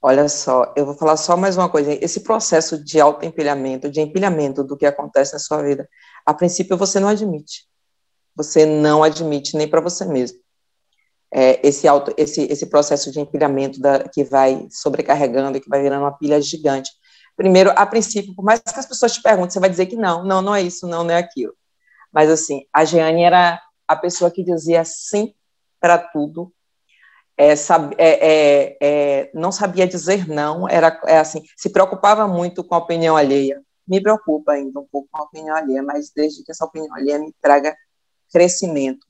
Olha 0.00 0.28
só, 0.28 0.72
eu 0.74 0.86
vou 0.86 0.94
falar 0.94 1.16
só 1.16 1.36
mais 1.36 1.56
uma 1.56 1.68
coisa. 1.68 1.92
Esse 2.02 2.20
processo 2.20 2.82
de 2.82 2.98
autoempilhamento, 2.98 3.90
de 3.90 4.00
empilhamento 4.00 4.64
do 4.64 4.76
que 4.76 4.86
acontece 4.86 5.34
na 5.34 5.38
sua 5.38 5.62
vida, 5.62 5.88
a 6.26 6.34
princípio 6.34 6.76
você 6.76 6.98
não 6.98 7.08
admite. 7.08 7.68
Você 8.34 8.64
não 8.64 9.02
admite 9.02 9.56
nem 9.56 9.68
para 9.68 9.82
você 9.82 10.04
mesmo. 10.06 10.38
É, 11.30 11.66
esse, 11.66 11.86
auto, 11.86 12.12
esse, 12.16 12.42
esse 12.50 12.66
processo 12.66 13.12
de 13.12 13.20
empilhamento 13.20 13.80
da, 13.80 14.08
que 14.08 14.24
vai 14.24 14.66
sobrecarregando 14.70 15.56
e 15.56 15.60
que 15.60 15.68
vai 15.68 15.80
virando 15.80 16.02
uma 16.02 16.18
pilha 16.18 16.40
gigante 16.40 16.90
primeiro, 17.36 17.72
a 17.76 17.86
princípio, 17.86 18.34
por 18.34 18.44
mais 18.44 18.60
que 18.60 18.78
as 18.78 18.86
pessoas 18.86 19.12
te 19.12 19.22
perguntem, 19.22 19.50
você 19.50 19.60
vai 19.60 19.70
dizer 19.70 19.86
que 19.86 19.96
não, 19.96 20.24
não, 20.24 20.42
não 20.42 20.54
é 20.54 20.62
isso, 20.62 20.86
não, 20.86 21.04
não 21.04 21.14
é 21.14 21.18
aquilo. 21.18 21.54
Mas, 22.12 22.30
assim, 22.30 22.66
a 22.72 22.84
Jeane 22.84 23.22
era 23.22 23.60
a 23.88 23.96
pessoa 23.96 24.30
que 24.30 24.44
dizia 24.44 24.84
sim 24.84 25.34
para 25.80 25.98
tudo, 25.98 26.52
é, 27.36 27.56
sabe, 27.56 27.94
é, 27.98 28.26
é, 28.26 28.76
é, 28.80 29.30
não 29.34 29.50
sabia 29.50 29.86
dizer 29.86 30.28
não, 30.28 30.68
era 30.68 31.00
é, 31.06 31.18
assim, 31.18 31.42
se 31.56 31.70
preocupava 31.70 32.28
muito 32.28 32.62
com 32.62 32.74
a 32.74 32.78
opinião 32.78 33.16
alheia. 33.16 33.60
Me 33.86 34.00
preocupa 34.00 34.52
ainda 34.52 34.78
um 34.78 34.86
pouco 34.90 35.08
com 35.10 35.20
a 35.20 35.24
opinião 35.24 35.56
alheia, 35.56 35.82
mas 35.82 36.12
desde 36.14 36.44
que 36.44 36.52
essa 36.52 36.64
opinião 36.64 36.94
alheia 36.94 37.18
me 37.18 37.34
traga 37.40 37.76
crescimento, 38.32 39.06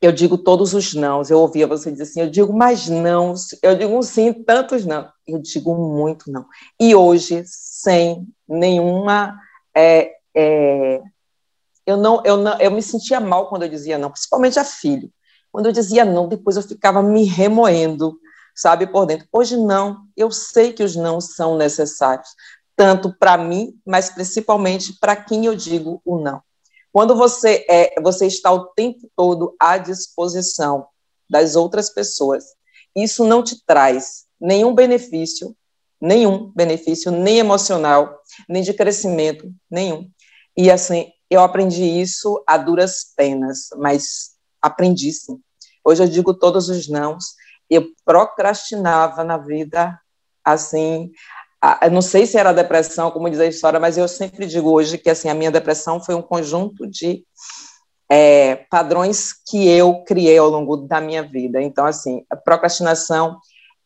eu 0.00 0.12
digo 0.12 0.36
todos 0.38 0.74
os 0.74 0.94
nãos. 0.94 1.30
Eu 1.30 1.40
ouvia 1.40 1.66
você 1.66 1.90
dizer 1.90 2.04
assim, 2.04 2.20
eu 2.20 2.30
digo 2.30 2.52
mais 2.52 2.88
não, 2.88 3.34
eu 3.62 3.76
digo 3.76 4.02
sim, 4.02 4.32
tantos 4.32 4.84
não. 4.84 5.08
Eu 5.26 5.38
digo 5.40 5.74
muito 5.74 6.30
não. 6.30 6.46
E 6.78 6.94
hoje, 6.94 7.42
sem 7.46 8.26
nenhuma. 8.48 9.38
É, 9.74 10.12
é, 10.34 11.02
eu, 11.86 11.96
não, 11.96 12.22
eu, 12.24 12.36
não, 12.36 12.58
eu 12.60 12.70
me 12.70 12.82
sentia 12.82 13.20
mal 13.20 13.48
quando 13.48 13.62
eu 13.62 13.68
dizia 13.68 13.98
não, 13.98 14.10
principalmente 14.10 14.58
a 14.58 14.64
filho. 14.64 15.10
Quando 15.50 15.66
eu 15.66 15.72
dizia 15.72 16.04
não, 16.04 16.28
depois 16.28 16.56
eu 16.56 16.62
ficava 16.62 17.02
me 17.02 17.24
remoendo, 17.24 18.18
sabe, 18.54 18.86
por 18.86 19.06
dentro. 19.06 19.26
Hoje 19.32 19.56
não, 19.56 20.02
eu 20.16 20.30
sei 20.30 20.72
que 20.72 20.82
os 20.82 20.94
não 20.94 21.20
são 21.20 21.56
necessários, 21.56 22.28
tanto 22.76 23.14
para 23.18 23.38
mim, 23.38 23.74
mas 23.86 24.10
principalmente 24.10 24.98
para 25.00 25.16
quem 25.16 25.46
eu 25.46 25.54
digo 25.54 26.00
o 26.04 26.18
não. 26.18 26.42
Quando 26.96 27.14
você 27.14 27.62
é, 27.68 28.00
você 28.00 28.26
está 28.26 28.50
o 28.50 28.68
tempo 28.68 29.06
todo 29.14 29.54
à 29.60 29.76
disposição 29.76 30.86
das 31.28 31.54
outras 31.54 31.90
pessoas, 31.90 32.46
isso 32.96 33.22
não 33.22 33.42
te 33.42 33.62
traz 33.66 34.24
nenhum 34.40 34.74
benefício, 34.74 35.54
nenhum 36.00 36.50
benefício, 36.56 37.12
nem 37.12 37.36
emocional, 37.36 38.18
nem 38.48 38.62
de 38.62 38.72
crescimento, 38.72 39.52
nenhum. 39.70 40.10
E 40.56 40.70
assim, 40.70 41.10
eu 41.28 41.42
aprendi 41.42 41.84
isso 41.84 42.42
a 42.46 42.56
duras 42.56 43.12
penas, 43.14 43.68
mas 43.76 44.30
aprendi 44.62 45.12
sim. 45.12 45.38
Hoje 45.84 46.02
eu 46.02 46.08
digo 46.08 46.32
todos 46.32 46.70
os 46.70 46.88
nãos. 46.88 47.34
Eu 47.68 47.88
procrastinava 48.06 49.22
na 49.22 49.36
vida, 49.36 50.00
assim, 50.42 51.10
eu 51.82 51.90
não 51.90 52.02
sei 52.02 52.26
se 52.26 52.38
era 52.38 52.52
depressão, 52.52 53.10
como 53.10 53.30
diz 53.30 53.40
a 53.40 53.46
história, 53.46 53.80
mas 53.80 53.96
eu 53.96 54.06
sempre 54.06 54.46
digo 54.46 54.70
hoje 54.70 54.98
que 54.98 55.10
assim 55.10 55.28
a 55.28 55.34
minha 55.34 55.50
depressão 55.50 56.00
foi 56.00 56.14
um 56.14 56.22
conjunto 56.22 56.86
de 56.86 57.24
é, 58.08 58.56
padrões 58.70 59.32
que 59.32 59.68
eu 59.68 60.04
criei 60.04 60.38
ao 60.38 60.48
longo 60.48 60.76
da 60.76 61.00
minha 61.00 61.22
vida. 61.22 61.60
Então, 61.60 61.86
assim, 61.86 62.24
a 62.30 62.36
procrastinação 62.36 63.38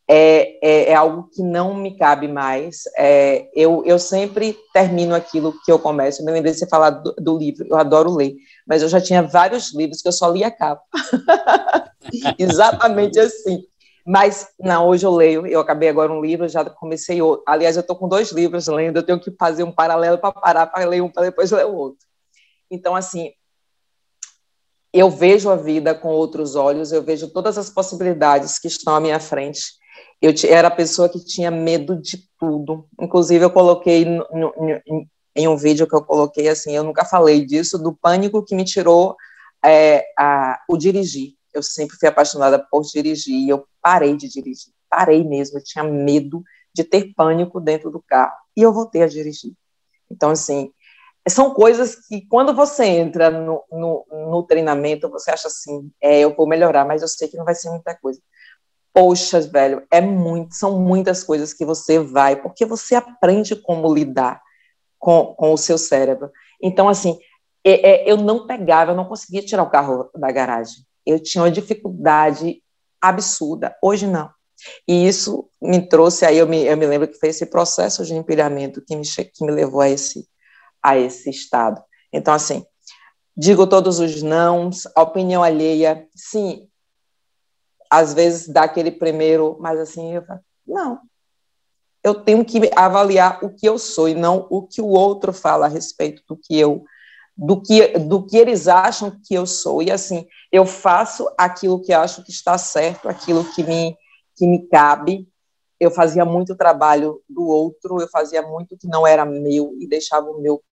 é, 0.06 0.58
é, 0.60 0.90
é 0.90 0.94
algo 0.94 1.30
que 1.32 1.42
não 1.42 1.74
me 1.74 1.96
cabe 1.96 2.28
mais. 2.28 2.82
É, 2.98 3.48
eu, 3.54 3.82
eu 3.86 3.98
sempre 3.98 4.58
termino 4.74 5.14
aquilo 5.14 5.54
que 5.64 5.70
eu 5.70 5.78
começo. 5.78 6.20
Eu 6.20 6.26
me 6.26 6.32
lembrei 6.32 6.52
de 6.52 6.58
você 6.58 6.66
falar 6.66 6.90
do, 6.90 7.14
do, 7.14 7.38
livro, 7.38 7.66
eu 7.70 7.76
adoro 7.76 8.14
ler, 8.14 8.34
mas 8.66 8.82
eu 8.82 8.88
já 8.88 9.00
tinha 9.00 9.22
vários 9.22 9.72
livros 9.72 10.02
que 10.02 10.08
eu 10.08 10.12
só 10.12 10.28
lia 10.28 10.48
a 10.48 10.50
capa. 10.50 10.82
Exatamente 12.38 13.18
assim 13.20 13.69
Mas, 14.12 14.48
não, 14.58 14.88
hoje 14.88 15.06
eu 15.06 15.14
leio, 15.14 15.46
eu 15.46 15.60
acabei 15.60 15.88
agora 15.88 16.12
um 16.12 16.20
livro, 16.20 16.48
já 16.48 16.68
comecei 16.68 17.22
outro. 17.22 17.44
Aliás, 17.46 17.76
eu 17.76 17.80
estou 17.80 17.94
com 17.94 18.08
dois 18.08 18.32
livros 18.32 18.66
lendo, 18.66 18.96
eu 18.96 19.04
tenho 19.04 19.20
que 19.20 19.30
fazer 19.38 19.62
um 19.62 19.70
paralelo 19.70 20.18
para 20.18 20.32
parar 20.32 20.66
para 20.66 20.84
ler 20.84 21.00
um, 21.00 21.08
para 21.08 21.26
depois 21.26 21.52
ler 21.52 21.64
o 21.64 21.76
outro. 21.76 22.04
Então, 22.68 22.96
assim, 22.96 23.30
eu 24.92 25.08
vejo 25.08 25.48
a 25.48 25.54
vida 25.54 25.94
com 25.94 26.08
outros 26.08 26.56
olhos, 26.56 26.90
eu 26.90 27.04
vejo 27.04 27.28
todas 27.28 27.56
as 27.56 27.70
possibilidades 27.70 28.58
que 28.58 28.66
estão 28.66 28.96
à 28.96 29.00
minha 29.00 29.20
frente. 29.20 29.60
Eu 30.20 30.34
era 30.48 30.66
a 30.66 30.72
pessoa 30.72 31.08
que 31.08 31.24
tinha 31.24 31.52
medo 31.52 31.94
de 31.94 32.18
tudo. 32.36 32.88
Inclusive, 33.00 33.44
eu 33.44 33.50
coloquei 33.52 34.04
em 35.36 35.46
um 35.46 35.56
vídeo 35.56 35.86
que 35.86 35.94
eu 35.94 36.02
coloquei 36.02 36.48
assim, 36.48 36.72
eu 36.72 36.82
nunca 36.82 37.04
falei 37.04 37.46
disso, 37.46 37.78
do 37.78 37.94
pânico 37.94 38.44
que 38.44 38.56
me 38.56 38.64
tirou 38.64 39.14
é, 39.64 40.04
a, 40.18 40.58
o 40.68 40.76
dirigir. 40.76 41.38
Eu 41.52 41.62
sempre 41.62 41.96
fui 41.96 42.08
apaixonada 42.08 42.58
por 42.70 42.82
dirigir 42.82 43.34
e 43.34 43.48
eu 43.48 43.66
parei 43.82 44.16
de 44.16 44.28
dirigir. 44.28 44.72
Parei 44.88 45.24
mesmo, 45.24 45.58
eu 45.58 45.64
tinha 45.64 45.84
medo 45.84 46.42
de 46.74 46.84
ter 46.84 47.12
pânico 47.14 47.60
dentro 47.60 47.90
do 47.90 48.02
carro. 48.02 48.32
E 48.56 48.62
eu 48.62 48.72
voltei 48.72 49.02
a 49.02 49.06
dirigir. 49.06 49.52
Então, 50.10 50.30
assim, 50.30 50.72
são 51.28 51.52
coisas 51.52 51.96
que 52.06 52.26
quando 52.26 52.54
você 52.54 52.84
entra 52.84 53.30
no, 53.30 53.62
no, 53.70 54.06
no 54.10 54.42
treinamento, 54.42 55.08
você 55.08 55.30
acha 55.30 55.48
assim, 55.48 55.90
é, 56.00 56.20
eu 56.20 56.34
vou 56.34 56.46
melhorar, 56.46 56.84
mas 56.84 57.02
eu 57.02 57.08
sei 57.08 57.28
que 57.28 57.36
não 57.36 57.44
vai 57.44 57.54
ser 57.54 57.70
muita 57.70 57.94
coisa. 57.94 58.20
Poxa, 58.92 59.40
velho, 59.40 59.86
é 59.90 60.00
muito, 60.00 60.54
são 60.54 60.80
muitas 60.80 61.22
coisas 61.22 61.54
que 61.54 61.64
você 61.64 61.98
vai, 61.98 62.36
porque 62.36 62.66
você 62.66 62.96
aprende 62.96 63.54
como 63.54 63.92
lidar 63.92 64.42
com, 64.98 65.34
com 65.34 65.52
o 65.52 65.58
seu 65.58 65.78
cérebro. 65.78 66.30
Então, 66.60 66.88
assim, 66.88 67.18
é, 67.64 68.08
é, 68.08 68.10
eu 68.10 68.16
não 68.16 68.46
pegava, 68.46 68.92
eu 68.92 68.96
não 68.96 69.04
conseguia 69.04 69.44
tirar 69.44 69.62
o 69.62 69.70
carro 69.70 70.10
da 70.14 70.32
garagem. 70.32 70.84
Eu 71.06 71.20
tinha 71.22 71.42
uma 71.42 71.50
dificuldade 71.50 72.62
absurda. 73.00 73.76
Hoje, 73.82 74.06
não. 74.06 74.30
E 74.86 75.06
isso 75.06 75.48
me 75.60 75.80
trouxe, 75.86 76.24
aí 76.26 76.38
eu 76.38 76.46
me, 76.46 76.64
eu 76.64 76.76
me 76.76 76.86
lembro 76.86 77.08
que 77.08 77.18
foi 77.18 77.30
esse 77.30 77.46
processo 77.46 78.04
de 78.04 78.14
empilhamento 78.14 78.82
que 78.82 78.94
me, 78.94 79.04
que 79.04 79.44
me 79.44 79.52
levou 79.52 79.80
a 79.80 79.88
esse, 79.88 80.28
a 80.82 80.98
esse 80.98 81.30
estado. 81.30 81.82
Então, 82.12 82.34
assim, 82.34 82.64
digo 83.36 83.66
todos 83.66 83.98
os 83.98 84.22
nãos, 84.22 84.86
a 84.94 85.02
opinião 85.02 85.42
alheia, 85.42 86.06
sim, 86.14 86.68
às 87.90 88.12
vezes 88.12 88.48
dá 88.48 88.64
aquele 88.64 88.90
primeiro, 88.90 89.56
mas 89.60 89.78
assim, 89.80 90.14
eu 90.14 90.22
falo, 90.22 90.40
não, 90.66 91.00
eu 92.02 92.14
tenho 92.14 92.44
que 92.44 92.70
avaliar 92.76 93.44
o 93.44 93.50
que 93.50 93.66
eu 93.66 93.78
sou 93.78 94.08
e 94.08 94.14
não 94.14 94.46
o 94.50 94.66
que 94.66 94.80
o 94.80 94.88
outro 94.88 95.32
fala 95.32 95.66
a 95.66 95.68
respeito 95.68 96.22
do 96.28 96.36
que 96.36 96.58
eu 96.58 96.84
do 97.40 97.62
que 97.62 97.98
do 97.98 98.26
que 98.26 98.36
eles 98.36 98.68
acham 98.68 99.10
que 99.10 99.34
eu 99.34 99.46
sou. 99.46 99.82
E 99.82 99.90
assim 99.90 100.26
eu 100.52 100.66
faço 100.66 101.26
aquilo 101.38 101.80
que 101.80 101.92
acho 101.92 102.22
que 102.22 102.30
está 102.30 102.58
certo 102.58 103.08
aquilo 103.08 103.44
que 103.54 103.62
me 103.62 103.96
que 104.36 104.46
me 104.46 104.68
cabe. 104.68 105.26
Eu 105.78 105.90
fazia 105.90 106.26
muito 106.26 106.54
trabalho 106.54 107.22
do 107.28 107.46
outro 107.46 108.00
eu 108.00 108.08
fazia 108.08 108.42
muito 108.42 108.76
que 108.76 108.86
não 108.86 109.06
era 109.06 109.24
meu 109.24 109.74
e 109.80 109.88
deixava 109.88 110.30
o 110.30 110.40
meu 110.40 110.62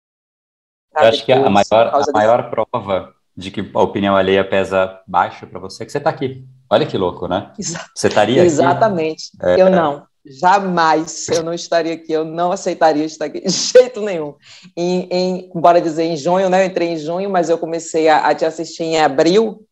eu 0.94 1.06
acho 1.06 1.24
que 1.24 1.32
a 1.32 1.48
maior 1.48 1.72
a 1.72 2.12
maior 2.12 2.50
prova 2.50 3.14
de 3.36 3.50
que 3.50 3.70
a 3.72 3.80
opinião 3.80 4.16
alheia 4.16 4.46
pesa 4.46 5.00
baixo 5.06 5.46
para 5.46 5.60
você 5.60 5.84
é 5.84 5.86
que 5.86 5.92
você 5.92 5.98
está 5.98 6.10
aqui. 6.10 6.44
Olha 6.68 6.84
que 6.84 6.98
louco 6.98 7.28
né? 7.28 7.52
Você 7.94 8.08
estaria 8.08 8.42
exatamente. 8.44 9.30
Aqui? 9.40 9.60
eu 9.60 9.68
é... 9.68 9.70
não 9.70 10.07
Jamais 10.30 11.28
eu 11.28 11.42
não 11.42 11.54
estaria 11.54 11.94
aqui, 11.94 12.12
eu 12.12 12.24
não 12.24 12.52
aceitaria 12.52 13.04
estar 13.04 13.26
aqui 13.26 13.40
de 13.40 13.50
jeito 13.50 14.00
nenhum. 14.00 14.34
Em, 14.76 15.08
em, 15.10 15.50
bora 15.54 15.80
dizer 15.80 16.04
em 16.04 16.16
junho, 16.16 16.50
né? 16.50 16.62
Eu 16.62 16.66
entrei 16.66 16.88
em 16.88 16.96
junho, 16.98 17.30
mas 17.30 17.48
eu 17.48 17.58
comecei 17.58 18.08
a, 18.08 18.26
a 18.26 18.34
te 18.34 18.44
assistir 18.44 18.84
em 18.84 19.00
abril, 19.00 19.66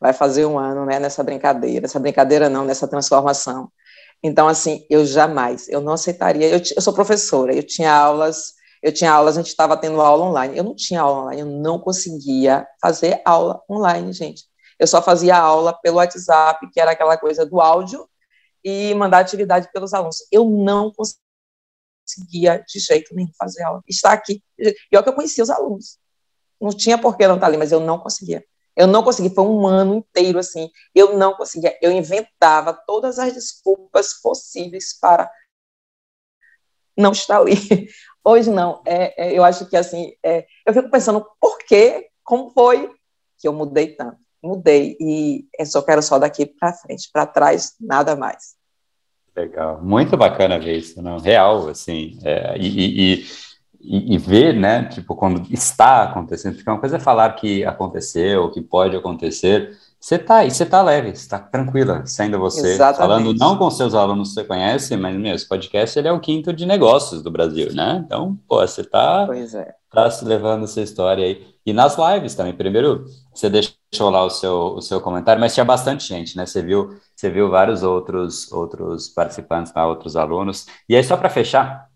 vai 0.00 0.12
fazer 0.12 0.46
um 0.46 0.58
ano, 0.58 0.84
né? 0.84 0.98
Nessa 0.98 1.22
brincadeira, 1.22 1.86
essa 1.86 2.00
brincadeira 2.00 2.48
não, 2.48 2.64
nessa 2.64 2.88
transformação. 2.88 3.70
Então, 4.22 4.48
assim, 4.48 4.84
eu 4.90 5.04
jamais, 5.06 5.68
eu 5.68 5.80
não 5.80 5.92
aceitaria. 5.92 6.48
Eu, 6.48 6.60
eu 6.76 6.82
sou 6.82 6.92
professora, 6.92 7.54
eu 7.54 7.62
tinha 7.62 7.92
aulas, 7.92 8.54
eu 8.82 8.92
tinha 8.92 9.12
aulas, 9.12 9.36
a 9.36 9.40
gente 9.40 9.48
estava 9.48 9.76
tendo 9.76 10.00
aula 10.00 10.26
online. 10.26 10.56
Eu 10.56 10.64
não 10.64 10.74
tinha 10.74 11.00
aula 11.00 11.22
online, 11.22 11.40
eu 11.40 11.46
não 11.46 11.78
conseguia 11.78 12.66
fazer 12.82 13.20
aula 13.24 13.62
online, 13.70 14.12
gente. 14.12 14.44
Eu 14.78 14.86
só 14.86 15.00
fazia 15.00 15.36
aula 15.36 15.72
pelo 15.72 15.96
WhatsApp, 15.96 16.68
que 16.72 16.80
era 16.80 16.92
aquela 16.92 17.16
coisa 17.16 17.46
do 17.46 17.60
áudio 17.60 18.08
e 18.64 18.94
mandar 18.94 19.20
atividade 19.20 19.70
pelos 19.72 19.94
alunos. 19.94 20.18
Eu 20.30 20.44
não 20.44 20.92
conseguia 20.92 22.64
de 22.66 22.78
jeito 22.78 23.14
nenhum 23.14 23.30
fazer 23.38 23.62
aula. 23.62 23.82
Estar 23.88 24.12
aqui, 24.12 24.42
e 24.58 24.74
olha 24.94 25.02
que 25.02 25.08
eu 25.08 25.14
conhecia 25.14 25.44
os 25.44 25.50
alunos. 25.50 25.98
Não 26.60 26.70
tinha 26.70 26.98
por 26.98 27.16
que 27.16 27.26
não 27.26 27.36
estar 27.36 27.46
ali, 27.46 27.56
mas 27.56 27.72
eu 27.72 27.80
não 27.80 27.98
conseguia. 27.98 28.44
Eu 28.76 28.86
não 28.86 29.02
consegui, 29.02 29.34
foi 29.34 29.44
um 29.44 29.66
ano 29.66 29.96
inteiro 29.96 30.38
assim. 30.38 30.70
Eu 30.94 31.16
não 31.16 31.34
conseguia. 31.34 31.76
Eu 31.82 31.90
inventava 31.90 32.72
todas 32.86 33.18
as 33.18 33.32
desculpas 33.34 34.14
possíveis 34.20 34.98
para 34.98 35.30
não 36.96 37.12
estar 37.12 37.38
ali. 37.38 37.54
Hoje 38.24 38.50
não. 38.50 38.82
É, 38.86 39.30
é 39.30 39.38
eu 39.38 39.42
acho 39.42 39.66
que 39.66 39.76
assim, 39.76 40.14
é, 40.22 40.46
eu 40.66 40.74
fico 40.74 40.90
pensando 40.90 41.26
por 41.40 41.58
quê, 41.58 42.10
como 42.22 42.50
foi 42.50 42.94
que 43.38 43.48
eu 43.48 43.52
mudei 43.52 43.96
tanto 43.96 44.18
mudei 44.42 44.96
e 45.00 45.44
eu 45.58 45.66
só 45.66 45.82
quero 45.82 46.02
só 46.02 46.18
daqui 46.18 46.46
para 46.46 46.72
frente, 46.72 47.10
para 47.12 47.26
trás 47.26 47.74
nada 47.80 48.16
mais. 48.16 48.54
Legal, 49.36 49.80
muito 49.82 50.16
bacana 50.16 50.58
ver 50.58 50.78
isso, 50.78 51.00
não? 51.00 51.18
Real, 51.18 51.68
assim, 51.68 52.18
é, 52.24 52.56
e, 52.58 52.66
e, 52.66 53.26
e, 53.80 54.14
e, 54.14 54.18
ver, 54.18 54.54
né, 54.54 54.84
tipo, 54.84 55.14
quando 55.14 55.46
está 55.52 56.02
acontecendo, 56.02 56.56
porque 56.56 56.68
uma 56.68 56.80
coisa 56.80 56.96
é 56.96 57.00
falar 57.00 57.32
que 57.34 57.64
aconteceu, 57.64 58.50
que 58.50 58.60
pode 58.60 58.96
acontecer, 58.96 59.76
você 60.00 60.18
tá 60.18 60.44
e 60.44 60.50
você 60.50 60.66
tá 60.66 60.82
leve, 60.82 61.14
você 61.14 61.28
tá 61.28 61.38
tranquila, 61.38 62.04
sendo 62.06 62.38
você, 62.38 62.72
Exatamente. 62.72 62.98
falando 62.98 63.34
não 63.34 63.56
com 63.56 63.70
seus 63.70 63.94
alunos 63.94 64.30
que 64.30 64.34
você 64.34 64.44
conhece, 64.44 64.96
mas, 64.96 65.14
meu, 65.16 65.34
esse 65.34 65.46
podcast, 65.46 65.98
ele 65.98 66.08
é 66.08 66.12
o 66.12 66.20
quinto 66.20 66.52
de 66.52 66.66
negócios 66.66 67.22
do 67.22 67.30
Brasil, 67.30 67.72
né? 67.72 68.02
Então, 68.04 68.38
pô, 68.48 68.66
você 68.66 68.82
tá, 68.82 69.26
pois 69.26 69.54
é. 69.54 69.74
tá 69.92 70.10
se 70.10 70.24
levando 70.24 70.64
essa 70.64 70.80
história 70.80 71.24
aí. 71.24 71.46
E 71.64 71.72
nas 71.72 71.96
lives 71.98 72.34
também, 72.34 72.54
primeiro, 72.54 73.04
você 73.32 73.50
deixou 73.90 74.10
lá 74.10 74.24
o 74.24 74.30
seu, 74.30 74.74
o 74.74 74.80
seu 74.80 75.00
comentário, 75.00 75.40
mas 75.40 75.52
tinha 75.52 75.64
bastante 75.64 76.06
gente, 76.06 76.36
né? 76.36 76.46
Você 76.46 76.62
viu, 76.62 76.96
você 77.14 77.28
viu 77.28 77.50
vários 77.50 77.82
outros, 77.82 78.50
outros 78.52 79.08
participantes, 79.08 79.72
tá? 79.72 79.86
outros 79.86 80.16
alunos. 80.16 80.66
E 80.88 80.94
aí, 80.94 81.02
só 81.02 81.16
para 81.16 81.28
fechar, 81.28 81.88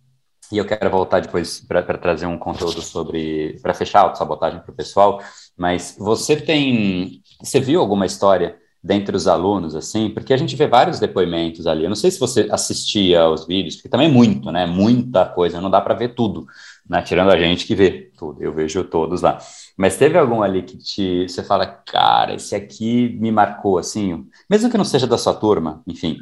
e 0.51 0.59
eu 0.59 0.67
quero 0.67 0.91
voltar 0.91 1.21
depois 1.21 1.61
para 1.61 1.83
trazer 1.99 2.27
um 2.27 2.39
conteúdo 2.39 2.83
sobre, 2.83 3.59
para 3.63 3.75
fechar 3.75 4.01
a 4.01 4.03
autossabotagem 4.05 4.61
para 4.61 4.73
o 4.73 4.75
pessoal, 4.75 5.23
mas 5.57 5.97
você 5.99 6.37
tem, 6.37 7.23
você 7.41 7.61
viu 7.61 7.81
alguma 7.81 8.07
história 8.07 8.59
dentre 8.85 9.17
os 9.17 9.27
alunos, 9.27 9.75
assim, 9.75 10.11
porque 10.11 10.35
a 10.35 10.37
gente 10.37 10.55
vê 10.55 10.67
vários 10.67 11.01
depoimentos 11.01 11.67
ali, 11.67 11.85
eu 11.85 11.89
não 11.89 11.97
sei 11.97 12.11
se 12.11 12.21
você 12.21 12.47
assistia 12.51 13.23
aos 13.23 13.47
vídeos, 13.47 13.77
porque 13.77 13.89
também 13.89 14.09
é 14.09 14.13
muito, 14.13 14.53
né, 14.53 14.67
muita 14.67 15.25
coisa, 15.25 15.59
não 15.59 15.71
dá 15.71 15.81
para 15.81 15.95
ver 15.95 16.15
tudo, 16.15 16.47
né, 16.87 17.01
tirando 17.01 17.31
a 17.31 17.39
gente 17.39 17.67
que 17.67 17.75
vê 17.75 18.11
tudo, 18.15 18.43
eu 18.43 18.53
vejo 18.53 18.85
todos 18.85 19.23
lá, 19.23 19.39
mas 19.75 19.97
teve 19.97 20.19
algum 20.19 20.43
ali 20.43 20.63
que 20.63 20.77
te, 20.77 21.27
você 21.27 21.43
fala, 21.43 21.67
cara, 21.67 22.35
esse 22.35 22.55
aqui 22.55 23.17
me 23.19 23.33
marcou, 23.33 23.79
assim, 23.79 24.27
mesmo 24.51 24.71
que 24.71 24.77
não 24.77 24.85
seja 24.85 25.07
da 25.07 25.17
sua 25.17 25.33
turma, 25.33 25.83
enfim, 25.87 26.19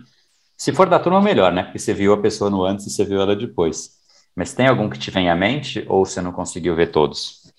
se 0.56 0.72
for 0.72 0.88
da 0.88 1.00
turma, 1.00 1.20
melhor, 1.20 1.52
né, 1.52 1.64
porque 1.64 1.80
você 1.80 1.92
viu 1.92 2.12
a 2.12 2.22
pessoa 2.22 2.48
no 2.48 2.62
antes 2.64 2.86
e 2.86 2.90
você 2.90 3.04
viu 3.04 3.20
ela 3.20 3.34
depois, 3.34 3.90
mas 4.36 4.54
tem 4.54 4.68
algum 4.68 4.88
que 4.88 5.00
te 5.00 5.10
vem 5.10 5.28
à 5.28 5.34
mente 5.34 5.84
ou 5.88 6.06
você 6.06 6.20
não 6.22 6.30
conseguiu 6.30 6.76
ver 6.76 6.92
todos? 6.92 7.51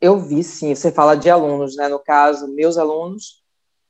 Eu 0.00 0.18
vi, 0.18 0.42
sim. 0.42 0.74
Você 0.74 0.90
fala 0.90 1.14
de 1.16 1.30
alunos, 1.30 1.76
né? 1.76 1.88
No 1.88 1.98
caso, 1.98 2.48
meus 2.48 2.76
alunos. 2.76 3.42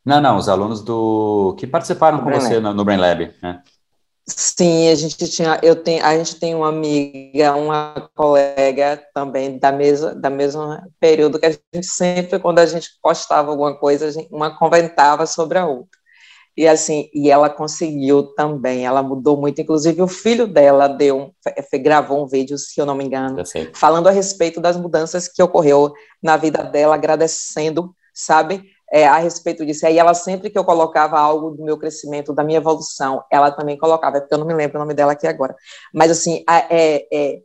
Não, 0.04 0.20
não, 0.20 0.36
os 0.36 0.48
alunos 0.48 0.82
do 0.82 1.54
que 1.58 1.66
participaram 1.66 2.22
com 2.22 2.30
você 2.30 2.58
no, 2.58 2.74
no 2.74 2.84
Brain 2.84 2.98
Lab, 2.98 3.32
né? 3.42 3.62
Sim, 4.26 4.88
a 4.88 4.94
gente 4.94 5.28
tinha, 5.28 5.58
eu 5.62 5.74
tenho, 5.74 6.04
a 6.04 6.16
gente 6.16 6.36
tem 6.36 6.54
uma 6.54 6.68
amiga, 6.68 7.56
uma 7.56 8.08
colega 8.14 9.02
também 9.12 9.58
da 9.58 9.72
mesma, 9.72 10.14
da 10.14 10.30
mesma 10.30 10.88
período 11.00 11.40
que 11.40 11.46
a 11.46 11.50
gente 11.50 11.86
sempre, 11.86 12.38
quando 12.38 12.60
a 12.60 12.66
gente 12.66 12.88
postava 13.02 13.50
alguma 13.50 13.76
coisa, 13.76 14.12
gente, 14.12 14.32
uma 14.32 14.56
comentava 14.56 15.26
sobre 15.26 15.58
a 15.58 15.66
outra. 15.66 16.01
E 16.56 16.68
assim, 16.68 17.08
e 17.14 17.30
ela 17.30 17.48
conseguiu 17.48 18.34
também, 18.34 18.84
ela 18.84 19.02
mudou 19.02 19.38
muito, 19.38 19.60
inclusive 19.60 20.02
o 20.02 20.08
filho 20.08 20.46
dela 20.46 20.86
deu, 20.86 21.32
gravou 21.80 22.22
um 22.22 22.26
vídeo, 22.26 22.58
se 22.58 22.78
eu 22.78 22.84
não 22.84 22.94
me 22.94 23.04
engano, 23.04 23.42
falando 23.72 24.06
a 24.06 24.10
respeito 24.10 24.60
das 24.60 24.76
mudanças 24.76 25.28
que 25.28 25.42
ocorreu 25.42 25.92
na 26.22 26.36
vida 26.36 26.62
dela, 26.62 26.94
agradecendo, 26.94 27.94
sabe, 28.12 28.64
é, 28.92 29.06
a 29.06 29.16
respeito 29.16 29.64
disso. 29.64 29.86
E 29.86 29.88
aí 29.88 29.98
ela 29.98 30.12
sempre 30.12 30.50
que 30.50 30.58
eu 30.58 30.64
colocava 30.64 31.18
algo 31.18 31.52
do 31.52 31.64
meu 31.64 31.78
crescimento, 31.78 32.34
da 32.34 32.44
minha 32.44 32.58
evolução, 32.58 33.24
ela 33.30 33.50
também 33.50 33.78
colocava, 33.78 34.18
é 34.18 34.20
porque 34.20 34.34
eu 34.34 34.38
não 34.38 34.46
me 34.46 34.54
lembro 34.54 34.76
o 34.76 34.80
nome 34.80 34.92
dela 34.92 35.12
aqui 35.12 35.26
agora. 35.26 35.56
Mas 35.94 36.10
assim, 36.10 36.44
é, 36.48 37.06
é 37.10 37.40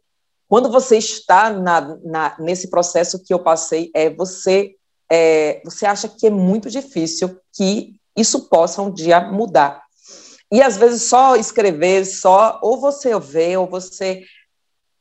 quando 0.49 0.69
você 0.69 0.97
está 0.97 1.49
na, 1.49 1.97
na, 2.03 2.35
nesse 2.39 2.69
processo 2.69 3.23
que 3.23 3.33
eu 3.33 3.39
passei, 3.39 3.89
é 3.93 4.09
você 4.09 4.73
é, 5.09 5.61
você 5.63 5.85
acha 5.85 6.09
que 6.09 6.27
é 6.27 6.29
muito 6.29 6.69
difícil 6.69 7.39
que 7.53 7.96
isso 8.17 8.49
possa 8.49 8.81
um 8.81 8.91
dia 8.91 9.21
mudar. 9.21 9.83
E 10.51 10.61
às 10.61 10.77
vezes 10.77 11.03
só 11.03 11.35
escrever, 11.35 12.05
só 12.05 12.59
ou 12.61 12.79
você 12.79 13.17
vê, 13.19 13.55
ou 13.57 13.67
você 13.67 14.23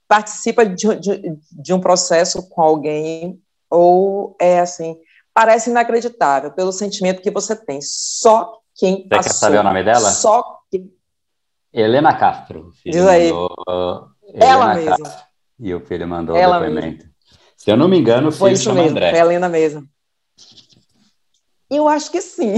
participa 0.09 0.67
de, 0.67 0.95
de, 0.97 1.39
de 1.51 1.75
um 1.75 1.81
processo 1.81 2.49
com 2.49 2.63
alguém, 2.63 3.41
ou 3.71 4.37
é 4.41 4.61
assim, 4.61 4.97
parece 5.33 5.71
inacreditável 5.71 6.53
pelo 6.53 6.73
sentimento 6.73 7.23
que 7.23 7.31
você 7.31 7.57
tem. 7.57 7.81
Só 7.83 8.61
quem 8.75 9.03
Você 9.03 9.09
passou, 9.09 9.23
quer 9.23 9.35
saber 9.35 9.59
o 9.59 9.63
nome 9.63 9.83
dela? 9.83 10.11
Só 10.11 10.59
quem... 10.71 10.93
Helena 11.73 12.17
Castro. 12.17 12.73
Diz 12.85 13.07
aí. 13.07 13.33
Mandou, 13.33 14.09
Ela 14.35 14.75
mesma. 14.75 14.97
Castro, 14.99 15.27
e 15.59 15.75
o 15.75 15.81
filho 15.81 16.09
mandou 16.09 16.37
Ela 16.37 16.59
o 16.59 16.61
depoimento. 16.61 17.07
Se 17.57 17.71
eu 17.71 17.77
não 17.77 17.89
me 17.89 17.99
engano, 17.99 18.29
o 18.29 18.33
filho 18.33 18.39
Foi 18.39 18.53
isso 18.53 18.65
chama 18.65 18.83
mesmo, 18.83 18.91
André. 18.91 19.11
Foi 19.11 19.19
Helena 19.19 19.49
mesmo. 19.49 19.89
Eu 21.71 21.89
acho 21.89 22.11
que 22.11 22.21
sim. 22.21 22.55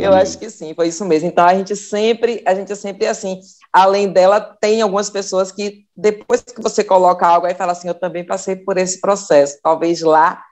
Eu 0.00 0.14
acho 0.14 0.38
que 0.38 0.48
sim, 0.48 0.74
foi 0.74 0.88
isso 0.88 1.04
mesmo. 1.04 1.28
Então 1.28 1.44
a 1.44 1.54
gente 1.54 1.76
sempre, 1.76 2.42
a 2.46 2.54
gente 2.54 2.74
sempre 2.74 3.06
assim, 3.06 3.40
além 3.72 4.10
dela, 4.10 4.40
tem 4.40 4.80
algumas 4.80 5.10
pessoas 5.10 5.52
que 5.52 5.84
depois 5.94 6.40
que 6.42 6.62
você 6.62 6.82
coloca 6.82 7.26
algo 7.26 7.46
aí 7.46 7.54
fala 7.54 7.72
assim, 7.72 7.88
eu 7.88 7.94
também 7.94 8.24
passei 8.24 8.56
por 8.56 8.78
esse 8.78 9.00
processo. 9.00 9.58
Talvez 9.62 10.00
lá 10.00 10.42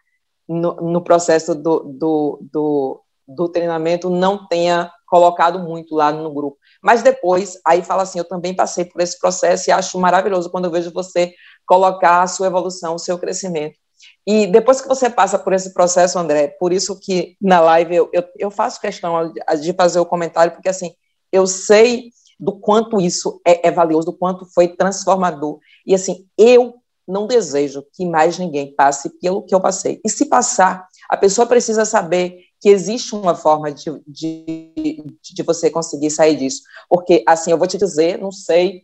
no, 0.46 0.74
no 0.76 1.02
processo 1.02 1.54
do, 1.54 1.80
do, 1.80 2.38
do, 2.52 3.02
do 3.26 3.48
treinamento 3.48 4.10
não 4.10 4.46
tenha 4.46 4.90
colocado 5.06 5.60
muito 5.60 5.94
lá 5.94 6.12
no 6.12 6.32
grupo. 6.32 6.58
Mas 6.82 7.02
depois, 7.02 7.58
aí 7.64 7.82
fala 7.82 8.02
assim, 8.02 8.18
eu 8.18 8.24
também 8.24 8.54
passei 8.54 8.84
por 8.84 9.00
esse 9.00 9.18
processo 9.18 9.70
e 9.70 9.72
acho 9.72 9.98
maravilhoso 9.98 10.50
quando 10.50 10.66
eu 10.66 10.70
vejo 10.70 10.92
você 10.92 11.32
colocar 11.64 12.22
a 12.22 12.26
sua 12.26 12.48
evolução, 12.48 12.94
o 12.94 12.98
seu 12.98 13.18
crescimento. 13.18 13.78
E 14.26 14.46
depois 14.46 14.80
que 14.80 14.88
você 14.88 15.08
passa 15.08 15.38
por 15.38 15.52
esse 15.52 15.72
processo, 15.72 16.18
André, 16.18 16.48
por 16.48 16.72
isso 16.72 16.98
que 16.98 17.36
na 17.40 17.60
live 17.60 17.94
eu, 17.94 18.10
eu, 18.12 18.24
eu 18.38 18.50
faço 18.50 18.80
questão 18.80 19.32
de 19.32 19.72
fazer 19.72 20.00
o 20.00 20.06
comentário, 20.06 20.52
porque 20.52 20.68
assim, 20.68 20.92
eu 21.30 21.46
sei 21.46 22.10
do 22.38 22.58
quanto 22.58 23.00
isso 23.00 23.40
é, 23.46 23.68
é 23.68 23.70
valioso, 23.70 24.06
do 24.06 24.16
quanto 24.16 24.46
foi 24.46 24.68
transformador. 24.68 25.58
E 25.86 25.94
assim, 25.94 26.26
eu 26.36 26.74
não 27.06 27.26
desejo 27.26 27.84
que 27.92 28.04
mais 28.04 28.38
ninguém 28.38 28.74
passe 28.74 29.10
pelo 29.20 29.42
que 29.42 29.54
eu 29.54 29.60
passei. 29.60 30.00
E 30.04 30.10
se 30.10 30.26
passar, 30.26 30.86
a 31.08 31.16
pessoa 31.16 31.46
precisa 31.46 31.84
saber 31.84 32.40
que 32.60 32.68
existe 32.68 33.14
uma 33.14 33.34
forma 33.34 33.72
de, 33.72 33.84
de, 34.06 35.04
de 35.22 35.42
você 35.42 35.70
conseguir 35.70 36.10
sair 36.10 36.36
disso. 36.36 36.62
Porque, 36.88 37.22
assim, 37.26 37.50
eu 37.50 37.58
vou 37.58 37.66
te 37.66 37.78
dizer, 37.78 38.18
não 38.18 38.32
sei 38.32 38.82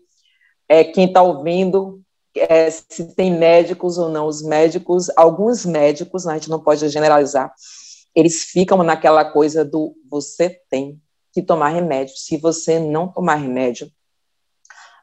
é, 0.69 0.85
quem 0.85 1.07
está 1.07 1.23
ouvindo, 1.23 2.02
é, 2.37 2.71
se 2.71 3.15
tem 3.15 3.37
médicos 3.37 3.99
ou 3.99 4.09
não. 4.09 4.27
Os 4.27 4.43
médicos, 4.43 5.11
alguns 5.17 5.65
médicos, 5.65 6.25
né, 6.25 6.33
a 6.33 6.37
gente 6.37 6.51
não 6.51 6.61
pode 6.61 6.89
generalizar, 6.89 7.53
eles 8.15 8.43
ficam 8.43 8.83
naquela 8.83 9.25
coisa 9.25 9.65
do 9.65 9.95
você 10.11 10.61
tem 10.71 11.01
que 11.33 11.43
tomar 11.43 11.69
remédio. 11.69 12.15
Se 12.17 12.37
você 12.37 12.79
não 12.79 13.09
tomar 13.09 13.37
remédio, 13.37 13.91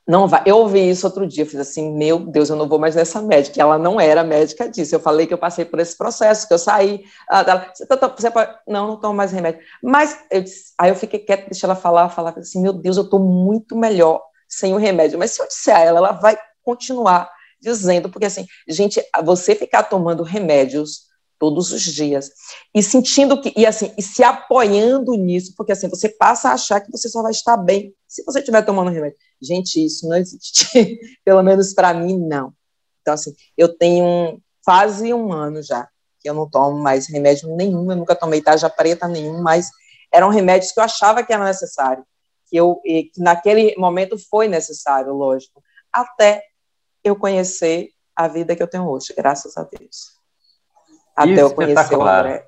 não 0.10 0.28
vai. 0.28 0.42
Eu 0.44 0.58
ouvi 0.58 0.90
isso 0.90 1.06
outro 1.06 1.28
dia, 1.28 1.46
fiz 1.46 1.60
assim, 1.60 1.94
meu 1.94 2.18
Deus, 2.18 2.50
eu 2.50 2.56
não 2.56 2.68
vou 2.68 2.80
mais 2.80 2.96
nessa 2.96 3.22
médica. 3.22 3.62
Ela 3.62 3.78
não 3.78 4.02
era 4.02 4.24
médica 4.24 4.68
disso. 4.68 4.96
Eu 4.96 5.00
falei 5.00 5.28
que 5.28 5.34
eu 5.34 5.38
passei 5.38 5.66
por 5.66 5.80
esse 5.80 5.96
processo, 5.96 6.48
que 6.48 6.54
eu 6.54 6.58
saí. 6.58 7.04
Ela, 7.30 7.72
você, 7.72 7.86
tá, 7.86 8.08
você 8.08 8.32
pode... 8.32 8.52
Não, 8.68 8.88
não 8.88 9.00
tomo 9.00 9.14
mais 9.14 9.32
remédio. 9.32 9.62
Mas 9.84 10.20
eu 10.32 10.42
disse, 10.42 10.74
aí 10.80 10.90
eu 10.90 10.96
fiquei 10.96 11.20
quieta, 11.20 11.46
deixei 11.46 11.68
ela 11.68 11.76
falar, 11.76 12.10
falar 12.10 12.34
assim, 12.40 12.60
meu 12.60 12.74
Deus, 12.74 12.98
eu 12.98 13.04
estou 13.04 13.20
muito 13.20 13.76
melhor 13.76 14.20
sem 14.48 14.74
o 14.74 14.78
remédio. 14.78 15.20
Mas 15.20 15.30
se 15.30 15.44
eu 15.44 15.48
disser 15.48 15.76
a 15.76 15.80
ela, 15.80 16.00
ela 16.00 16.12
vai 16.14 16.36
continuar 16.70 17.32
dizendo, 17.60 18.10
porque 18.10 18.26
assim, 18.26 18.46
gente, 18.68 19.04
você 19.24 19.56
ficar 19.56 19.84
tomando 19.84 20.24
remédios 20.24 21.10
todos 21.40 21.72
os 21.72 21.82
dias 21.82 22.30
e 22.76 22.84
sentindo 22.84 23.42
que 23.42 23.54
e 23.56 23.66
assim 23.66 23.94
e 23.98 24.04
se 24.04 24.24
apoiando 24.24 25.14
nisso, 25.16 25.54
porque 25.56 25.72
assim 25.72 25.88
você 25.88 26.10
passa 26.10 26.50
a 26.50 26.54
achar 26.54 26.82
que 26.82 26.92
você 26.92 27.08
só 27.10 27.24
vai 27.24 27.32
estar 27.32 27.58
bem 27.58 27.94
se 28.08 28.24
você 28.24 28.40
estiver 28.40 28.62
tomando 28.64 28.92
remédio. 28.92 29.18
Gente, 29.42 29.84
isso 29.84 30.08
não 30.08 30.18
existe, 30.18 31.00
pelo 31.24 31.42
menos 31.42 31.74
para 31.74 31.94
mim 31.94 32.20
não. 32.20 32.54
Então 33.02 33.14
assim, 33.14 33.34
eu 33.58 33.70
tenho 33.70 34.40
quase 34.64 35.14
um 35.14 35.32
ano 35.32 35.64
já 35.64 35.88
que 36.20 36.30
eu 36.30 36.34
não 36.34 36.50
tomo 36.50 36.78
mais 36.78 37.08
remédio 37.08 37.56
nenhum, 37.56 37.90
eu 37.90 37.98
nunca 37.98 38.14
tomei 38.14 38.42
tarja 38.42 38.70
preta 38.70 39.08
nenhum, 39.08 39.42
mas 39.42 39.72
eram 40.14 40.30
remédios 40.30 40.74
que 40.74 40.80
eu 40.80 40.84
achava 40.84 41.24
que 41.24 41.32
era 41.32 41.46
necessário, 41.46 42.04
que 42.48 42.58
eu 42.58 42.82
que 42.84 43.12
naquele 43.18 43.74
momento 43.78 44.18
foi 44.30 44.50
necessário, 44.50 45.14
lógico, 45.14 45.64
até 45.94 46.49
eu 47.04 47.16
conhecer 47.16 47.90
a 48.16 48.28
vida 48.28 48.56
que 48.56 48.64
eu 48.64 48.68
tenho 48.68 48.88
hoje, 48.88 49.14
graças 49.16 49.56
a 49.58 49.64
Deus. 49.64 50.18
Até 51.16 51.42
eu 51.42 51.54
conhecer 51.54 51.96
o 51.96 52.02
André. 52.02 52.48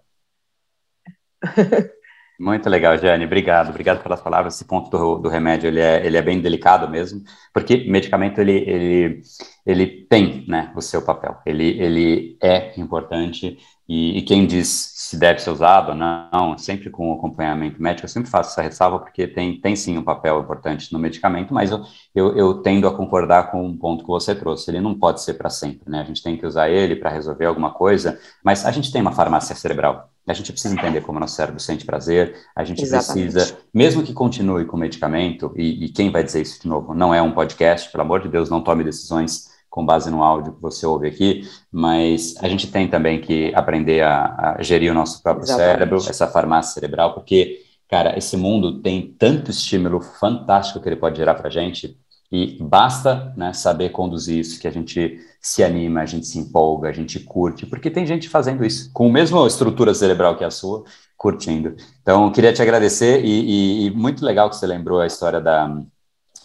Muito 2.42 2.68
legal, 2.70 2.98
Jane. 2.98 3.26
Obrigado, 3.26 3.70
obrigado 3.70 4.02
pelas 4.02 4.20
palavras. 4.20 4.56
Esse 4.56 4.66
ponto 4.66 4.90
do, 4.90 5.20
do 5.20 5.30
remédio 5.30 5.68
ele 5.68 5.80
é, 5.80 6.04
ele 6.04 6.18
é 6.18 6.22
bem 6.24 6.42
delicado 6.42 6.90
mesmo, 6.90 7.22
porque 7.54 7.86
medicamento 7.88 8.40
ele, 8.42 8.68
ele, 8.68 9.22
ele 9.64 10.08
tem 10.10 10.44
né, 10.48 10.74
o 10.76 10.82
seu 10.82 11.04
papel, 11.04 11.38
ele, 11.46 11.80
ele 11.80 12.38
é 12.42 12.74
importante 12.80 13.60
e, 13.94 14.20
e, 14.20 14.22
quem 14.22 14.48
diz 14.48 14.94
se 14.96 15.18
deve 15.18 15.42
ser 15.42 15.50
usado 15.50 15.90
ou 15.90 15.96
não, 15.96 16.58
sempre 16.58 16.90
com 16.90 17.12
acompanhamento 17.12 17.84
médico, 17.84 18.06
eu 18.06 18.10
sempre 18.10 18.30
faço 18.30 18.52
essa 18.52 18.62
ressalva 18.62 19.00
porque 19.00 19.28
tem, 19.28 19.60
tem 19.60 19.76
sim 19.76 19.98
um 19.98 20.04
papel 20.04 20.40
importante 20.40 20.94
no 20.94 20.98
medicamento, 20.98 21.54
mas 21.54 21.72
eu, 21.72 21.84
eu, 22.16 22.38
eu 22.38 22.54
tendo 22.62 22.88
a 22.88 22.96
concordar 22.96 23.52
com 23.52 23.62
um 23.62 23.76
ponto 23.76 24.06
que 24.06 24.10
você 24.10 24.34
trouxe, 24.34 24.72
ele 24.72 24.80
não 24.80 24.98
pode 24.98 25.22
ser 25.22 25.34
para 25.34 25.50
sempre, 25.50 25.92
né? 25.92 26.00
A 26.00 26.06
gente 26.06 26.24
tem 26.24 26.38
que 26.38 26.46
usar 26.46 26.70
ele 26.70 26.96
para 26.96 27.10
resolver 27.10 27.44
alguma 27.44 27.72
coisa, 27.72 28.18
mas 28.42 28.66
a 28.66 28.72
gente 28.72 28.94
tem 28.94 29.02
uma 29.02 29.12
farmácia 29.12 29.54
cerebral, 29.54 30.10
a 30.26 30.32
gente 30.32 30.54
precisa 30.54 30.74
entender 30.74 31.02
como 31.02 31.20
nosso 31.20 31.36
cérebro 31.36 31.60
sente 31.60 31.86
prazer, 31.86 32.34
a 32.56 32.64
gente 32.64 32.82
Exatamente. 32.84 33.34
precisa, 33.34 33.58
mesmo 33.74 34.04
que 34.04 34.14
continue 34.14 34.64
com 34.64 34.78
o 34.78 34.80
medicamento, 34.80 35.52
e, 35.58 35.84
e 35.84 35.90
quem 35.90 36.10
vai 36.10 36.24
dizer 36.24 36.44
isso 36.44 36.62
de 36.62 36.68
novo? 36.70 36.94
Não 36.94 37.14
é 37.14 37.22
um 37.22 37.34
podcast, 37.34 37.92
pelo 37.92 38.04
amor 38.04 38.22
de 38.22 38.30
Deus, 38.30 38.50
não 38.50 38.64
tome 38.64 38.86
decisões 38.86 39.51
com 39.72 39.86
base 39.86 40.12
no 40.12 40.22
áudio 40.22 40.52
que 40.54 40.62
você 40.62 40.86
ouve 40.86 41.08
aqui, 41.08 41.50
mas 41.72 42.36
a 42.42 42.50
gente 42.50 42.70
tem 42.70 42.90
também 42.90 43.22
que 43.22 43.56
aprender 43.56 44.02
a, 44.02 44.56
a 44.58 44.62
gerir 44.62 44.92
o 44.92 44.94
nosso 44.94 45.24
próprio 45.24 45.46
Exatamente. 45.46 45.72
cérebro, 45.72 45.98
essa 45.98 46.28
farmácia 46.28 46.74
cerebral, 46.74 47.14
porque, 47.14 47.62
cara, 47.90 48.18
esse 48.18 48.36
mundo 48.36 48.82
tem 48.82 49.16
tanto 49.18 49.50
estímulo 49.50 50.02
fantástico 50.02 50.82
que 50.82 50.90
ele 50.90 50.98
pode 50.98 51.16
gerar 51.16 51.36
para 51.36 51.48
a 51.48 51.52
gente, 51.52 51.98
e 52.30 52.58
basta 52.62 53.34
né, 53.36 53.54
saber 53.54 53.90
conduzir 53.90 54.40
isso, 54.40 54.60
que 54.60 54.68
a 54.68 54.72
gente 54.72 55.18
se 55.40 55.64
anima, 55.64 56.02
a 56.02 56.06
gente 56.06 56.28
se 56.28 56.38
empolga, 56.38 56.90
a 56.90 56.94
gente 56.94 57.20
curte, 57.22 57.66
porque 57.66 57.90
tem 57.90 58.06
gente 58.06 58.28
fazendo 58.28 58.66
isso, 58.66 58.92
com 58.94 59.08
a 59.08 59.12
mesma 59.12 59.48
estrutura 59.48 59.94
cerebral 59.94 60.38
que 60.38 60.44
a 60.44 60.52
sua, 60.52 60.84
curtindo. 61.16 61.76
Então, 62.02 62.30
queria 62.32 62.52
te 62.52 62.62
agradecer, 62.62 63.24
e, 63.24 63.84
e, 63.84 63.86
e 63.86 63.92
muito 63.92 64.26
legal 64.26 64.50
que 64.50 64.58
você 64.58 64.68
lembrou 64.68 65.00
a 65.00 65.08
história 65.08 65.40
da, 65.40 65.82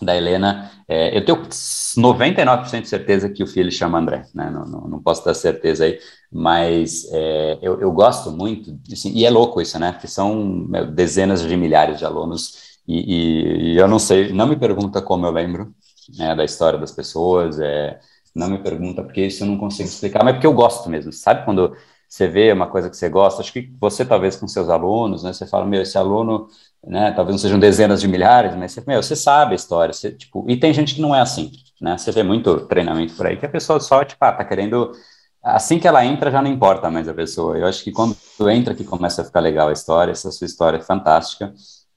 da 0.03 0.17
Helena, 0.17 0.71
é, 0.89 1.17
eu 1.17 1.25
tenho 1.25 1.39
99% 1.97 2.83
de 2.83 2.89
certeza 2.89 3.29
que 3.29 3.43
o 3.43 3.47
filho 3.47 3.73
chama 3.73 3.99
André, 3.99 4.25
né? 4.35 4.51
não, 4.51 4.65
não, 4.65 4.89
não 4.89 5.03
posso 5.03 5.25
dar 5.25 5.35
certeza 5.35 5.85
aí, 5.85 5.99
mas 6.31 7.07
é, 7.13 7.59
eu, 7.63 7.81
eu, 7.81 7.91
gosto 7.93 8.31
muito, 8.31 8.79
assim, 8.93 9.13
e 9.13 9.25
é 9.25 9.31
louco 9.31 9.61
isso, 9.61 9.79
né? 9.79 9.93
Porque 9.93 10.07
são 10.07 10.67
dezenas 10.95 11.43
de 11.43 11.57
milhares 11.57 11.99
de 11.99 12.05
alunos, 12.05 12.79
e, 12.87 12.99
e, 12.99 13.73
e, 13.73 13.77
eu 13.77 13.89
não 13.89 13.99
sei, 13.99 14.33
não 14.33 14.47
me 14.47 14.57
pergunta 14.57 15.03
como 15.03 15.27
eu 15.27 15.33
lembro 15.33 15.75
né, 16.17 16.37
da 16.37 16.45
história 16.45 16.79
das 16.79 16.93
pessoas, 16.93 17.59
é, 17.59 17.99
não 18.35 18.51
me 18.51 18.59
pergunta, 18.59 19.03
porque 19.03 19.27
isso 19.27 19.43
eu 19.43 19.49
não 19.49 19.59
consigo 19.59 19.89
explicar, 19.89 20.23
mas 20.23 20.35
porque 20.35 20.47
eu 20.47 20.53
gosto 20.53 20.89
mesmo, 20.91 21.13
sabe? 21.13 21.45
Quando 21.45 21.75
você 22.09 22.29
vê 22.29 22.53
uma 22.53 22.67
coisa 22.67 22.89
que 22.89 22.97
você 22.97 23.09
gosta, 23.09 23.41
acho 23.41 23.53
que 23.53 23.71
você 23.81 24.05
talvez 24.05 24.37
com 24.37 24.47
seus 24.47 24.69
alunos, 24.69 25.23
né, 25.23 25.33
você 25.33 25.47
fala, 25.47 25.67
meu, 25.67 25.83
esse 25.83 25.99
aluno 25.99 26.49
né? 26.87 27.11
Talvez 27.13 27.35
não 27.35 27.39
sejam 27.39 27.59
dezenas 27.59 28.01
de 28.01 28.09
milhares, 28.09 28.55
mas 28.55 28.73
você, 28.73 28.83
meu, 28.87 29.03
você 29.03 29.17
sabe 29.17 29.53
a 29.53 29.57
história, 29.57 29.93
você, 29.93 30.13
tipo, 30.13 30.45
e 30.49 30.57
tem 30.57 30.73
gente 30.73 30.95
que 30.95 31.01
não 31.01 31.15
é 31.15 31.21
assim, 31.21 31.51
né? 31.81 31.99
Você 31.99 32.13
vê 32.13 32.23
muito 32.23 32.61
treinamento 32.61 33.15
por 33.15 33.27
aí 33.27 33.37
que 33.37 33.45
a 33.45 33.49
pessoa 33.49 33.81
só, 33.81 34.05
tipo, 34.05 34.25
ah, 34.25 34.33
tá 34.33 34.45
querendo 34.45 34.93
assim 35.43 35.79
que 35.79 35.87
ela 35.87 36.05
entra 36.05 36.31
já 36.31 36.41
não 36.41 36.51
importa 36.51 36.91
mais 36.91 37.09
a 37.09 37.15
pessoa. 37.15 37.59
Eu 37.59 37.67
acho 37.67 37.83
que 37.83 37.93
quando 37.93 38.17
entra 38.51 38.75
que 38.75 38.85
começa 38.85 39.23
a 39.23 39.25
ficar 39.25 39.41
legal 39.41 39.69
a 39.69 39.73
história, 39.73 40.13
essa 40.13 40.31
sua 40.31 40.45
história 40.45 40.79
é 40.79 40.83
fantástica. 40.83 41.53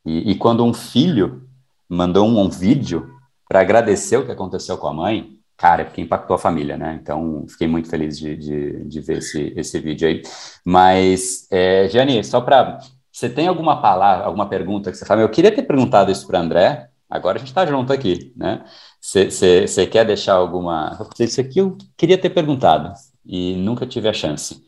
E, 0.05 0.32
e 0.32 0.36
quando 0.36 0.66
um 0.66 0.74
filho 0.74 1.47
mandou 1.88 2.28
um, 2.28 2.39
um 2.39 2.49
vídeo 2.49 3.14
para 3.47 3.62
agradecer 3.62 4.18
o 4.18 4.26
que 4.26 4.32
aconteceu 4.32 4.78
com 4.78 4.88
a 4.88 4.93
mãe, 4.93 5.38
cara, 5.60 5.84
porque 5.84 6.01
impactou 6.01 6.36
a 6.36 6.39
família, 6.39 6.78
né? 6.78 6.97
Então, 7.01 7.45
fiquei 7.49 7.68
muito 7.68 7.89
feliz 7.89 8.18
de, 8.18 8.36
de, 8.38 8.86
de 8.86 9.01
ver 9.01 9.18
esse, 9.18 9.53
esse 9.57 9.78
vídeo 9.78 10.07
aí. 10.07 10.22
Mas, 10.64 11.45
é, 11.51 11.89
Jane, 11.89 12.24
só 12.24 12.39
para 12.39 12.80
você 13.12 13.30
tem 13.30 13.47
alguma 13.47 13.82
palavra, 13.82 14.26
alguma 14.26 14.47
pergunta 14.47 14.89
que 14.89 14.97
você 14.97 15.05
fala? 15.05 15.22
Eu 15.22 15.30
queria 15.30 15.53
ter 15.53 15.64
perguntado 15.64 16.10
isso 16.10 16.26
para 16.26 16.39
André, 16.39 16.89
agora 17.10 17.36
a 17.36 17.39
gente 17.39 17.49
está 17.49 17.66
junto 17.66 17.91
aqui, 17.91 18.32
né? 18.38 18.64
Você 19.01 19.86
quer 19.91 20.05
deixar 20.05 20.36
alguma. 20.36 20.97
Isso 21.20 21.41
aqui 21.41 21.60
eu 21.60 21.78
queria 21.97 22.18
ter 22.18 22.30
perguntado 22.30 22.93
e 23.26 23.57
nunca 23.57 23.86
tive 23.86 24.07
a 24.07 24.14
chance. 24.14 24.64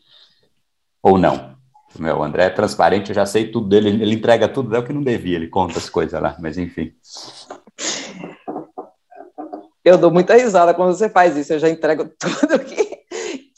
Ou 1.02 1.16
não? 1.16 1.56
Meu, 1.98 2.18
o 2.18 2.22
André 2.22 2.44
é 2.44 2.50
transparente, 2.50 3.08
eu 3.10 3.14
já 3.14 3.24
sei 3.24 3.50
tudo 3.50 3.68
dele, 3.68 3.88
ele 3.88 4.14
entrega 4.14 4.46
tudo, 4.46 4.76
é 4.76 4.78
o 4.78 4.84
que 4.84 4.92
não 4.92 5.02
devia, 5.02 5.36
ele 5.36 5.48
conta 5.48 5.78
as 5.78 5.88
coisas 5.88 6.20
lá, 6.20 6.36
mas 6.38 6.58
enfim. 6.58 6.92
Eu 9.84 9.98
dou 9.98 10.10
muita 10.10 10.34
risada 10.34 10.74
quando 10.74 10.94
você 10.94 11.08
faz 11.08 11.36
isso, 11.36 11.52
eu 11.52 11.58
já 11.58 11.68
entrego 11.68 12.08
tudo 12.18 12.58
que, 12.60 13.04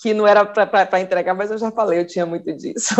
que 0.00 0.14
não 0.14 0.26
era 0.26 0.44
para 0.44 1.00
entregar, 1.00 1.34
mas 1.34 1.50
eu 1.50 1.58
já 1.58 1.70
falei, 1.70 2.00
eu 2.00 2.06
tinha 2.06 2.24
muito 2.24 2.52
disso. 2.56 2.94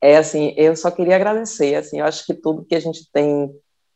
É 0.00 0.16
assim, 0.16 0.52
eu 0.56 0.76
só 0.76 0.90
queria 0.90 1.16
agradecer, 1.16 1.74
assim, 1.74 2.00
eu 2.00 2.06
acho 2.06 2.26
que 2.26 2.34
tudo 2.34 2.64
que 2.64 2.74
a 2.74 2.80
gente 2.80 3.10
tem 3.12 3.50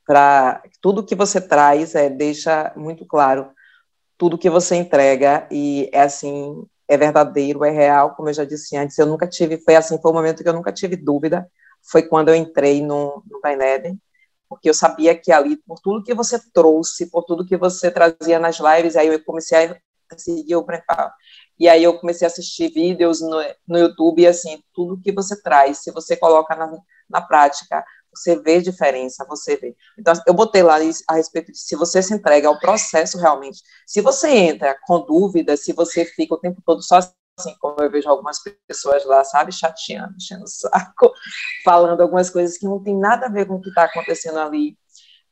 para 0.06 0.62
tudo 0.80 1.04
que 1.04 1.14
você 1.14 1.40
traz 1.40 1.94
é 1.94 2.08
deixa 2.08 2.72
muito 2.74 3.06
claro 3.06 3.50
tudo 4.20 4.36
que 4.36 4.50
você 4.50 4.76
entrega 4.76 5.48
e 5.50 5.88
é 5.94 6.02
assim, 6.02 6.66
é 6.86 6.94
verdadeiro, 6.98 7.64
é 7.64 7.70
real, 7.70 8.14
como 8.14 8.28
eu 8.28 8.34
já 8.34 8.44
disse 8.44 8.76
antes, 8.76 8.98
eu 8.98 9.06
nunca 9.06 9.26
tive, 9.26 9.56
foi 9.56 9.76
assim, 9.76 9.98
foi 9.98 10.10
um 10.10 10.14
momento 10.14 10.42
que 10.42 10.48
eu 10.48 10.52
nunca 10.52 10.70
tive 10.70 10.94
dúvida, 10.94 11.48
foi 11.90 12.02
quando 12.02 12.28
eu 12.28 12.34
entrei 12.34 12.82
no, 12.82 13.22
no 13.30 13.40
Brain 13.40 13.56
porque 14.50 14.68
eu 14.68 14.74
sabia 14.74 15.16
que 15.16 15.30
ali, 15.30 15.56
por 15.56 15.78
tudo 15.78 16.02
que 16.02 16.12
você 16.12 16.36
trouxe, 16.52 17.08
por 17.08 17.22
tudo 17.22 17.46
que 17.46 17.56
você 17.56 17.88
trazia 17.88 18.40
nas 18.40 18.58
lives, 18.58 18.96
aí 18.96 19.06
eu 19.06 19.24
comecei 19.24 19.66
a 19.66 20.18
seguir 20.18 20.56
o 20.56 20.64
Preparo. 20.64 21.12
E 21.56 21.68
aí 21.68 21.84
eu 21.84 21.96
comecei 22.00 22.26
a 22.26 22.30
assistir 22.30 22.68
vídeos 22.68 23.20
no, 23.20 23.40
no 23.68 23.78
YouTube, 23.78 24.22
e 24.22 24.26
assim, 24.26 24.60
tudo 24.74 25.00
que 25.00 25.12
você 25.12 25.40
traz, 25.40 25.78
se 25.78 25.92
você 25.92 26.16
coloca 26.16 26.56
na, 26.56 26.68
na 27.08 27.22
prática, 27.22 27.84
você 28.12 28.40
vê 28.40 28.60
diferença, 28.60 29.24
você 29.24 29.56
vê. 29.56 29.76
Então, 29.96 30.12
eu 30.26 30.34
botei 30.34 30.64
lá 30.64 30.78
a 31.06 31.14
respeito 31.14 31.52
de 31.52 31.58
se 31.58 31.76
você 31.76 32.02
se 32.02 32.12
entrega 32.12 32.48
ao 32.48 32.58
processo 32.58 33.18
realmente. 33.18 33.62
Se 33.86 34.00
você 34.00 34.30
entra 34.30 34.76
com 34.84 35.06
dúvida, 35.06 35.56
se 35.56 35.72
você 35.72 36.04
fica 36.04 36.34
o 36.34 36.38
tempo 36.38 36.60
todo 36.66 36.82
só 36.82 36.98
assim, 37.40 37.56
como 37.58 37.82
eu 37.82 37.90
vejo 37.90 38.08
algumas 38.08 38.38
pessoas 38.66 39.04
lá, 39.04 39.24
sabe, 39.24 39.52
chateando, 39.52 40.14
enchendo 40.16 40.44
o 40.44 40.48
saco, 40.48 41.12
falando 41.64 42.00
algumas 42.00 42.30
coisas 42.30 42.58
que 42.58 42.66
não 42.66 42.82
tem 42.82 42.96
nada 42.96 43.26
a 43.26 43.30
ver 43.30 43.46
com 43.46 43.54
o 43.54 43.60
que 43.60 43.68
está 43.68 43.84
acontecendo 43.84 44.38
ali. 44.38 44.76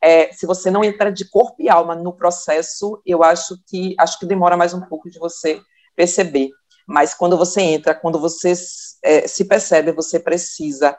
É, 0.00 0.32
se 0.32 0.46
você 0.46 0.70
não 0.70 0.84
entra 0.84 1.10
de 1.10 1.28
corpo 1.28 1.56
e 1.58 1.68
alma 1.68 1.94
no 1.94 2.12
processo, 2.12 3.00
eu 3.04 3.22
acho 3.22 3.56
que 3.66 3.94
acho 3.98 4.18
que 4.18 4.26
demora 4.26 4.56
mais 4.56 4.72
um 4.72 4.80
pouco 4.80 5.10
de 5.10 5.18
você 5.18 5.60
perceber. 5.96 6.50
Mas 6.86 7.12
quando 7.12 7.36
você 7.36 7.60
entra, 7.60 7.94
quando 7.94 8.18
você 8.18 8.54
é, 9.02 9.26
se 9.26 9.44
percebe, 9.44 9.92
você 9.92 10.18
precisa 10.18 10.96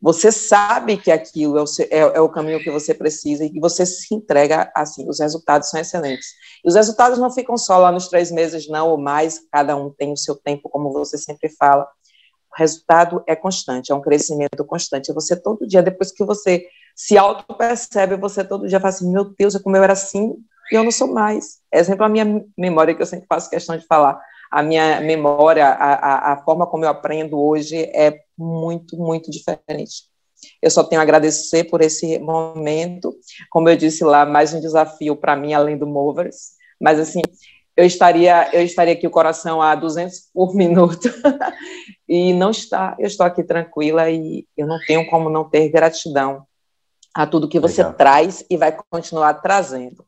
você 0.00 0.30
sabe 0.30 0.98
que 0.98 1.10
aquilo 1.10 1.58
é 1.58 1.62
o, 1.62 1.64
é, 1.90 1.98
é 2.16 2.20
o, 2.20 2.28
caminho 2.28 2.60
que 2.60 2.70
você 2.70 2.92
precisa 2.92 3.44
e 3.44 3.50
que 3.50 3.58
você 3.58 3.86
se 3.86 4.14
entrega 4.14 4.70
assim, 4.76 5.08
os 5.08 5.20
resultados 5.20 5.70
são 5.70 5.80
excelentes. 5.80 6.28
E 6.64 6.68
os 6.68 6.74
resultados 6.74 7.18
não 7.18 7.30
ficam 7.30 7.56
só 7.56 7.78
lá 7.78 7.90
nos 7.90 8.08
três 8.08 8.30
meses, 8.30 8.68
não, 8.68 8.90
ou 8.90 8.98
mais, 8.98 9.40
cada 9.50 9.74
um 9.74 9.90
tem 9.90 10.12
o 10.12 10.16
seu 10.16 10.34
tempo, 10.36 10.68
como 10.68 10.92
você 10.92 11.16
sempre 11.16 11.48
fala. 11.48 11.84
O 11.84 12.58
resultado 12.58 13.22
é 13.26 13.34
constante, 13.34 13.90
é 13.90 13.94
um 13.94 14.02
crescimento 14.02 14.64
constante. 14.66 15.12
Você 15.12 15.34
todo 15.34 15.66
dia, 15.66 15.82
depois 15.82 16.12
que 16.12 16.24
você 16.24 16.66
se 16.94 17.16
auto-percebe, 17.16 18.16
você 18.16 18.44
todo 18.44 18.68
dia 18.68 18.80
fala 18.80 18.90
assim, 18.90 19.10
meu 19.10 19.24
Deus, 19.24 19.56
como 19.58 19.76
eu 19.76 19.82
era 19.82 19.94
assim, 19.94 20.34
e 20.70 20.74
eu 20.74 20.84
não 20.84 20.90
sou 20.90 21.08
mais. 21.08 21.60
É 21.70 21.82
sempre 21.82 22.04
a 22.04 22.08
minha 22.08 22.44
memória 22.56 22.94
que 22.94 23.00
eu 23.00 23.06
sempre 23.06 23.26
faço 23.26 23.50
questão 23.50 23.76
de 23.76 23.86
falar 23.86 24.20
a 24.50 24.62
minha 24.62 25.00
memória, 25.00 25.66
a, 25.66 25.94
a, 25.94 26.32
a, 26.32 26.36
forma 26.44 26.66
como 26.66 26.84
eu 26.84 26.88
aprendo 26.88 27.38
hoje 27.38 27.76
é 27.94 28.20
muito, 28.36 28.96
muito 28.96 29.30
diferente. 29.30 30.04
Eu 30.62 30.70
só 30.70 30.84
tenho 30.84 31.00
a 31.00 31.02
agradecer 31.02 31.64
por 31.64 31.80
esse 31.80 32.18
momento. 32.18 33.14
Como 33.50 33.68
eu 33.68 33.76
disse 33.76 34.04
lá, 34.04 34.24
mais 34.24 34.52
um 34.52 34.60
desafio 34.60 35.16
para 35.16 35.36
mim, 35.36 35.54
além 35.54 35.76
do 35.76 35.86
Movers. 35.86 36.52
Mas, 36.80 37.00
assim, 37.00 37.22
eu 37.76 37.84
estaria, 37.84 38.48
eu 38.54 38.62
estaria 38.62 38.94
aqui 38.94 39.06
o 39.06 39.10
coração 39.10 39.60
a 39.60 39.74
200 39.74 40.30
por 40.32 40.54
minuto. 40.54 41.08
e 42.08 42.32
não 42.32 42.50
está. 42.50 42.96
Eu 42.98 43.06
estou 43.06 43.26
aqui 43.26 43.42
tranquila 43.42 44.10
e 44.10 44.46
eu 44.56 44.66
não 44.66 44.78
tenho 44.86 45.06
como 45.08 45.28
não 45.28 45.48
ter 45.48 45.68
gratidão 45.68 46.46
a 47.14 47.26
tudo 47.26 47.48
que 47.48 47.58
você 47.58 47.82
Legal. 47.82 47.96
traz 47.96 48.44
e 48.48 48.56
vai 48.56 48.76
continuar 48.90 49.34
trazendo. 49.34 50.04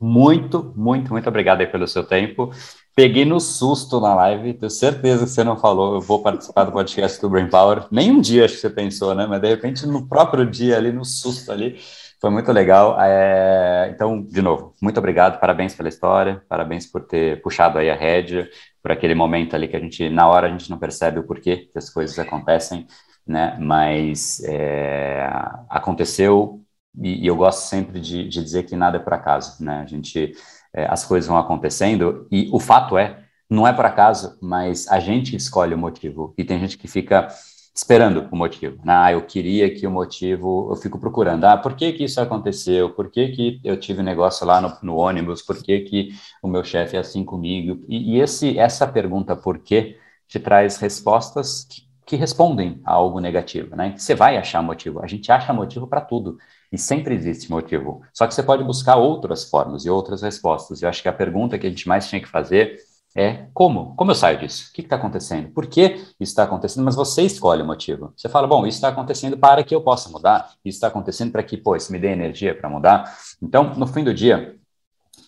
Muito, 0.00 0.72
muito, 0.76 1.12
muito 1.12 1.28
obrigado 1.28 1.66
pelo 1.70 1.86
seu 1.86 2.04
tempo. 2.04 2.50
Peguei 2.94 3.24
no 3.24 3.40
susto 3.40 3.98
na 3.98 4.14
live, 4.14 4.54
tenho 4.54 4.70
certeza 4.70 5.24
que 5.24 5.30
você 5.30 5.42
não 5.42 5.56
falou, 5.56 5.96
eu 5.96 6.00
vou 6.00 6.22
participar 6.22 6.62
do 6.62 6.70
podcast 6.70 7.20
do 7.20 7.28
Brain 7.28 7.48
Power. 7.48 7.86
Nem 7.90 8.12
um 8.12 8.20
dia 8.20 8.44
acho 8.44 8.54
que 8.54 8.60
você 8.60 8.70
pensou, 8.70 9.16
né? 9.16 9.26
Mas 9.26 9.40
de 9.40 9.48
repente 9.48 9.84
no 9.84 10.06
próprio 10.08 10.48
dia 10.48 10.76
ali, 10.76 10.92
no 10.92 11.04
susto 11.04 11.50
ali, 11.50 11.76
foi 12.20 12.30
muito 12.30 12.52
legal. 12.52 12.96
É... 13.00 13.90
Então, 13.92 14.22
de 14.22 14.40
novo, 14.40 14.74
muito 14.80 14.98
obrigado, 14.98 15.40
parabéns 15.40 15.74
pela 15.74 15.88
história, 15.88 16.40
parabéns 16.48 16.86
por 16.86 17.02
ter 17.04 17.42
puxado 17.42 17.78
aí 17.78 17.90
a 17.90 17.96
rédea, 17.96 18.48
por 18.80 18.92
aquele 18.92 19.14
momento 19.14 19.56
ali 19.56 19.66
que 19.66 19.76
a 19.76 19.80
gente, 19.80 20.08
na 20.08 20.28
hora, 20.28 20.46
a 20.46 20.50
gente 20.50 20.70
não 20.70 20.78
percebe 20.78 21.18
o 21.18 21.24
porquê 21.24 21.68
que 21.72 21.76
as 21.76 21.90
coisas 21.90 22.16
acontecem, 22.16 22.86
né? 23.26 23.56
Mas 23.60 24.40
é... 24.44 25.28
aconteceu 25.68 26.64
e, 26.96 27.24
e, 27.24 27.26
eu 27.26 27.36
gosto 27.36 27.66
sempre 27.68 28.00
de, 28.00 28.28
de 28.28 28.42
dizer 28.42 28.64
que 28.64 28.76
nada 28.76 28.98
é 28.98 29.00
por 29.00 29.14
acaso, 29.14 29.62
né? 29.62 29.80
A 29.82 29.86
gente 29.86 30.32
é, 30.74 30.86
as 30.86 31.04
coisas 31.04 31.28
vão 31.28 31.38
acontecendo, 31.38 32.26
e 32.30 32.48
o 32.52 32.58
fato 32.58 32.98
é, 32.98 33.24
não 33.48 33.66
é 33.66 33.72
por 33.72 33.86
acaso, 33.86 34.36
mas 34.42 34.88
a 34.88 34.98
gente 34.98 35.36
escolhe 35.36 35.74
o 35.74 35.78
motivo, 35.78 36.34
e 36.36 36.44
tem 36.44 36.58
gente 36.58 36.76
que 36.76 36.88
fica 36.88 37.28
esperando 37.74 38.28
o 38.30 38.36
motivo. 38.36 38.78
Ah, 38.86 39.12
eu 39.12 39.22
queria 39.22 39.74
que 39.74 39.86
o 39.86 39.90
motivo, 39.90 40.68
eu 40.70 40.76
fico 40.76 40.98
procurando, 40.98 41.44
ah, 41.44 41.56
por 41.56 41.74
que 41.74 41.92
que 41.92 42.04
isso 42.04 42.20
aconteceu? 42.20 42.90
Por 42.90 43.10
que 43.10 43.28
que 43.28 43.60
eu 43.64 43.76
tive 43.76 44.02
negócio 44.02 44.46
lá 44.46 44.60
no, 44.60 44.72
no 44.82 44.96
ônibus? 44.96 45.42
Por 45.42 45.60
que 45.60 45.80
que 45.80 46.10
o 46.40 46.46
meu 46.46 46.62
chefe 46.62 46.96
é 46.96 47.00
assim 47.00 47.24
comigo? 47.24 47.84
E, 47.88 48.16
e, 48.16 48.20
esse, 48.20 48.58
essa 48.58 48.86
pergunta 48.86 49.34
por 49.34 49.58
quê 49.58 49.98
te 50.28 50.38
traz 50.38 50.76
respostas 50.76 51.64
que, 51.64 51.82
que 52.06 52.16
respondem 52.16 52.80
a 52.84 52.92
algo 52.92 53.18
negativo, 53.18 53.74
né? 53.74 53.94
Você 53.96 54.14
vai 54.14 54.36
achar 54.36 54.62
motivo. 54.62 55.02
A 55.02 55.06
gente 55.08 55.32
acha 55.32 55.52
motivo 55.52 55.86
para 55.88 56.00
tudo. 56.00 56.38
E 56.74 56.78
sempre 56.78 57.14
existe 57.14 57.52
motivo. 57.52 58.02
Só 58.12 58.26
que 58.26 58.34
você 58.34 58.42
pode 58.42 58.64
buscar 58.64 58.96
outras 58.96 59.48
formas 59.48 59.84
e 59.84 59.90
outras 59.90 60.22
respostas. 60.22 60.82
Eu 60.82 60.88
acho 60.88 61.00
que 61.00 61.08
a 61.08 61.12
pergunta 61.12 61.56
que 61.56 61.68
a 61.68 61.70
gente 61.70 61.86
mais 61.86 62.08
tinha 62.08 62.20
que 62.20 62.28
fazer 62.28 62.80
é 63.14 63.46
como? 63.54 63.94
Como 63.94 64.10
eu 64.10 64.14
saio 64.16 64.40
disso? 64.40 64.70
O 64.70 64.72
que 64.72 64.80
está 64.80 64.96
acontecendo? 64.96 65.52
Por 65.52 65.68
que 65.68 65.94
isso 65.94 66.32
está 66.32 66.42
acontecendo? 66.42 66.84
Mas 66.84 66.96
você 66.96 67.22
escolhe 67.22 67.62
o 67.62 67.64
motivo. 67.64 68.12
Você 68.16 68.28
fala, 68.28 68.48
bom, 68.48 68.66
isso 68.66 68.78
está 68.78 68.88
acontecendo 68.88 69.38
para 69.38 69.62
que 69.62 69.72
eu 69.72 69.82
possa 69.82 70.08
mudar. 70.08 70.50
Isso 70.64 70.78
está 70.78 70.88
acontecendo 70.88 71.30
para 71.30 71.44
que, 71.44 71.56
pô, 71.56 71.76
isso 71.76 71.92
me 71.92 71.98
dê 72.00 72.08
energia 72.08 72.56
para 72.56 72.68
mudar. 72.68 73.16
Então, 73.40 73.72
no 73.76 73.86
fim 73.86 74.02
do 74.02 74.12
dia, 74.12 74.56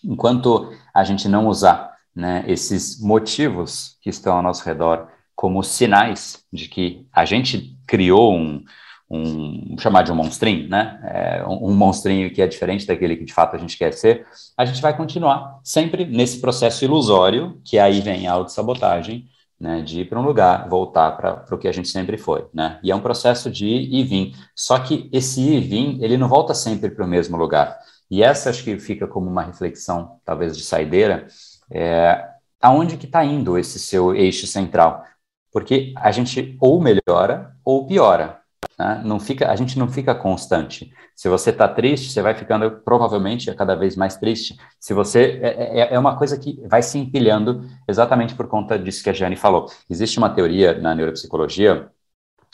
enquanto 0.03 0.73
a 0.93 1.05
gente 1.05 1.29
não 1.29 1.47
usar 1.47 1.95
né, 2.13 2.43
esses 2.49 3.01
motivos 3.01 3.97
que 4.03 4.11
estão 4.11 4.35
ao 4.35 4.43
nosso 4.43 4.65
redor 4.65 5.07
como 5.37 5.63
sinais 5.63 6.43
de 6.53 6.67
que 6.67 7.07
a 7.13 7.25
gente 7.25 7.79
criou 7.87 8.35
um, 8.35 8.65
um 9.09 9.77
chamar 9.79 10.03
de 10.03 10.13
um 10.13 10.15
monstrinho, 10.15 10.69
né? 10.69 11.01
É, 11.05 11.45
um, 11.47 11.71
um 11.71 11.75
monstrinho 11.75 12.33
que 12.33 12.43
é 12.43 12.47
diferente 12.47 12.87
daquele 12.87 13.17
que 13.17 13.25
de 13.25 13.33
fato 13.33 13.55
a 13.55 13.59
gente 13.59 13.79
quer 13.79 13.93
ser, 13.93 14.27
a 14.57 14.65
gente 14.65 14.83
vai 14.83 14.97
continuar 14.97 15.61
sempre 15.63 16.05
nesse 16.05 16.41
processo 16.41 16.85
ilusório, 16.85 17.61
que 17.65 17.79
aí 17.79 18.01
vem 18.01 18.27
a 18.27 18.33
autossabotagem, 18.33 19.29
né, 19.59 19.81
de 19.81 20.01
ir 20.01 20.05
para 20.09 20.21
um 20.21 20.25
lugar, 20.25 20.69
voltar 20.69 21.13
para 21.13 21.45
o 21.51 21.59
que 21.59 21.67
a 21.67 21.73
gente 21.73 21.89
sempre 21.89 22.19
foi, 22.19 22.47
né? 22.53 22.79
E 22.83 22.91
é 22.91 22.95
um 22.95 23.01
processo 23.01 23.51
de 23.51 23.67
ir 23.67 23.95
e 23.95 24.05
vir. 24.05 24.35
Só 24.55 24.79
que 24.79 25.09
esse 25.13 25.41
ir 25.41 25.57
e 25.57 25.61
vir, 25.61 26.05
ele 26.05 26.19
não 26.19 26.29
volta 26.29 26.53
sempre 26.53 26.91
para 26.91 27.05
o 27.05 27.09
mesmo 27.09 27.37
lugar. 27.37 27.79
E 28.11 28.23
essa 28.23 28.51
acho 28.51 28.63
que 28.63 28.79
fica 28.79 29.07
como 29.07 29.29
uma 29.31 29.43
reflexão, 29.43 30.21
talvez 30.25 30.57
de 30.57 30.63
saideira, 30.63 31.27
é, 31.71 32.23
aonde 32.61 32.97
que 32.97 33.07
está 33.07 33.25
indo 33.25 33.59
esse 33.59 33.79
seu 33.79 34.15
eixo 34.15 34.47
central? 34.47 35.05
Porque 35.53 35.93
a 35.97 36.13
gente 36.13 36.57
ou 36.61 36.81
melhora 36.81 37.57
ou 37.65 37.87
piora. 37.87 38.41
Né? 38.79 39.03
Não 39.05 39.19
fica, 39.19 39.51
a 39.51 39.57
gente 39.57 39.79
não 39.79 39.89
fica 39.89 40.15
constante. 40.15 40.93
Se 41.15 41.29
você 41.29 41.51
está 41.51 41.67
triste, 41.67 42.11
você 42.11 42.21
vai 42.21 42.35
ficando 42.35 42.71
provavelmente 42.71 43.53
cada 43.55 43.75
vez 43.75 43.97
mais 43.97 44.17
triste. 44.17 44.57
Se 44.79 44.93
você 44.93 45.41
é, 45.43 45.81
é, 45.81 45.95
é, 45.95 45.99
uma 45.99 46.17
coisa 46.17 46.39
que 46.39 46.61
vai 46.69 46.83
se 46.83 46.99
empilhando 46.99 47.67
exatamente 47.89 48.35
por 48.35 48.49
conta 48.49 48.79
disso 48.79 49.03
que 49.03 49.11
a 49.11 49.13
Jane 49.13 49.37
falou. 49.37 49.67
Existe 49.89 50.19
uma 50.19 50.31
teoria 50.31 50.79
na 50.79 50.95
neuropsicologia 50.95 51.91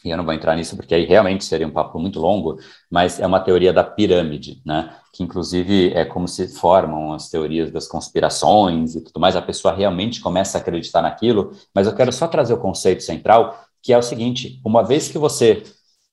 e 0.04 0.10
eu 0.10 0.16
não 0.16 0.24
vou 0.24 0.34
entrar 0.34 0.56
nisso 0.56 0.76
porque 0.76 0.94
aí 0.94 1.04
realmente 1.04 1.44
seria 1.44 1.66
um 1.66 1.70
papo 1.70 1.98
muito 1.98 2.18
longo, 2.18 2.58
mas 2.90 3.20
é 3.20 3.26
uma 3.26 3.38
teoria 3.40 3.72
da 3.72 3.84
pirâmide, 3.84 4.60
né? 4.66 4.96
Que 5.12 5.22
inclusive 5.22 5.92
é 5.92 6.04
como 6.04 6.26
se 6.26 6.48
formam 6.48 7.12
as 7.12 7.28
teorias 7.28 7.70
das 7.70 7.86
conspirações 7.86 8.96
e 8.96 9.00
tudo 9.00 9.20
mais. 9.20 9.36
A 9.36 9.42
pessoa 9.42 9.74
realmente 9.74 10.20
começa 10.20 10.58
a 10.58 10.60
acreditar 10.60 11.02
naquilo, 11.02 11.52
mas 11.74 11.86
eu 11.86 11.94
quero 11.94 12.12
só 12.12 12.26
trazer 12.26 12.54
o 12.54 12.58
conceito 12.58 13.02
central, 13.02 13.60
que 13.80 13.92
é 13.92 13.98
o 13.98 14.02
seguinte: 14.02 14.60
uma 14.64 14.82
vez 14.82 15.08
que 15.08 15.18
você 15.18 15.62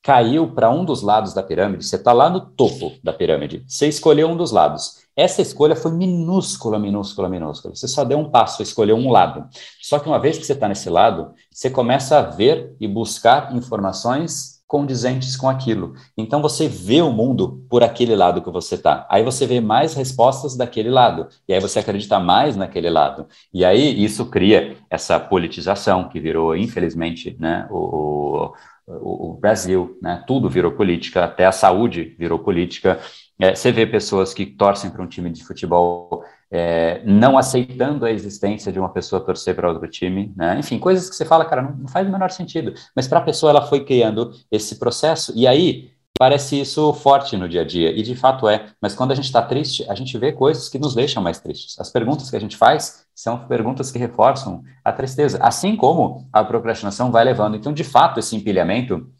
caiu 0.09 0.47
para 0.47 0.71
um 0.71 0.83
dos 0.83 1.03
lados 1.03 1.35
da 1.35 1.43
pirâmide, 1.43 1.85
você 1.85 1.95
está 1.95 2.11
lá 2.11 2.31
no 2.31 2.41
topo 2.41 2.93
da 3.03 3.13
pirâmide, 3.13 3.63
você 3.67 3.87
escolheu 3.87 4.27
um 4.27 4.35
dos 4.35 4.51
lados. 4.51 5.03
Essa 5.15 5.39
escolha 5.39 5.75
foi 5.75 5.91
minúscula, 5.91 6.79
minúscula, 6.79 7.29
minúscula. 7.29 7.75
Você 7.75 7.87
só 7.87 8.03
deu 8.03 8.17
um 8.17 8.27
passo, 8.27 8.63
escolheu 8.63 8.95
um 8.95 9.11
lado. 9.11 9.47
Só 9.79 9.99
que 9.99 10.09
uma 10.09 10.17
vez 10.17 10.39
que 10.39 10.43
você 10.43 10.53
está 10.53 10.67
nesse 10.67 10.89
lado, 10.89 11.31
você 11.51 11.69
começa 11.69 12.17
a 12.17 12.23
ver 12.23 12.75
e 12.79 12.87
buscar 12.87 13.55
informações 13.55 14.59
condizentes 14.69 15.35
com 15.35 15.49
aquilo. 15.49 15.95
Então 16.15 16.43
você 16.43 16.67
vê 16.67 17.01
o 17.01 17.11
mundo 17.11 17.65
por 17.67 17.83
aquele 17.83 18.15
lado 18.15 18.39
que 18.39 18.51
você 18.51 18.75
está. 18.75 19.07
Aí 19.09 19.23
você 19.23 19.47
vê 19.47 19.59
mais 19.59 19.95
respostas 19.95 20.55
daquele 20.55 20.91
lado. 20.91 21.27
E 21.47 21.53
aí 21.55 21.59
você 21.59 21.79
acredita 21.79 22.19
mais 22.19 22.55
naquele 22.55 22.87
lado. 22.87 23.27
E 23.51 23.65
aí 23.65 24.03
isso 24.03 24.27
cria 24.27 24.77
essa 24.87 25.19
politização 25.19 26.07
que 26.07 26.19
virou, 26.19 26.55
infelizmente, 26.55 27.35
né, 27.39 27.67
o, 27.71 27.77
o, 27.77 28.53
o 29.01 29.37
Brasil, 29.39 29.97
né? 30.01 30.23
Tudo 30.25 30.49
virou 30.49 30.71
política, 30.71 31.23
até 31.23 31.45
a 31.45 31.51
saúde 31.51 32.15
virou 32.17 32.39
política. 32.39 32.99
É, 33.39 33.55
você 33.55 33.71
vê 33.71 33.85
pessoas 33.85 34.33
que 34.33 34.45
torcem 34.45 34.89
para 34.89 35.01
um 35.01 35.07
time 35.07 35.29
de 35.29 35.43
futebol 35.43 36.23
é, 36.51 37.01
não 37.05 37.37
aceitando 37.37 38.05
a 38.05 38.11
existência 38.11 38.71
de 38.71 38.79
uma 38.79 38.89
pessoa 38.89 39.23
torcer 39.23 39.55
para 39.55 39.69
outro 39.69 39.87
time, 39.87 40.33
né? 40.35 40.57
Enfim, 40.59 40.79
coisas 40.79 41.09
que 41.09 41.15
você 41.15 41.25
fala, 41.25 41.45
cara, 41.45 41.61
não, 41.61 41.75
não 41.77 41.87
faz 41.87 42.07
o 42.07 42.11
menor 42.11 42.31
sentido. 42.31 42.73
Mas 42.95 43.07
para 43.07 43.19
a 43.19 43.23
pessoa, 43.23 43.51
ela 43.51 43.61
foi 43.61 43.85
criando 43.85 44.31
esse 44.51 44.79
processo, 44.79 45.31
e 45.35 45.47
aí 45.47 45.91
Parece 46.19 46.59
isso 46.59 46.91
forte 46.91 47.37
no 47.37 47.47
dia 47.47 47.61
a 47.61 47.63
dia, 47.65 47.97
e 47.97 48.03
de 48.03 48.13
fato 48.13 48.45
é, 48.45 48.73
mas 48.81 48.93
quando 48.93 49.11
a 49.11 49.15
gente 49.15 49.27
está 49.27 49.41
triste, 49.41 49.85
a 49.89 49.95
gente 49.95 50.17
vê 50.17 50.33
coisas 50.33 50.67
que 50.67 50.77
nos 50.77 50.93
deixam 50.93 51.23
mais 51.23 51.39
tristes. 51.39 51.79
As 51.79 51.89
perguntas 51.89 52.29
que 52.29 52.35
a 52.35 52.41
gente 52.41 52.57
faz 52.57 53.05
são 53.21 53.37
perguntas 53.49 53.91
que 53.91 53.99
reforçam 53.99 54.63
a 54.81 54.93
tristeza, 54.93 55.39
assim 55.41 55.75
como 55.75 56.25
a 56.31 56.41
procrastinação 56.41 57.11
vai 57.11 57.25
levando. 57.25 57.57
Então, 57.57 57.73
de 57.73 57.83
fato, 57.83 58.17
esse 58.17 58.33
empilhamento 58.33 59.11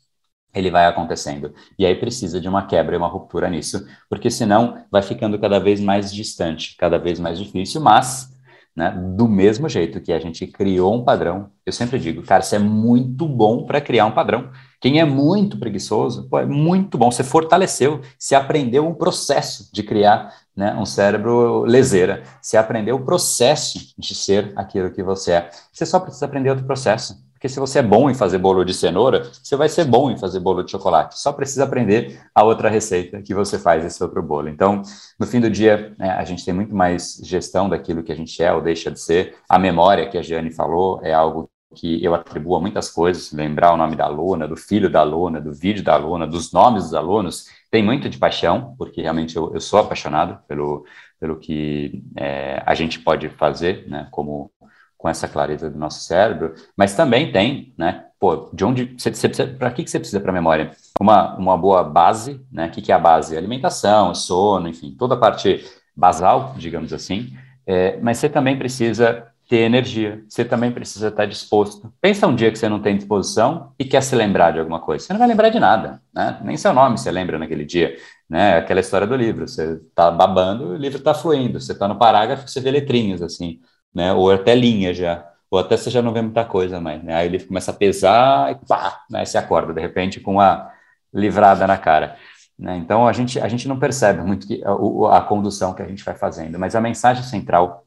ele 0.54 0.72
vai 0.72 0.86
acontecendo. 0.86 1.54
E 1.78 1.86
aí 1.86 1.94
precisa 1.94 2.40
de 2.40 2.48
uma 2.48 2.66
quebra 2.66 2.96
e 2.96 2.98
uma 2.98 3.10
ruptura 3.10 3.50
nisso, 3.50 3.86
porque 4.10 4.32
senão 4.32 4.86
vai 4.90 5.02
ficando 5.02 5.38
cada 5.38 5.60
vez 5.60 5.82
mais 5.82 6.14
distante, 6.14 6.78
cada 6.78 6.98
vez 6.98 7.20
mais 7.20 7.38
difícil, 7.38 7.82
mas 7.82 8.34
né, 8.80 8.92
do 8.92 9.28
mesmo 9.28 9.68
jeito 9.68 10.00
que 10.00 10.14
a 10.14 10.20
gente 10.20 10.48
criou 10.48 10.96
um 10.96 11.04
padrão, 11.04 11.52
eu 11.66 11.74
sempre 11.74 12.00
digo, 12.00 12.24
cara, 12.24 12.42
isso 12.42 12.56
é 12.56 12.60
muito 12.60 13.28
bom 13.28 13.66
para 13.66 13.82
criar 13.82 14.06
um 14.06 14.12
padrão. 14.12 14.50
Quem 14.80 15.02
é 15.02 15.04
muito 15.04 15.60
preguiçoso, 15.60 16.30
pô, 16.30 16.40
é 16.40 16.46
muito 16.46 16.98
bom. 16.98 17.12
Você 17.12 17.22
fortaleceu, 17.22 18.00
você 18.18 18.36
aprendeu 18.36 18.88
um 18.88 18.94
processo 18.94 19.70
de 19.74 19.84
criar 19.84 20.34
né, 20.56 20.74
um 20.76 20.86
cérebro 20.86 21.64
leseira. 21.64 22.24
Você 22.42 22.56
aprendeu 22.56 22.96
o 22.96 23.04
processo 23.04 23.94
de 23.98 24.16
ser 24.16 24.54
aquilo 24.56 24.92
que 24.92 25.04
você 25.04 25.34
é. 25.34 25.50
Você 25.74 25.86
só 25.86 26.00
precisa 26.00 26.26
aprender 26.26 26.50
outro 26.50 26.66
processo. 26.66 27.22
Porque 27.40 27.48
se 27.48 27.58
você 27.58 27.80
é 27.80 27.82
bom 27.82 28.10
em 28.10 28.14
fazer 28.14 28.38
bolo 28.38 28.66
de 28.66 28.74
cenoura, 28.74 29.32
você 29.42 29.56
vai 29.56 29.70
ser 29.70 29.86
bom 29.86 30.12
em 30.12 30.18
fazer 30.18 30.42
bolo 30.42 30.62
de 30.62 30.72
chocolate. 30.72 31.18
Só 31.18 31.32
precisa 31.32 31.64
aprender 31.64 32.20
a 32.36 32.44
outra 32.44 32.70
receita 32.70 33.22
que 33.22 33.34
você 33.34 33.58
faz 33.58 33.86
esse 33.86 34.04
outro 34.04 34.22
bolo. 34.22 34.50
Então, 34.50 34.82
no 35.18 35.26
fim 35.26 35.40
do 35.40 35.50
dia, 35.50 35.96
né, 35.98 36.10
a 36.12 36.26
gente 36.26 36.44
tem 36.44 36.54
muito 36.54 36.76
mais 36.76 37.18
gestão 37.24 37.70
daquilo 37.70 38.04
que 38.04 38.12
a 38.12 38.16
gente 38.16 38.44
é 38.44 38.52
ou 38.52 38.62
deixa 38.62 38.92
de 38.92 39.00
ser. 39.00 39.38
A 39.48 39.58
memória 39.58 40.10
que 40.10 40.18
a 40.18 40.22
Giane 40.22 40.52
falou 40.52 41.00
é 41.02 41.14
algo 41.14 41.50
que 41.76 42.04
eu 42.04 42.14
atribuo 42.14 42.58
a 42.58 42.60
muitas 42.60 42.90
coisas, 42.90 43.32
lembrar 43.32 43.74
o 43.74 43.78
nome 43.78 43.96
da 43.96 44.04
aluna, 44.04 44.46
do 44.46 44.58
filho 44.58 44.90
da 44.90 45.00
aluna, 45.00 45.40
do 45.40 45.54
vídeo 45.54 45.82
da 45.82 45.94
aluna, 45.94 46.28
dos 46.28 46.52
nomes 46.52 46.84
dos 46.84 46.94
alunos, 46.94 47.46
tem 47.72 47.82
muito 47.82 48.10
de 48.10 48.18
paixão, 48.18 48.76
porque 48.78 49.02
realmente 49.02 49.38
eu, 49.38 49.54
eu 49.54 49.62
sou 49.62 49.80
apaixonado 49.80 50.40
pelo, 50.46 50.84
pelo 51.18 51.38
que 51.38 52.04
é, 52.18 52.62
a 52.66 52.76
gente 52.76 53.00
pode 53.00 53.30
fazer, 53.30 53.88
né, 53.88 54.10
como 54.12 54.52
com 55.00 55.08
essa 55.08 55.30
clareza 55.30 55.70
do 55.70 55.80
nosso 55.80 56.02
cérebro, 56.02 56.54
mas 56.76 56.94
também 56.94 57.32
tem, 57.32 57.74
né, 57.78 58.04
pô, 58.20 58.50
de 58.54 58.66
onde, 58.66 58.98
para 59.58 59.72
que, 59.72 59.86
que 59.86 59.90
você 59.90 59.98
precisa 59.98 60.20
para 60.20 60.34
memória? 60.34 60.72
Uma, 61.00 61.38
uma 61.38 61.58
boa 61.58 61.86
base, 61.86 62.46
né, 62.52 62.68
o 62.68 62.70
que, 62.70 62.82
que 62.82 62.92
é 62.92 62.96
a 62.96 63.00
base? 63.00 63.38
Alimentação, 63.38 64.14
sono, 64.14 64.68
enfim, 64.68 64.94
toda 65.00 65.16
a 65.16 65.18
parte 65.18 65.66
basal, 65.96 66.54
digamos 66.58 66.92
assim, 66.92 67.34
é, 67.66 67.98
mas 68.02 68.18
você 68.18 68.28
também 68.28 68.58
precisa 68.58 69.26
ter 69.48 69.62
energia, 69.62 70.22
você 70.28 70.44
também 70.44 70.70
precisa 70.70 71.08
estar 71.08 71.26
disposto. 71.26 71.92
Pensa 72.02 72.28
um 72.28 72.36
dia 72.36 72.52
que 72.52 72.60
você 72.60 72.68
não 72.68 72.82
tem 72.82 72.98
disposição 72.98 73.72
e 73.80 73.86
quer 73.86 74.04
se 74.04 74.16
lembrar 74.16 74.52
de 74.52 74.60
alguma 74.60 74.80
coisa. 74.80 75.06
Você 75.06 75.14
não 75.14 75.18
vai 75.18 75.28
lembrar 75.28 75.50
de 75.50 75.60
nada, 75.60 76.02
né? 76.14 76.40
Nem 76.44 76.56
seu 76.58 76.74
nome 76.74 76.98
você 76.98 77.10
lembra 77.10 77.40
naquele 77.40 77.66
dia, 77.66 77.96
né? 78.30 78.58
Aquela 78.58 78.82
história 78.82 79.08
do 79.08 79.16
livro, 79.16 79.48
você 79.48 79.80
está 79.88 80.12
babando, 80.12 80.66
o 80.66 80.76
livro 80.76 81.00
está 81.00 81.14
fluindo, 81.14 81.60
você 81.60 81.72
está 81.72 81.88
no 81.88 81.98
parágrafo, 81.98 82.48
você 82.48 82.60
vê 82.60 82.70
letrinhas 82.70 83.22
assim, 83.24 83.60
né? 83.94 84.14
Ou 84.14 84.32
até 84.32 84.56
linha 84.56 84.94
já, 84.94 85.28
ou 85.50 85.60
até 85.60 85.78
você 85.78 85.90
já 85.90 86.02
não 86.02 86.14
vê 86.14 86.22
muita 86.22 86.46
coisa 86.46 86.80
mais, 86.80 87.04
né? 87.04 87.16
Aí 87.16 87.30
livro 87.30 87.48
começa 87.48 87.72
a 87.72 87.74
pesar 87.74 88.52
e 88.52 88.56
pá, 88.66 89.04
né? 89.10 89.26
Você 89.26 89.38
acorda 89.38 89.74
de 89.74 89.82
repente 89.82 90.20
com 90.20 90.34
uma 90.34 90.72
livrada 91.14 91.66
na 91.68 91.78
cara. 91.78 92.18
Né? 92.58 92.78
Então 92.78 93.08
a 93.08 93.14
gente, 93.14 93.40
a 93.40 93.48
gente 93.48 93.68
não 93.68 93.80
percebe 93.80 94.22
muito 94.22 94.46
que, 94.46 94.62
a, 94.64 95.18
a 95.18 95.22
condução 95.22 95.74
que 95.74 95.82
a 95.82 95.88
gente 95.88 96.04
vai 96.04 96.16
fazendo, 96.16 96.60
mas 96.60 96.76
a 96.76 96.82
mensagem 96.82 97.24
central 97.24 97.86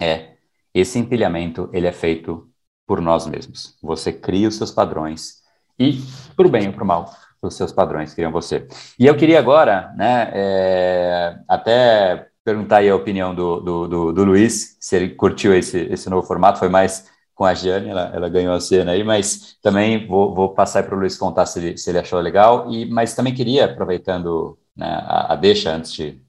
é 0.00 0.34
esse 0.74 0.98
empilhamento, 0.98 1.70
ele 1.72 1.86
é 1.86 1.92
feito 1.92 2.48
por 2.86 3.00
nós 3.00 3.26
mesmos. 3.26 3.78
Você 3.82 4.12
cria 4.12 4.48
os 4.48 4.56
seus 4.56 4.70
padrões 4.70 5.42
e, 5.78 6.00
para 6.36 6.46
o 6.46 6.50
bem 6.50 6.68
ou 6.68 6.74
para 6.74 6.84
o 6.84 6.86
mal, 6.86 7.10
os 7.40 7.54
seus 7.54 7.72
padrões 7.72 8.12
criam 8.12 8.32
você. 8.32 8.66
E 8.98 9.06
eu 9.06 9.16
queria 9.16 9.38
agora, 9.38 9.92
né, 9.96 10.30
é, 10.34 11.38
até 11.48 12.28
perguntar 12.44 12.78
aí 12.78 12.90
a 12.90 12.96
opinião 12.96 13.34
do, 13.34 13.60
do, 13.60 13.88
do, 13.88 14.12
do, 14.12 14.24
Luiz, 14.24 14.76
se 14.78 14.96
ele 14.96 15.10
curtiu 15.10 15.54
esse, 15.54 15.78
esse 15.90 16.10
novo 16.10 16.26
formato, 16.26 16.58
foi 16.58 16.68
mais 16.68 17.10
com 17.34 17.44
a 17.44 17.54
Giane, 17.54 17.88
ela, 17.88 18.12
ela 18.14 18.28
ganhou 18.28 18.54
a 18.54 18.60
cena 18.60 18.92
aí, 18.92 19.02
mas 19.02 19.56
também 19.62 20.06
vou, 20.06 20.34
vou 20.34 20.50
passar 20.50 20.84
para 20.84 20.94
o 20.94 20.98
Luiz 20.98 21.16
contar 21.16 21.46
se 21.46 21.58
ele, 21.58 21.76
se 21.78 21.90
ele 21.90 21.98
achou 21.98 22.20
legal, 22.20 22.70
e, 22.70 22.86
mas 22.86 23.14
também 23.14 23.34
queria, 23.34 23.64
aproveitando 23.64 24.58
né, 24.76 24.86
a, 24.86 25.32
a 25.32 25.36
deixa 25.36 25.70
antes 25.70 25.92
de 25.92 26.22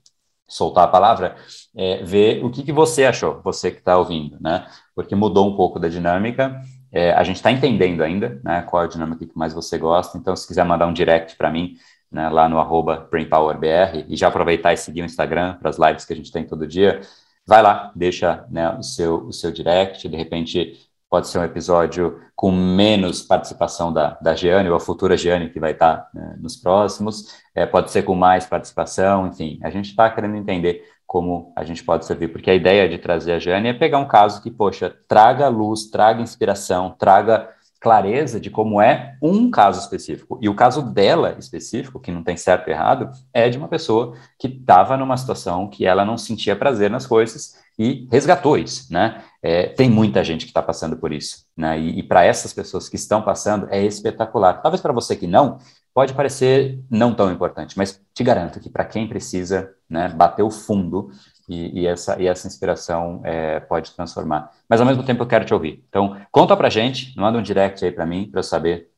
soltar 0.47 0.86
a 0.86 0.88
palavra, 0.88 1.36
é, 1.76 2.03
ver 2.03 2.43
o 2.43 2.49
que, 2.49 2.63
que 2.63 2.72
você 2.72 3.05
achou, 3.05 3.41
você 3.43 3.72
que 3.72 3.80
está 3.80 3.97
ouvindo, 3.97 4.38
né? 4.39 4.68
Porque 4.93 5.16
mudou 5.16 5.47
um 5.51 5.55
pouco 5.55 5.80
da 5.80 5.88
dinâmica. 5.88 6.61
É, 6.91 7.11
a 7.13 7.24
gente 7.24 7.38
está 7.38 7.51
entendendo 7.51 8.01
ainda, 8.01 8.39
né? 8.43 8.61
Qual 8.61 8.84
é 8.84 8.86
a 8.86 8.89
dinâmica 8.89 9.26
que 9.26 9.38
mais 9.38 9.53
você 9.53 9.78
gosta. 9.78 10.18
Então, 10.18 10.36
se 10.36 10.47
quiser 10.47 10.63
mandar 10.63 10.88
um 10.88 10.93
direct 10.93 11.36
para 11.36 11.51
mim, 11.51 11.76
né, 12.12 12.30
lá 12.30 12.47
no 12.47 12.60
arroba 12.60 13.08
BrainPowerBR. 13.10 14.06
E 14.08 14.16
já 14.16 14.28
aproveitar 14.28 14.74
e 14.74 14.78
seguir 14.78 15.01
o 15.01 15.06
Instagram 15.06 15.56
para 15.56 15.70
as 15.70 15.78
lives 15.78 16.06
que 16.06 16.14
a 16.14 16.16
gente 16.16 16.32
tem 16.32 16.45
todo 16.45 16.68
dia, 16.68 17.01
vai 17.45 17.62
lá, 17.62 17.91
deixa 17.95 18.45
né, 18.49 18.70
o, 18.78 18.84
seu, 18.84 19.28
o 19.28 19.34
seu 19.34 19.51
direct, 19.51 20.08
de 20.08 20.16
repente 20.16 20.80
pode 21.10 21.28
ser 21.28 21.39
um 21.39 21.43
episódio 21.43 22.20
com 22.36 22.51
menos 22.51 23.22
participação 23.22 23.93
da, 23.93 24.18
da 24.22 24.36
Giane, 24.36 24.70
ou 24.70 24.76
a 24.76 24.80
futura 24.80 25.16
Giane, 25.16 25.49
que 25.49 25.60
vai 25.60 25.72
estar 25.72 26.10
né, 26.14 26.36
nos 26.39 26.58
próximos, 26.58 27.36
é, 27.53 27.66
pode 27.66 27.91
ser 27.91 28.03
com 28.03 28.16
mais 28.16 28.45
participação, 28.45 29.28
enfim, 29.28 29.60
a 29.64 29.70
gente 29.70 29.89
está 29.89 30.10
querendo 30.10 30.36
entender 30.36 30.84
como 31.06 31.53
a 31.56 31.64
gente 31.64 31.84
pode 31.84 32.06
servir, 32.06 32.30
porque 32.30 32.49
a 32.49 32.56
ideia 32.56 32.89
de 32.89 32.97
trazer 32.97 33.34
a 33.34 33.39
Giane 33.39 33.70
é 33.70 33.74
pegar 33.74 33.99
um 33.99 34.08
caso 34.08 34.41
que, 34.41 34.49
poxa, 34.49 34.93
traga 35.08 35.47
luz, 35.47 35.86
traga 35.86 36.22
inspiração, 36.22 36.95
traga 36.97 37.49
clareza 37.80 38.40
de 38.40 38.50
como 38.50 38.82
é 38.82 39.16
um 39.22 39.50
caso 39.50 39.80
específico. 39.80 40.40
E 40.42 40.50
o 40.50 40.56
caso 40.56 40.82
dela 40.82 41.36
específico, 41.38 42.00
que 42.00 42.12
não 42.12 42.24
tem 42.24 42.36
certo 42.36 42.68
e 42.68 42.72
errado, 42.72 43.12
é 43.34 43.50
de 43.50 43.58
uma 43.58 43.68
pessoa 43.68 44.16
que 44.40 44.48
estava 44.48 44.98
numa 44.98 45.18
situação 45.18 45.68
que 45.68 45.86
ela 45.86 46.04
não 46.04 46.18
sentia 46.18 46.56
prazer 46.56 46.90
nas 46.90 47.06
coisas 47.06 47.56
e 47.78 48.08
resgatou 48.12 48.58
isso, 48.58 48.92
né? 48.92 49.22
É, 49.44 49.68
tem 49.68 49.90
muita 49.90 50.24
gente 50.24 50.46
que 50.46 50.52
está 50.52 50.62
passando 50.62 50.98
por 50.98 51.12
isso, 51.12 51.46
né? 51.56 51.80
E, 51.80 52.00
e 52.00 52.04
para 52.04 52.24
essas 52.24 52.54
pessoas 52.54 52.88
que 52.88 52.96
estão 52.96 53.22
passando, 53.22 53.68
é 53.70 53.84
espetacular. 53.84 54.62
Talvez 54.62 54.82
para 54.82 54.94
você 54.94 55.16
que 55.16 55.28
não, 55.28 55.60
pode 55.94 56.14
parecer 56.14 56.84
não 56.90 57.14
tão 57.14 57.32
importante, 57.32 57.78
mas 57.78 58.02
te 58.14 58.24
garanto 58.24 58.60
que 58.60 58.70
para 58.70 58.84
quem 58.84 59.08
precisa, 59.08 59.74
né, 59.90 60.10
bater 60.10 60.44
o 60.44 60.52
fundo 60.52 61.10
e, 61.48 61.82
e, 61.82 61.88
essa, 61.88 62.22
e 62.22 62.28
essa 62.28 62.48
inspiração 62.48 63.22
é, 63.24 63.60
pode 63.60 63.91
transformar. 63.91 64.52
Mas 64.68 64.80
ao 64.80 64.88
mesmo 64.88 65.04
tempo 65.04 65.24
eu 65.24 65.28
quero 65.28 65.46
te 65.46 65.54
ouvir. 65.54 65.84
Então, 65.88 66.18
conta 66.32 66.56
pra 66.58 66.70
gente, 66.70 67.14
manda 67.18 67.38
um 67.38 67.43
direct 67.43 67.84
aí 67.84 67.91
para 67.91 68.06
mim, 68.06 68.28
para 68.30 68.39
eu 68.39 68.43
saber 68.43 68.89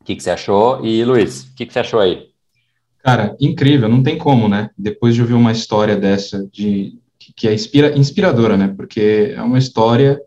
o 0.00 0.04
que, 0.04 0.16
que, 0.16 0.22
você 0.22 0.30
achou. 0.30 0.84
E 0.84 1.04
Luiz, 1.04 1.44
o 1.44 1.54
que, 1.54 1.66
que 1.66 1.72
você 1.72 1.80
achou 1.80 2.00
aí? 2.00 2.28
Cara, 3.02 3.36
incrível, 3.40 3.88
não 3.88 4.02
tem 4.02 4.16
como, 4.16 4.48
né? 4.48 4.70
Depois 4.78 5.14
de 5.14 5.20
ouvir 5.20 5.34
uma 5.34 5.52
história 5.52 5.96
dessa, 5.96 6.46
de 6.52 6.98
que 7.36 7.48
é 7.48 7.54
inspira, 7.54 7.96
inspiradora, 7.96 8.56
né? 8.56 8.72
Porque 8.76 9.34
é 9.36 9.42
uma 9.42 9.58
história 9.58 10.20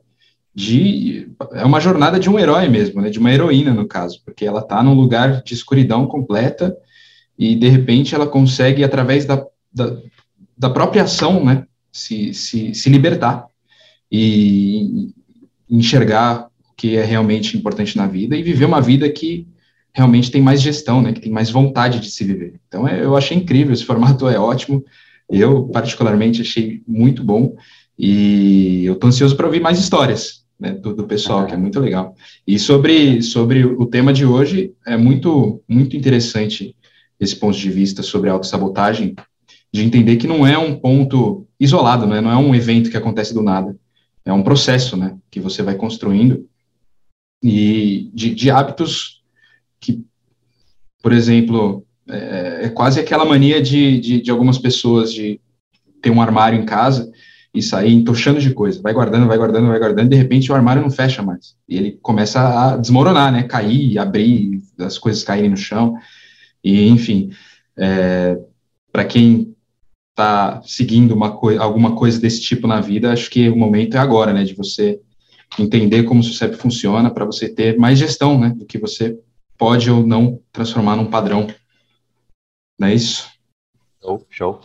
de 0.53 1.29
é 1.53 1.65
uma 1.65 1.81
jornada 1.81 2.17
de 2.17 2.29
um 2.29 2.39
herói 2.39 2.69
mesmo, 2.69 3.01
né? 3.01 3.09
De 3.09 3.19
uma 3.19 3.31
heroína 3.31 3.73
no 3.73 3.87
caso, 3.87 4.21
porque 4.23 4.45
ela 4.45 4.61
tá 4.61 4.81
num 4.81 4.93
lugar 4.93 5.41
de 5.43 5.53
escuridão 5.53 6.07
completa 6.07 6.75
e 7.37 7.55
de 7.55 7.67
repente 7.67 8.15
ela 8.15 8.27
consegue 8.27 8.83
através 8.83 9.25
da, 9.25 9.45
da 9.73 9.97
da 10.57 10.69
própria 10.69 11.03
ação, 11.03 11.43
né, 11.43 11.65
se, 11.91 12.33
se, 12.33 12.73
se 12.73 12.89
libertar 12.89 13.45
e 14.11 15.13
enxergar 15.69 16.47
o 16.69 16.75
que 16.75 16.95
é 16.95 17.03
realmente 17.03 17.57
importante 17.57 17.97
na 17.97 18.07
vida 18.07 18.35
e 18.35 18.43
viver 18.43 18.65
uma 18.65 18.81
vida 18.81 19.09
que 19.09 19.47
realmente 19.93 20.29
tem 20.29 20.41
mais 20.41 20.61
gestão, 20.61 21.01
né, 21.01 21.13
que 21.13 21.21
tem 21.21 21.31
mais 21.31 21.49
vontade 21.49 21.99
de 21.99 22.11
se 22.11 22.23
viver. 22.23 22.55
Então, 22.67 22.87
é, 22.87 23.03
eu 23.03 23.15
achei 23.15 23.37
incrível, 23.37 23.73
esse 23.73 23.85
formato 23.85 24.27
é 24.27 24.37
ótimo, 24.37 24.83
eu 25.29 25.63
particularmente 25.69 26.41
achei 26.41 26.81
muito 26.87 27.23
bom 27.23 27.55
e 27.97 28.83
eu 28.85 28.93
estou 28.93 29.07
ansioso 29.07 29.35
para 29.35 29.45
ouvir 29.45 29.61
mais 29.61 29.79
histórias 29.79 30.45
né, 30.59 30.71
do, 30.71 30.93
do, 30.93 31.05
pessoal, 31.05 31.45
que 31.45 31.53
é 31.53 31.57
muito 31.57 31.79
legal. 31.79 32.13
E 32.45 32.59
sobre, 32.59 33.21
sobre 33.21 33.65
o 33.65 33.85
tema 33.85 34.11
de 34.11 34.25
hoje, 34.25 34.73
é 34.85 34.97
muito, 34.97 35.61
muito 35.67 35.95
interessante 35.95 36.75
esse 37.19 37.35
ponto 37.35 37.57
de 37.57 37.69
vista 37.69 38.03
sobre 38.03 38.29
autossabotagem, 38.29 39.15
de 39.75 39.83
entender 39.83 40.15
que 40.15 40.25
não 40.25 40.47
é 40.47 40.57
um 40.57 40.73
ponto 40.73 41.45
isolado, 41.59 42.07
né? 42.07 42.21
não 42.21 42.31
é 42.31 42.37
um 42.37 42.55
evento 42.55 42.89
que 42.89 42.95
acontece 42.95 43.33
do 43.33 43.43
nada, 43.43 43.75
é 44.23 44.31
um 44.31 44.41
processo 44.41 44.95
né? 44.95 45.17
que 45.29 45.41
você 45.41 45.61
vai 45.61 45.75
construindo 45.75 46.47
e 47.43 48.09
de, 48.13 48.33
de 48.33 48.49
hábitos 48.49 49.21
que, 49.81 50.01
por 51.03 51.11
exemplo, 51.11 51.85
é, 52.07 52.61
é 52.63 52.69
quase 52.69 53.01
aquela 53.01 53.25
mania 53.25 53.61
de, 53.61 53.99
de, 53.99 54.21
de, 54.21 54.31
algumas 54.31 54.57
pessoas 54.57 55.11
de 55.11 55.41
ter 56.01 56.09
um 56.09 56.21
armário 56.21 56.57
em 56.57 56.65
casa 56.65 57.11
e 57.53 57.61
sair 57.61 57.91
entochando 57.91 58.39
de 58.39 58.53
coisa, 58.53 58.81
vai 58.81 58.93
guardando, 58.93 59.27
vai 59.27 59.37
guardando, 59.37 59.67
vai 59.67 59.79
guardando, 59.79 60.09
de 60.09 60.15
repente 60.15 60.49
o 60.51 60.55
armário 60.55 60.81
não 60.81 60.89
fecha 60.89 61.21
mais, 61.21 61.55
e 61.67 61.77
ele 61.77 61.99
começa 62.01 62.39
a 62.39 62.77
desmoronar, 62.77 63.31
né, 63.31 63.43
cair, 63.43 63.97
abrir, 63.97 64.61
as 64.79 64.97
coisas 64.97 65.23
caírem 65.23 65.49
no 65.49 65.57
chão, 65.57 65.95
e 66.63 66.87
enfim, 66.87 67.31
é, 67.77 68.37
para 68.91 69.05
quem 69.05 69.54
está 70.15 70.61
seguindo 70.63 71.13
uma 71.13 71.37
coi 71.37 71.57
alguma 71.57 71.93
coisa 71.93 72.17
desse 72.17 72.41
tipo 72.41 72.65
na 72.65 72.79
vida, 72.79 73.11
acho 73.11 73.29
que 73.29 73.49
o 73.49 73.55
momento 73.55 73.97
é 73.97 73.99
agora, 73.99 74.31
né, 74.31 74.45
de 74.45 74.53
você 74.53 75.01
entender 75.59 76.03
como 76.03 76.21
o 76.21 76.23
cérebro 76.23 76.61
funciona 76.61 77.11
para 77.11 77.25
você 77.25 77.49
ter 77.49 77.77
mais 77.77 77.99
gestão, 77.99 78.39
né, 78.39 78.49
do 78.49 78.65
que 78.65 78.77
você 78.77 79.19
pode 79.57 79.91
ou 79.91 80.07
não 80.07 80.39
transformar 80.53 80.95
num 80.95 81.09
padrão. 81.09 81.47
Não 82.79 82.87
é 82.87 82.93
isso? 82.93 83.29
Show, 84.01 84.25
show. 84.29 84.61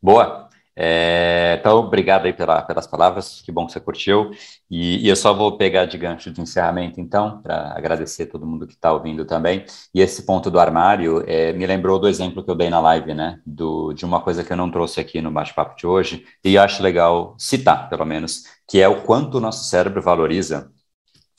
Boa. 0.00 0.50
É, 0.74 1.58
então, 1.60 1.78
obrigado 1.78 2.24
aí 2.24 2.32
pela, 2.32 2.62
pelas 2.62 2.86
palavras, 2.86 3.42
que 3.42 3.52
bom 3.52 3.66
que 3.66 3.72
você 3.72 3.80
curtiu. 3.80 4.30
E, 4.70 5.04
e 5.04 5.08
eu 5.08 5.16
só 5.16 5.34
vou 5.34 5.56
pegar 5.56 5.84
de 5.84 5.98
gancho 5.98 6.30
de 6.30 6.40
encerramento, 6.40 7.00
então, 7.00 7.40
para 7.42 7.76
agradecer 7.76 8.26
todo 8.26 8.46
mundo 8.46 8.66
que 8.66 8.74
está 8.74 8.92
ouvindo 8.92 9.24
também. 9.24 9.64
E 9.94 10.00
esse 10.00 10.24
ponto 10.24 10.50
do 10.50 10.58
armário 10.58 11.22
é, 11.26 11.52
me 11.52 11.66
lembrou 11.66 11.98
do 11.98 12.08
exemplo 12.08 12.42
que 12.42 12.50
eu 12.50 12.54
dei 12.54 12.70
na 12.70 12.80
live, 12.80 13.14
né? 13.14 13.40
Do, 13.44 13.92
de 13.92 14.04
uma 14.04 14.20
coisa 14.20 14.42
que 14.42 14.52
eu 14.52 14.56
não 14.56 14.70
trouxe 14.70 15.00
aqui 15.00 15.20
no 15.20 15.30
bate-papo 15.30 15.76
de 15.76 15.86
hoje, 15.86 16.24
e 16.44 16.56
acho 16.56 16.82
legal 16.82 17.34
citar, 17.38 17.88
pelo 17.88 18.04
menos, 18.04 18.44
que 18.66 18.80
é 18.80 18.88
o 18.88 19.02
quanto 19.02 19.38
o 19.38 19.40
nosso 19.40 19.64
cérebro 19.64 20.00
valoriza 20.00 20.70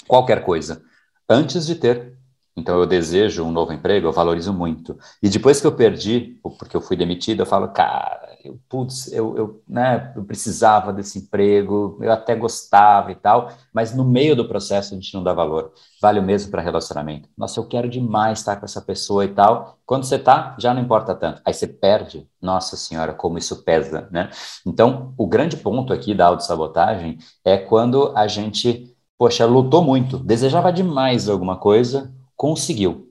qualquer 0.08 0.44
coisa 0.44 0.84
antes 1.30 1.66
de 1.66 1.76
ter 1.76 2.14
então 2.56 2.80
eu 2.80 2.86
desejo 2.86 3.44
um 3.44 3.52
novo 3.52 3.74
emprego, 3.74 4.08
eu 4.08 4.12
valorizo 4.12 4.54
muito. 4.54 4.98
E 5.22 5.30
depois 5.30 5.60
que 5.60 5.68
eu 5.68 5.76
perdi, 5.76 6.40
porque 6.60 6.78
eu 6.78 6.82
fui 6.82 6.96
demitido, 6.96 7.42
eu 7.42 7.46
falo, 7.46 7.68
cara, 7.70 8.23
eu, 8.44 8.60
putz, 8.68 9.12
eu, 9.14 9.38
eu, 9.38 9.64
né, 9.68 10.12
eu 10.16 10.24
precisava 10.26 10.92
desse 10.92 11.18
emprego, 11.18 11.98
eu 12.02 12.12
até 12.12 12.36
gostava 12.36 13.12
e 13.12 13.16
tal, 13.16 13.50
mas 13.74 13.96
no 13.96 14.04
meio 14.04 14.36
do 14.36 14.48
processo 14.48 14.94
a 14.94 14.98
gente 14.98 15.14
não 15.14 15.24
dá 15.24 15.34
valor. 15.34 15.72
Vale 16.02 16.20
o 16.20 16.24
mesmo 16.24 16.52
para 16.52 16.62
relacionamento. 16.62 17.30
Nossa, 17.38 17.60
eu 17.60 17.68
quero 17.68 17.88
demais 17.88 18.40
estar 18.40 18.58
com 18.58 18.66
essa 18.66 18.82
pessoa 18.82 19.24
e 19.24 19.30
tal. 19.30 19.80
Quando 19.86 20.04
você 20.04 20.20
tá, 20.20 20.56
já 20.60 20.74
não 20.74 20.82
importa 20.82 21.16
tanto. 21.16 21.42
Aí 21.46 21.54
você 21.54 21.66
perde, 21.68 22.28
nossa 22.42 22.76
senhora, 22.76 23.14
como 23.14 23.38
isso 23.38 23.64
pesa, 23.64 24.10
né? 24.12 24.30
Então, 24.66 25.14
o 25.18 25.26
grande 25.26 25.56
ponto 25.56 25.94
aqui 25.94 26.14
da 26.14 26.28
autossabotagem 26.28 27.18
é 27.46 27.58
quando 27.58 28.12
a 28.16 28.28
gente, 28.28 28.94
poxa, 29.18 29.46
lutou 29.46 29.84
muito, 29.84 30.18
desejava 30.18 30.72
demais 30.74 31.30
alguma 31.30 31.58
coisa, 31.58 32.14
conseguiu. 32.36 33.10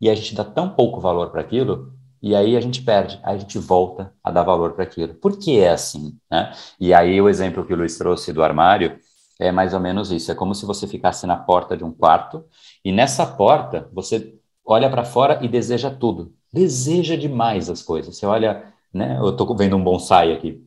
E 0.00 0.08
a 0.08 0.14
gente 0.14 0.34
dá 0.34 0.44
tão 0.44 0.70
pouco 0.70 1.00
valor 1.00 1.30
para 1.30 1.40
aquilo, 1.40 1.92
e 2.22 2.34
aí 2.34 2.56
a 2.56 2.60
gente 2.60 2.82
perde, 2.82 3.20
aí 3.22 3.36
a 3.36 3.38
gente 3.38 3.58
volta 3.58 4.12
a 4.22 4.30
dar 4.30 4.42
valor 4.42 4.72
para 4.72 4.84
aquilo. 4.84 5.14
Por 5.14 5.38
que 5.38 5.60
é 5.60 5.70
assim? 5.70 6.16
Né? 6.30 6.52
E 6.80 6.92
aí 6.92 7.20
o 7.20 7.28
exemplo 7.28 7.64
que 7.64 7.72
o 7.72 7.76
Luiz 7.76 7.96
trouxe 7.96 8.32
do 8.32 8.42
armário 8.42 8.98
é 9.38 9.52
mais 9.52 9.72
ou 9.72 9.80
menos 9.80 10.10
isso. 10.10 10.32
É 10.32 10.34
como 10.34 10.54
se 10.54 10.66
você 10.66 10.86
ficasse 10.86 11.26
na 11.26 11.36
porta 11.36 11.76
de 11.76 11.84
um 11.84 11.92
quarto, 11.92 12.44
e 12.84 12.92
nessa 12.92 13.24
porta 13.26 13.88
você 13.92 14.34
olha 14.64 14.90
para 14.90 15.04
fora 15.04 15.38
e 15.44 15.48
deseja 15.48 15.90
tudo. 15.90 16.34
Deseja 16.52 17.16
demais 17.16 17.70
as 17.70 17.82
coisas. 17.82 18.16
Você 18.16 18.26
olha, 18.26 18.64
né? 18.92 19.16
Eu 19.18 19.30
estou 19.30 19.56
vendo 19.56 19.76
um 19.76 19.84
bonsai 19.84 20.32
aqui. 20.32 20.64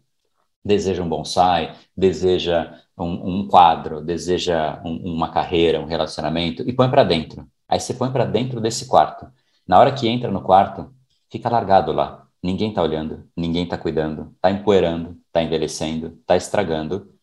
Deseja 0.64 1.04
um 1.04 1.10
bonsai, 1.10 1.76
deseja 1.97 2.80
um, 2.97 3.41
um 3.41 3.47
quadro, 3.47 4.02
deseja 4.02 4.80
um, 4.86 4.95
uma 5.14 5.32
carreira, 5.32 5.80
um 5.80 5.86
relacionamento, 5.86 6.64
e 6.68 6.74
põe 6.74 6.89
para 6.89 7.04
dentro. 7.04 7.47
Aí 7.68 7.80
você 7.80 7.93
põe 7.93 8.12
para 8.12 8.26
dentro 8.26 8.62
desse 8.62 8.86
quarto. 8.86 9.28
Na 9.68 9.80
hora 9.80 9.91
que 9.91 10.08
entra 10.08 10.30
no 10.30 10.41
quarto, 10.41 10.93
fica 11.32 11.50
largado 11.50 11.92
lá. 11.92 12.28
Ninguém 12.44 12.70
está 12.70 12.82
olhando, 12.82 13.28
ninguém 13.38 13.64
está 13.64 13.78
cuidando, 13.78 14.32
está 14.36 14.52
empoeirando, 14.52 15.18
está 15.28 15.42
envelhecendo, 15.42 16.18
está 16.20 16.36
estragando. 16.36 17.14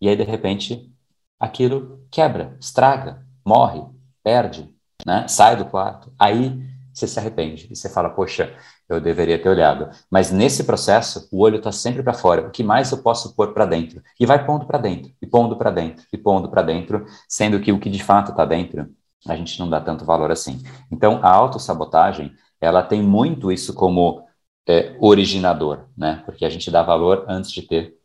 E 0.00 0.08
aí, 0.08 0.16
de 0.16 0.24
repente, 0.24 0.92
aquilo 1.38 2.06
quebra, 2.10 2.56
estraga, 2.60 3.24
morre, 3.44 3.82
perde, 4.22 4.74
né? 5.06 5.26
sai 5.28 5.56
do 5.56 5.64
quarto. 5.64 6.12
Aí 6.18 6.60
você 6.92 7.06
se 7.06 7.18
arrepende 7.18 7.68
e 7.70 7.76
você 7.76 7.88
fala, 7.88 8.10
poxa, 8.10 8.52
eu 8.88 9.00
deveria 9.00 9.40
ter 9.40 9.48
olhado. 9.48 9.90
Mas 10.10 10.32
nesse 10.32 10.64
processo, 10.64 11.28
o 11.30 11.40
olho 11.40 11.58
está 11.58 11.70
sempre 11.70 12.02
para 12.02 12.12
fora. 12.14 12.48
O 12.48 12.50
que 12.50 12.64
mais 12.64 12.90
eu 12.90 12.98
posso 12.98 13.34
pôr 13.36 13.54
para 13.54 13.64
dentro? 13.64 14.02
E 14.18 14.26
vai 14.26 14.44
pondo 14.44 14.66
para 14.66 14.78
dentro, 14.78 15.12
e 15.22 15.26
pondo 15.26 15.56
para 15.56 15.70
dentro, 15.70 16.04
e 16.12 16.18
pondo 16.18 16.50
para 16.50 16.62
dentro, 16.62 17.06
sendo 17.28 17.60
que 17.60 17.70
o 17.70 17.78
que 17.78 17.88
de 17.90 18.02
fato 18.02 18.32
está 18.32 18.44
dentro 18.44 18.92
a 19.26 19.36
gente 19.36 19.58
não 19.58 19.68
dá 19.68 19.80
tanto 19.80 20.04
valor 20.04 20.30
assim. 20.30 20.62
Então, 20.90 21.20
a 21.22 21.30
autossabotagem, 21.30 22.32
ela 22.60 22.82
tem 22.82 23.02
muito 23.02 23.52
isso 23.52 23.74
como 23.74 24.24
é, 24.66 24.96
originador, 25.00 25.86
né? 25.96 26.22
Porque 26.24 26.44
a 26.44 26.50
gente 26.50 26.70
dá 26.70 26.82
valor 26.82 27.24
antes 27.28 27.50
de 27.50 27.62
ter 27.62 27.96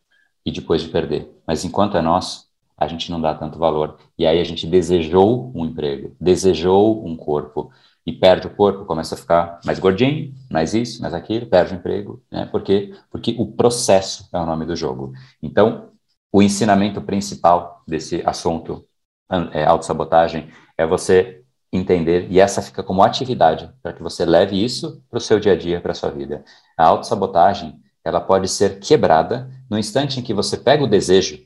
e 0.45 0.51
depois 0.51 0.82
de 0.82 0.89
perder. 0.89 1.30
Mas 1.47 1.66
enquanto 1.66 1.97
é 1.97 2.01
nosso, 2.01 2.47
a 2.78 2.88
gente 2.88 3.12
não 3.12 3.22
dá 3.22 3.34
tanto 3.34 3.60
valor. 3.60 3.97
E 4.18 4.26
aí 4.26 4.39
a 4.39 4.43
gente 4.43 4.68
desejou 4.68 5.51
um 5.56 5.66
emprego, 5.66 6.16
desejou 6.20 7.06
um 7.06 7.16
corpo, 7.16 7.72
e 8.06 8.12
perde 8.12 8.47
o 8.47 8.56
corpo, 8.56 8.86
começa 8.86 9.16
a 9.16 9.18
ficar 9.18 9.60
mais 9.66 9.80
gordinho, 9.80 10.34
mais 10.51 10.74
isso, 10.74 11.01
mais 11.01 11.14
aquilo, 11.14 11.45
perde 11.47 11.74
o 11.74 11.78
emprego, 11.78 12.22
né? 12.32 12.45
Por 12.45 12.62
quê? 12.62 12.93
Porque 13.10 13.36
o 13.38 13.47
processo 13.47 14.28
é 14.34 14.38
o 14.38 14.45
nome 14.45 14.66
do 14.66 14.76
jogo. 14.76 15.14
Então, 15.41 15.91
o 16.32 16.41
ensinamento 16.41 17.01
principal 17.01 17.82
desse 17.88 18.22
assunto 18.26 18.86
é, 19.54 19.64
autossabotagem 19.66 20.49
é 20.78 20.86
você 20.86 21.43
entender, 21.74 22.28
e 22.30 22.39
essa 22.39 22.61
fica 22.61 22.84
como 22.84 23.03
atividade, 23.03 23.69
para 23.82 23.93
que 23.93 24.03
você 24.03 24.24
leve 24.24 24.63
isso 24.63 25.03
para 25.09 25.17
o 25.17 25.21
seu 25.21 25.39
dia 25.39 25.53
a 25.53 25.57
dia, 25.57 25.82
para 25.82 25.91
a 25.91 25.95
sua 25.95 26.11
vida. 26.11 26.43
A 26.78 26.86
autossabotagem, 26.86 27.80
ela 28.05 28.21
pode 28.21 28.47
ser 28.47 28.80
quebrada 28.80 29.49
no 29.69 29.78
instante 29.78 30.19
em 30.19 30.24
que 30.24 30.34
você 30.34 30.55
pega 30.55 30.84
o 30.84 30.88
desejo, 30.88 31.39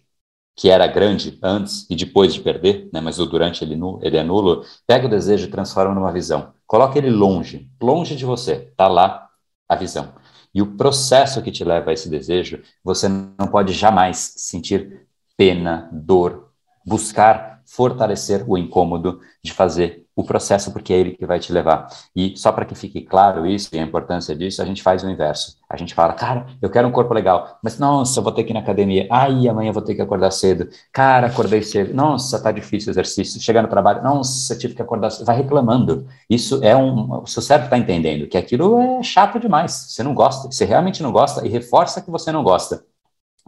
que 0.55 0.69
era 0.69 0.87
grande 0.87 1.37
antes 1.41 1.87
e 1.89 1.95
depois 1.95 2.33
de 2.33 2.41
perder, 2.41 2.89
né, 2.91 2.99
mas 2.99 3.19
o 3.19 3.25
durante 3.25 3.63
ele, 3.63 3.79
ele 4.01 4.17
é 4.17 4.23
nulo, 4.23 4.65
pega 4.85 5.05
o 5.05 5.09
desejo 5.09 5.47
e 5.47 5.51
transforma 5.51 5.93
numa 5.93 6.11
visão. 6.11 6.53
Coloca 6.65 6.97
ele 6.97 7.09
longe, 7.09 7.69
longe 7.81 8.15
de 8.15 8.25
você, 8.25 8.67
está 8.71 8.87
lá 8.87 9.29
a 9.69 9.75
visão. 9.75 10.13
E 10.53 10.61
o 10.61 10.75
processo 10.75 11.41
que 11.41 11.51
te 11.51 11.63
leva 11.63 11.91
a 11.91 11.93
esse 11.93 12.09
desejo, 12.09 12.61
você 12.83 13.07
não 13.07 13.47
pode 13.51 13.71
jamais 13.71 14.33
sentir 14.37 15.07
pena, 15.37 15.87
dor, 15.93 16.49
buscar 16.83 17.61
fortalecer 17.67 18.43
o 18.49 18.57
incômodo 18.57 19.19
de 19.43 19.53
fazer 19.53 20.06
o 20.17 20.23
processo, 20.23 20.73
porque 20.73 20.91
é 20.91 20.97
ele 20.97 21.11
que 21.11 21.27
vai 21.27 21.39
te 21.39 21.53
levar. 21.53 21.87
E 22.15 22.35
só 22.35 22.51
para 22.51 22.65
que 22.65 22.73
fique 22.73 23.01
claro 23.01 23.45
isso 23.45 23.69
e 23.71 23.77
a 23.77 23.83
importância 23.83 24.35
disso, 24.35 24.63
a 24.63 24.65
gente 24.65 24.81
faz 24.81 25.03
o 25.03 25.09
inverso. 25.09 25.57
A 25.69 25.77
gente 25.77 25.93
fala, 25.93 26.11
cara, 26.13 26.47
eu 26.59 26.71
quero 26.71 26.87
um 26.87 26.91
corpo 26.91 27.13
legal, 27.13 27.59
mas 27.63 27.77
nossa, 27.77 28.19
eu 28.19 28.23
vou 28.23 28.31
ter 28.31 28.43
que 28.43 28.51
ir 28.51 28.55
na 28.55 28.61
academia. 28.61 29.07
Ai, 29.11 29.47
amanhã 29.47 29.69
eu 29.69 29.73
vou 29.73 29.83
ter 29.83 29.93
que 29.93 30.01
acordar 30.01 30.31
cedo. 30.31 30.67
Cara, 30.91 31.27
acordei 31.27 31.61
cedo. 31.61 31.93
Nossa, 31.93 32.41
tá 32.41 32.51
difícil 32.51 32.89
o 32.89 32.93
exercício. 32.93 33.39
Chegar 33.39 33.61
no 33.61 33.67
trabalho, 33.67 34.03
nossa, 34.03 34.57
tive 34.57 34.73
que 34.73 34.81
acordar 34.81 35.11
cedo. 35.11 35.25
Vai 35.25 35.37
reclamando. 35.37 36.07
Isso 36.27 36.63
é 36.63 36.75
um. 36.75 37.21
O 37.21 37.27
seu 37.27 37.41
cérebro 37.43 37.67
está 37.67 37.77
entendendo 37.77 38.27
que 38.27 38.37
aquilo 38.37 38.79
é 38.79 39.03
chato 39.03 39.39
demais. 39.39 39.71
Você 39.89 40.01
não 40.01 40.15
gosta, 40.15 40.49
você 40.51 40.65
realmente 40.65 41.03
não 41.03 41.11
gosta 41.11 41.45
e 41.45 41.49
reforça 41.49 42.01
que 42.01 42.09
você 42.09 42.31
não 42.31 42.43
gosta. 42.43 42.83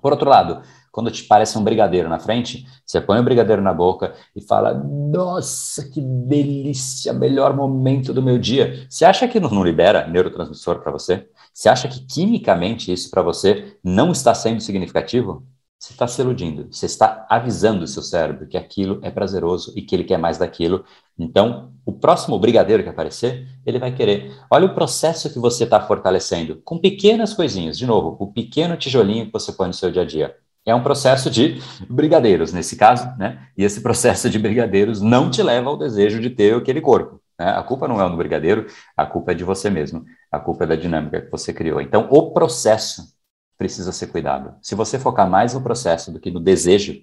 Por 0.01 0.11
outro 0.11 0.30
lado, 0.30 0.61
quando 0.92 1.12
te 1.12 1.24
parece 1.24 1.58
um 1.58 1.64
brigadeiro 1.64 2.10
na 2.10 2.20
frente, 2.20 2.66
você 2.86 3.00
põe 3.00 3.20
o 3.20 3.24
brigadeiro 3.24 3.62
na 3.62 3.74
boca 3.74 4.14
e 4.36 4.42
fala: 4.42 4.74
Nossa, 4.74 5.90
que 5.90 6.02
delícia, 6.02 7.14
melhor 7.14 7.56
momento 7.56 8.14
do 8.14 8.22
meu 8.22 8.38
dia. 8.38 8.86
Você 8.90 9.06
acha 9.06 9.28
que 9.28 9.40
não 9.40 9.64
libera 9.64 10.08
neurotransmissor 10.08 10.80
para 10.80 10.92
você? 10.92 11.28
Você 11.54 11.70
acha 11.70 11.88
que 11.88 12.06
quimicamente 12.06 12.92
isso 12.92 13.10
para 13.10 13.22
você 13.22 13.78
não 13.84 14.12
está 14.12 14.34
sendo 14.34 14.62
significativo? 14.62 15.46
Você 15.80 15.94
está 15.94 16.06
se 16.08 16.22
iludindo, 16.22 16.68
você 16.70 16.86
está 16.86 17.26
avisando 17.30 17.86
o 17.86 17.88
seu 17.88 18.04
cérebro 18.04 18.46
que 18.48 18.58
aquilo 18.58 19.00
é 19.02 19.10
prazeroso 19.10 19.72
e 19.78 19.82
que 19.82 19.96
ele 19.96 20.04
quer 20.04 20.18
mais 20.18 20.38
daquilo. 20.38 20.84
Então, 21.18 21.72
o 21.86 21.94
próximo 21.94 22.38
brigadeiro 22.38 22.84
que 22.84 22.90
aparecer, 22.90 23.48
ele 23.66 23.80
vai 23.80 23.96
querer. 23.96 24.36
Olha 24.52 24.66
o 24.66 24.76
processo 24.76 25.32
que 25.32 25.40
você 25.40 25.64
está 25.64 25.80
fortalecendo 25.80 26.62
com 26.66 26.78
pequenas 26.78 27.34
coisinhas. 27.34 27.78
De 27.78 27.86
novo, 27.86 28.18
o 28.20 28.28
pequeno 28.28 28.76
tijolinho 28.76 29.28
que 29.28 29.32
você 29.32 29.54
põe 29.54 29.68
no 29.68 29.74
seu 29.74 29.90
dia 29.90 30.02
a 30.02 30.06
dia. 30.06 30.36
É 30.70 30.76
um 30.76 30.84
processo 30.84 31.30
de 31.30 31.61
brigadeiros, 31.89 32.53
nesse 32.53 32.76
caso, 32.76 33.11
né? 33.17 33.47
E 33.57 33.63
esse 33.63 33.82
processo 33.82 34.30
de 34.30 34.38
brigadeiros 34.38 35.01
não 35.01 35.30
te 35.30 35.41
leva 35.41 35.70
ao 35.70 35.78
desejo 35.78 36.20
de 36.20 36.30
ter 36.30 36.55
aquele 36.55 36.82
corpo. 36.82 37.22
Né? 37.39 37.49
A 37.49 37.63
culpa 37.63 37.88
não 37.88 38.01
é 38.01 38.09
do 38.09 38.17
brigadeiro, 38.17 38.67
a 38.95 39.05
culpa 39.05 39.32
é 39.32 39.36
de 39.36 39.43
você 39.43 39.70
mesmo, 39.70 40.05
a 40.32 40.39
culpa 40.39 40.65
é 40.65 40.67
da 40.67 40.76
dinâmica 40.76 41.22
que 41.22 41.32
você 41.32 41.53
criou. 41.53 41.82
Então, 41.82 42.07
o 42.11 42.32
processo 42.32 43.03
precisa 43.57 43.91
ser 43.91 44.07
cuidado. 44.07 44.55
Se 44.61 44.76
você 44.76 44.99
focar 44.99 45.30
mais 45.30 45.53
no 45.53 45.61
processo 45.61 46.11
do 46.11 46.20
que 46.20 46.32
no 46.32 46.39
desejo, 46.39 46.93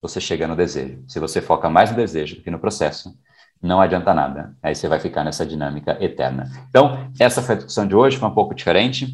você 0.00 0.20
chega 0.20 0.46
no 0.46 0.54
desejo. 0.54 1.02
Se 1.08 1.18
você 1.18 1.40
foca 1.40 1.68
mais 1.68 1.90
no 1.90 1.96
desejo 1.96 2.36
do 2.36 2.42
que 2.42 2.50
no 2.50 2.58
processo, 2.58 3.12
não 3.60 3.80
adianta 3.80 4.14
nada. 4.14 4.56
Aí 4.62 4.74
você 4.74 4.88
vai 4.88 5.00
ficar 5.00 5.24
nessa 5.24 5.44
dinâmica 5.44 5.96
eterna. 6.00 6.50
Então, 6.68 7.10
essa 7.18 7.42
foi 7.42 7.56
a 7.56 7.58
discussão 7.58 7.86
de 7.86 7.94
hoje, 7.94 8.16
foi 8.16 8.28
um 8.28 8.34
pouco 8.34 8.54
diferente. 8.54 9.08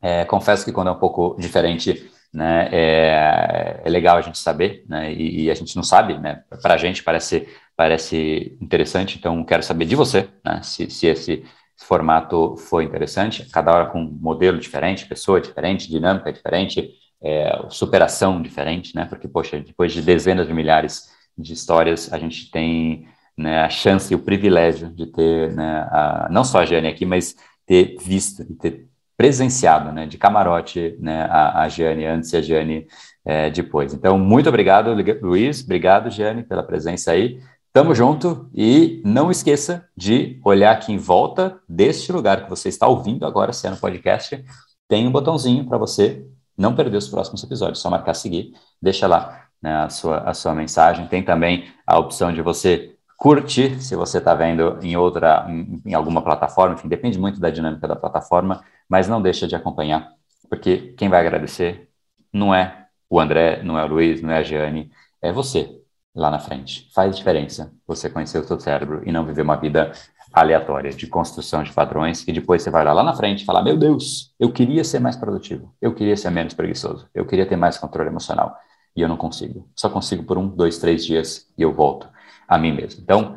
É, 0.00 0.24
confesso 0.24 0.64
que 0.64 0.72
quando 0.72 0.88
é 0.88 0.92
um 0.92 0.98
pouco 0.98 1.36
diferente, 1.38 2.10
né, 2.32 2.68
é, 2.72 3.82
é, 3.84 3.90
legal 3.90 4.16
a 4.16 4.22
gente 4.22 4.38
saber, 4.38 4.84
né, 4.88 5.12
e, 5.12 5.44
e 5.44 5.50
a 5.50 5.54
gente 5.54 5.76
não 5.76 5.82
sabe, 5.82 6.18
né, 6.18 6.42
para 6.62 6.74
a 6.74 6.78
gente 6.78 7.02
parece, 7.02 7.46
parece 7.76 8.56
interessante, 8.60 9.18
então 9.18 9.44
quero 9.44 9.62
saber 9.62 9.84
de 9.84 9.94
você, 9.94 10.28
né, 10.44 10.60
se, 10.62 10.88
se 10.90 11.06
esse 11.06 11.44
formato 11.76 12.56
foi 12.56 12.84
interessante, 12.84 13.48
cada 13.50 13.72
hora 13.72 13.86
com 13.90 14.00
um 14.00 14.18
modelo 14.20 14.58
diferente, 14.58 15.06
pessoa 15.06 15.40
diferente, 15.40 15.90
dinâmica 15.90 16.32
diferente, 16.32 16.90
é, 17.20 17.66
superação 17.68 18.40
diferente, 18.40 18.94
né, 18.94 19.04
porque, 19.04 19.28
poxa, 19.28 19.60
depois 19.60 19.92
de 19.92 20.00
dezenas 20.00 20.46
de 20.46 20.54
milhares 20.54 21.10
de 21.36 21.52
histórias, 21.52 22.12
a 22.12 22.18
gente 22.18 22.50
tem 22.50 23.06
né, 23.36 23.62
a 23.62 23.68
chance 23.68 24.12
e 24.12 24.16
o 24.16 24.22
privilégio 24.22 24.90
de 24.90 25.06
ter, 25.06 25.52
né, 25.52 25.88
a, 25.90 26.28
não 26.30 26.44
só 26.44 26.60
a 26.60 26.64
Jane 26.64 26.88
aqui, 26.88 27.04
mas 27.04 27.34
ter 27.66 27.96
visto 28.00 28.42
e 28.42 28.54
ter 28.54 28.91
presenciado, 29.22 29.92
né, 29.92 30.04
de 30.04 30.18
camarote, 30.18 30.96
né, 30.98 31.28
a, 31.30 31.62
a 31.62 31.68
Giane 31.68 32.04
antes 32.04 32.32
e 32.32 32.36
a 32.36 32.42
Giane 32.42 32.88
é, 33.24 33.50
depois. 33.50 33.94
Então, 33.94 34.18
muito 34.18 34.48
obrigado, 34.48 34.92
Luiz, 35.22 35.62
obrigado, 35.62 36.10
Giane, 36.10 36.42
pela 36.42 36.64
presença 36.64 37.12
aí. 37.12 37.38
Tamo 37.72 37.94
junto 37.94 38.50
e 38.52 39.00
não 39.04 39.30
esqueça 39.30 39.86
de 39.96 40.40
olhar 40.44 40.72
aqui 40.72 40.92
em 40.92 40.96
volta 40.96 41.56
deste 41.68 42.10
lugar 42.10 42.42
que 42.42 42.50
você 42.50 42.68
está 42.68 42.88
ouvindo 42.88 43.24
agora, 43.24 43.52
se 43.52 43.64
é 43.64 43.70
no 43.70 43.76
podcast, 43.76 44.44
tem 44.88 45.06
um 45.06 45.12
botãozinho 45.12 45.68
para 45.68 45.78
você 45.78 46.26
não 46.58 46.74
perder 46.74 46.96
os 46.96 47.06
próximos 47.06 47.44
episódios, 47.44 47.78
só 47.78 47.88
marcar 47.88 48.14
seguir, 48.14 48.52
deixa 48.82 49.06
lá 49.06 49.44
né, 49.62 49.84
a, 49.84 49.88
sua, 49.88 50.18
a 50.18 50.34
sua 50.34 50.52
mensagem. 50.52 51.06
Tem 51.06 51.22
também 51.22 51.66
a 51.86 51.96
opção 51.96 52.32
de 52.32 52.42
você 52.42 52.91
curtir, 53.22 53.80
se 53.80 53.94
você 53.94 54.18
está 54.18 54.34
vendo 54.34 54.80
em 54.82 54.96
outra, 54.96 55.46
em, 55.48 55.80
em, 55.86 55.94
alguma 55.94 56.20
plataforma, 56.22 56.74
enfim, 56.74 56.88
depende 56.88 57.16
muito 57.20 57.38
da 57.38 57.50
dinâmica 57.50 57.86
da 57.86 57.94
plataforma, 57.94 58.64
mas 58.88 59.06
não 59.06 59.22
deixa 59.22 59.46
de 59.46 59.54
acompanhar, 59.54 60.10
porque 60.50 60.92
quem 60.98 61.08
vai 61.08 61.20
agradecer 61.20 61.88
não 62.32 62.52
é 62.52 62.88
o 63.08 63.20
André, 63.20 63.62
não 63.62 63.78
é 63.78 63.84
o 63.84 63.86
Luiz, 63.86 64.20
não 64.20 64.32
é 64.32 64.38
a 64.38 64.42
Giane, 64.42 64.90
é 65.22 65.30
você, 65.30 65.70
lá 66.12 66.32
na 66.32 66.40
frente. 66.40 66.90
Faz 66.92 67.16
diferença 67.16 67.72
você 67.86 68.10
conhecer 68.10 68.38
o 68.38 68.44
seu 68.44 68.58
cérebro 68.58 69.02
e 69.06 69.12
não 69.12 69.24
viver 69.24 69.42
uma 69.42 69.54
vida 69.54 69.92
aleatória 70.32 70.90
de 70.90 71.06
construção 71.06 71.62
de 71.62 71.72
padrões 71.72 72.26
e 72.26 72.32
depois 72.32 72.60
você 72.62 72.70
vai 72.70 72.84
lá, 72.84 72.92
lá 72.92 73.04
na 73.04 73.14
frente 73.14 73.42
e 73.42 73.44
falar, 73.44 73.62
meu 73.62 73.76
Deus, 73.76 74.34
eu 74.36 74.50
queria 74.50 74.82
ser 74.82 74.98
mais 74.98 75.14
produtivo, 75.14 75.72
eu 75.80 75.94
queria 75.94 76.16
ser 76.16 76.30
menos 76.30 76.54
preguiçoso, 76.54 77.08
eu 77.14 77.24
queria 77.24 77.46
ter 77.46 77.54
mais 77.54 77.78
controle 77.78 78.08
emocional 78.08 78.56
e 78.96 79.00
eu 79.00 79.06
não 79.06 79.16
consigo. 79.16 79.70
Só 79.76 79.88
consigo 79.88 80.24
por 80.24 80.36
um, 80.36 80.48
dois, 80.48 80.78
três 80.78 81.06
dias 81.06 81.46
e 81.56 81.62
eu 81.62 81.72
volto 81.72 82.08
a 82.46 82.58
mim 82.58 82.72
mesmo. 82.72 83.00
Então, 83.02 83.36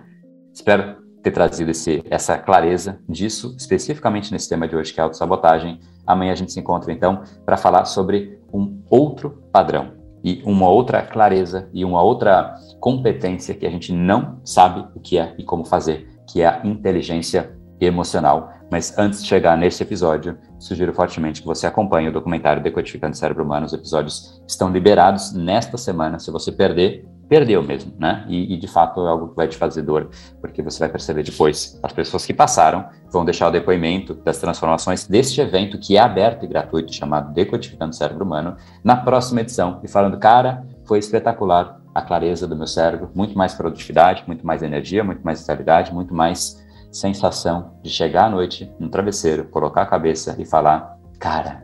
espero 0.53 1.03
ter 1.23 1.31
trazido 1.31 1.71
esse, 1.71 2.03
essa 2.09 2.37
clareza 2.37 2.99
disso, 3.09 3.55
especificamente 3.57 4.31
nesse 4.31 4.47
tema 4.47 4.67
de 4.67 4.75
hoje, 4.75 4.93
que 4.93 4.99
é 4.99 5.01
a 5.01 5.05
autossabotagem. 5.05 5.79
Amanhã 6.05 6.31
a 6.31 6.35
gente 6.35 6.51
se 6.51 6.59
encontra, 6.59 6.91
então, 6.91 7.23
para 7.43 7.57
falar 7.57 7.85
sobre 7.85 8.39
um 8.53 8.81
outro 8.89 9.43
padrão 9.51 9.93
e 10.23 10.41
uma 10.45 10.69
outra 10.69 11.01
clareza 11.01 11.69
e 11.73 11.83
uma 11.83 12.01
outra 12.01 12.55
competência 12.79 13.55
que 13.55 13.65
a 13.65 13.69
gente 13.69 13.91
não 13.91 14.39
sabe 14.43 14.87
o 14.95 14.99
que 14.99 15.17
é 15.17 15.33
e 15.37 15.43
como 15.43 15.65
fazer, 15.65 16.07
que 16.27 16.41
é 16.41 16.47
a 16.47 16.61
inteligência 16.63 17.55
emocional. 17.79 18.51
Mas 18.71 18.97
antes 18.97 19.21
de 19.21 19.27
chegar 19.27 19.57
nesse 19.57 19.83
episódio, 19.83 20.37
sugiro 20.59 20.93
fortemente 20.93 21.41
que 21.41 21.47
você 21.47 21.67
acompanhe 21.67 22.07
o 22.07 22.11
documentário 22.11 22.63
Decodificando 22.63 23.13
o 23.13 23.17
Cérebro 23.17 23.43
Humano. 23.43 23.65
Os 23.65 23.73
episódios 23.73 24.41
estão 24.47 24.71
liberados 24.71 25.33
nesta 25.33 25.77
semana. 25.77 26.17
Se 26.17 26.31
você 26.31 26.51
perder, 26.51 27.07
perdeu 27.28 27.63
mesmo, 27.63 27.93
né? 27.97 28.26
E, 28.28 28.53
e, 28.53 28.57
de 28.57 28.67
fato 28.67 29.05
é 29.05 29.09
algo 29.09 29.30
que 29.30 29.36
vai 29.36 29.47
te 29.47 29.57
fazer 29.57 29.82
dor, 29.82 30.09
porque 30.39 30.61
você 30.61 30.80
vai 30.80 30.89
perceber 30.89 31.23
depois. 31.23 31.80
As 31.82 31.91
pessoas 31.91 32.26
que 32.26 32.34
passaram 32.34 32.86
vão 33.11 33.26
deixar 33.26 33.47
o 33.47 33.51
depoimento 33.51 34.13
das 34.13 34.38
transformações 34.38 35.07
deste 35.07 35.41
evento 35.41 35.78
que 35.80 35.97
é 35.97 35.99
aberto 35.99 36.45
e 36.45 36.47
gratuito, 36.47 36.93
chamado 36.93 37.34
Decodificando 37.34 37.91
o 37.91 37.95
Cérebro 37.95 38.23
Humano, 38.23 38.55
na 38.84 38.95
próxima 38.95 39.41
edição, 39.41 39.80
e 39.84 39.88
falando, 39.88 40.17
cara, 40.17 40.65
foi 40.86 40.99
espetacular 40.99 41.80
a 41.93 42.01
clareza 42.01 42.47
do 42.47 42.55
meu 42.55 42.67
cérebro, 42.67 43.09
muito 43.15 43.38
mais 43.38 43.53
produtividade, 43.53 44.23
muito 44.28 44.45
mais 44.45 44.61
energia, 44.61 45.03
muito 45.03 45.21
mais 45.23 45.39
vitalidade, 45.39 45.93
muito 45.93 46.13
mais 46.13 46.63
sensação 46.91 47.78
de 47.82 47.89
chegar 47.89 48.26
à 48.26 48.30
noite 48.30 48.71
no 48.80 48.89
travesseiro, 48.89 49.45
colocar 49.45 49.82
a 49.82 49.86
cabeça 49.86 50.36
e 50.38 50.45
falar, 50.45 50.97
cara, 51.19 51.63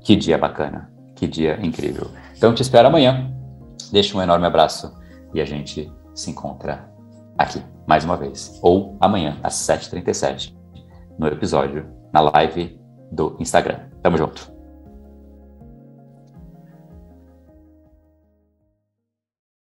que 0.00 0.16
dia 0.16 0.38
bacana, 0.38 0.90
que 1.14 1.26
dia 1.26 1.58
incrível. 1.62 2.08
Então 2.36 2.54
te 2.54 2.62
espero 2.62 2.88
amanhã. 2.88 3.30
Deixa 3.92 4.16
um 4.16 4.22
enorme 4.22 4.46
abraço 4.46 5.01
e 5.34 5.40
a 5.40 5.44
gente 5.44 5.90
se 6.14 6.30
encontra 6.30 6.90
aqui, 7.38 7.62
mais 7.86 8.04
uma 8.04 8.16
vez, 8.16 8.58
ou 8.62 8.96
amanhã, 9.00 9.38
às 9.42 9.54
7h37, 9.54 10.54
no 11.18 11.26
episódio, 11.26 11.86
na 12.12 12.20
live 12.20 12.80
do 13.10 13.36
Instagram. 13.40 13.88
Tamo 14.02 14.16
junto! 14.16 14.51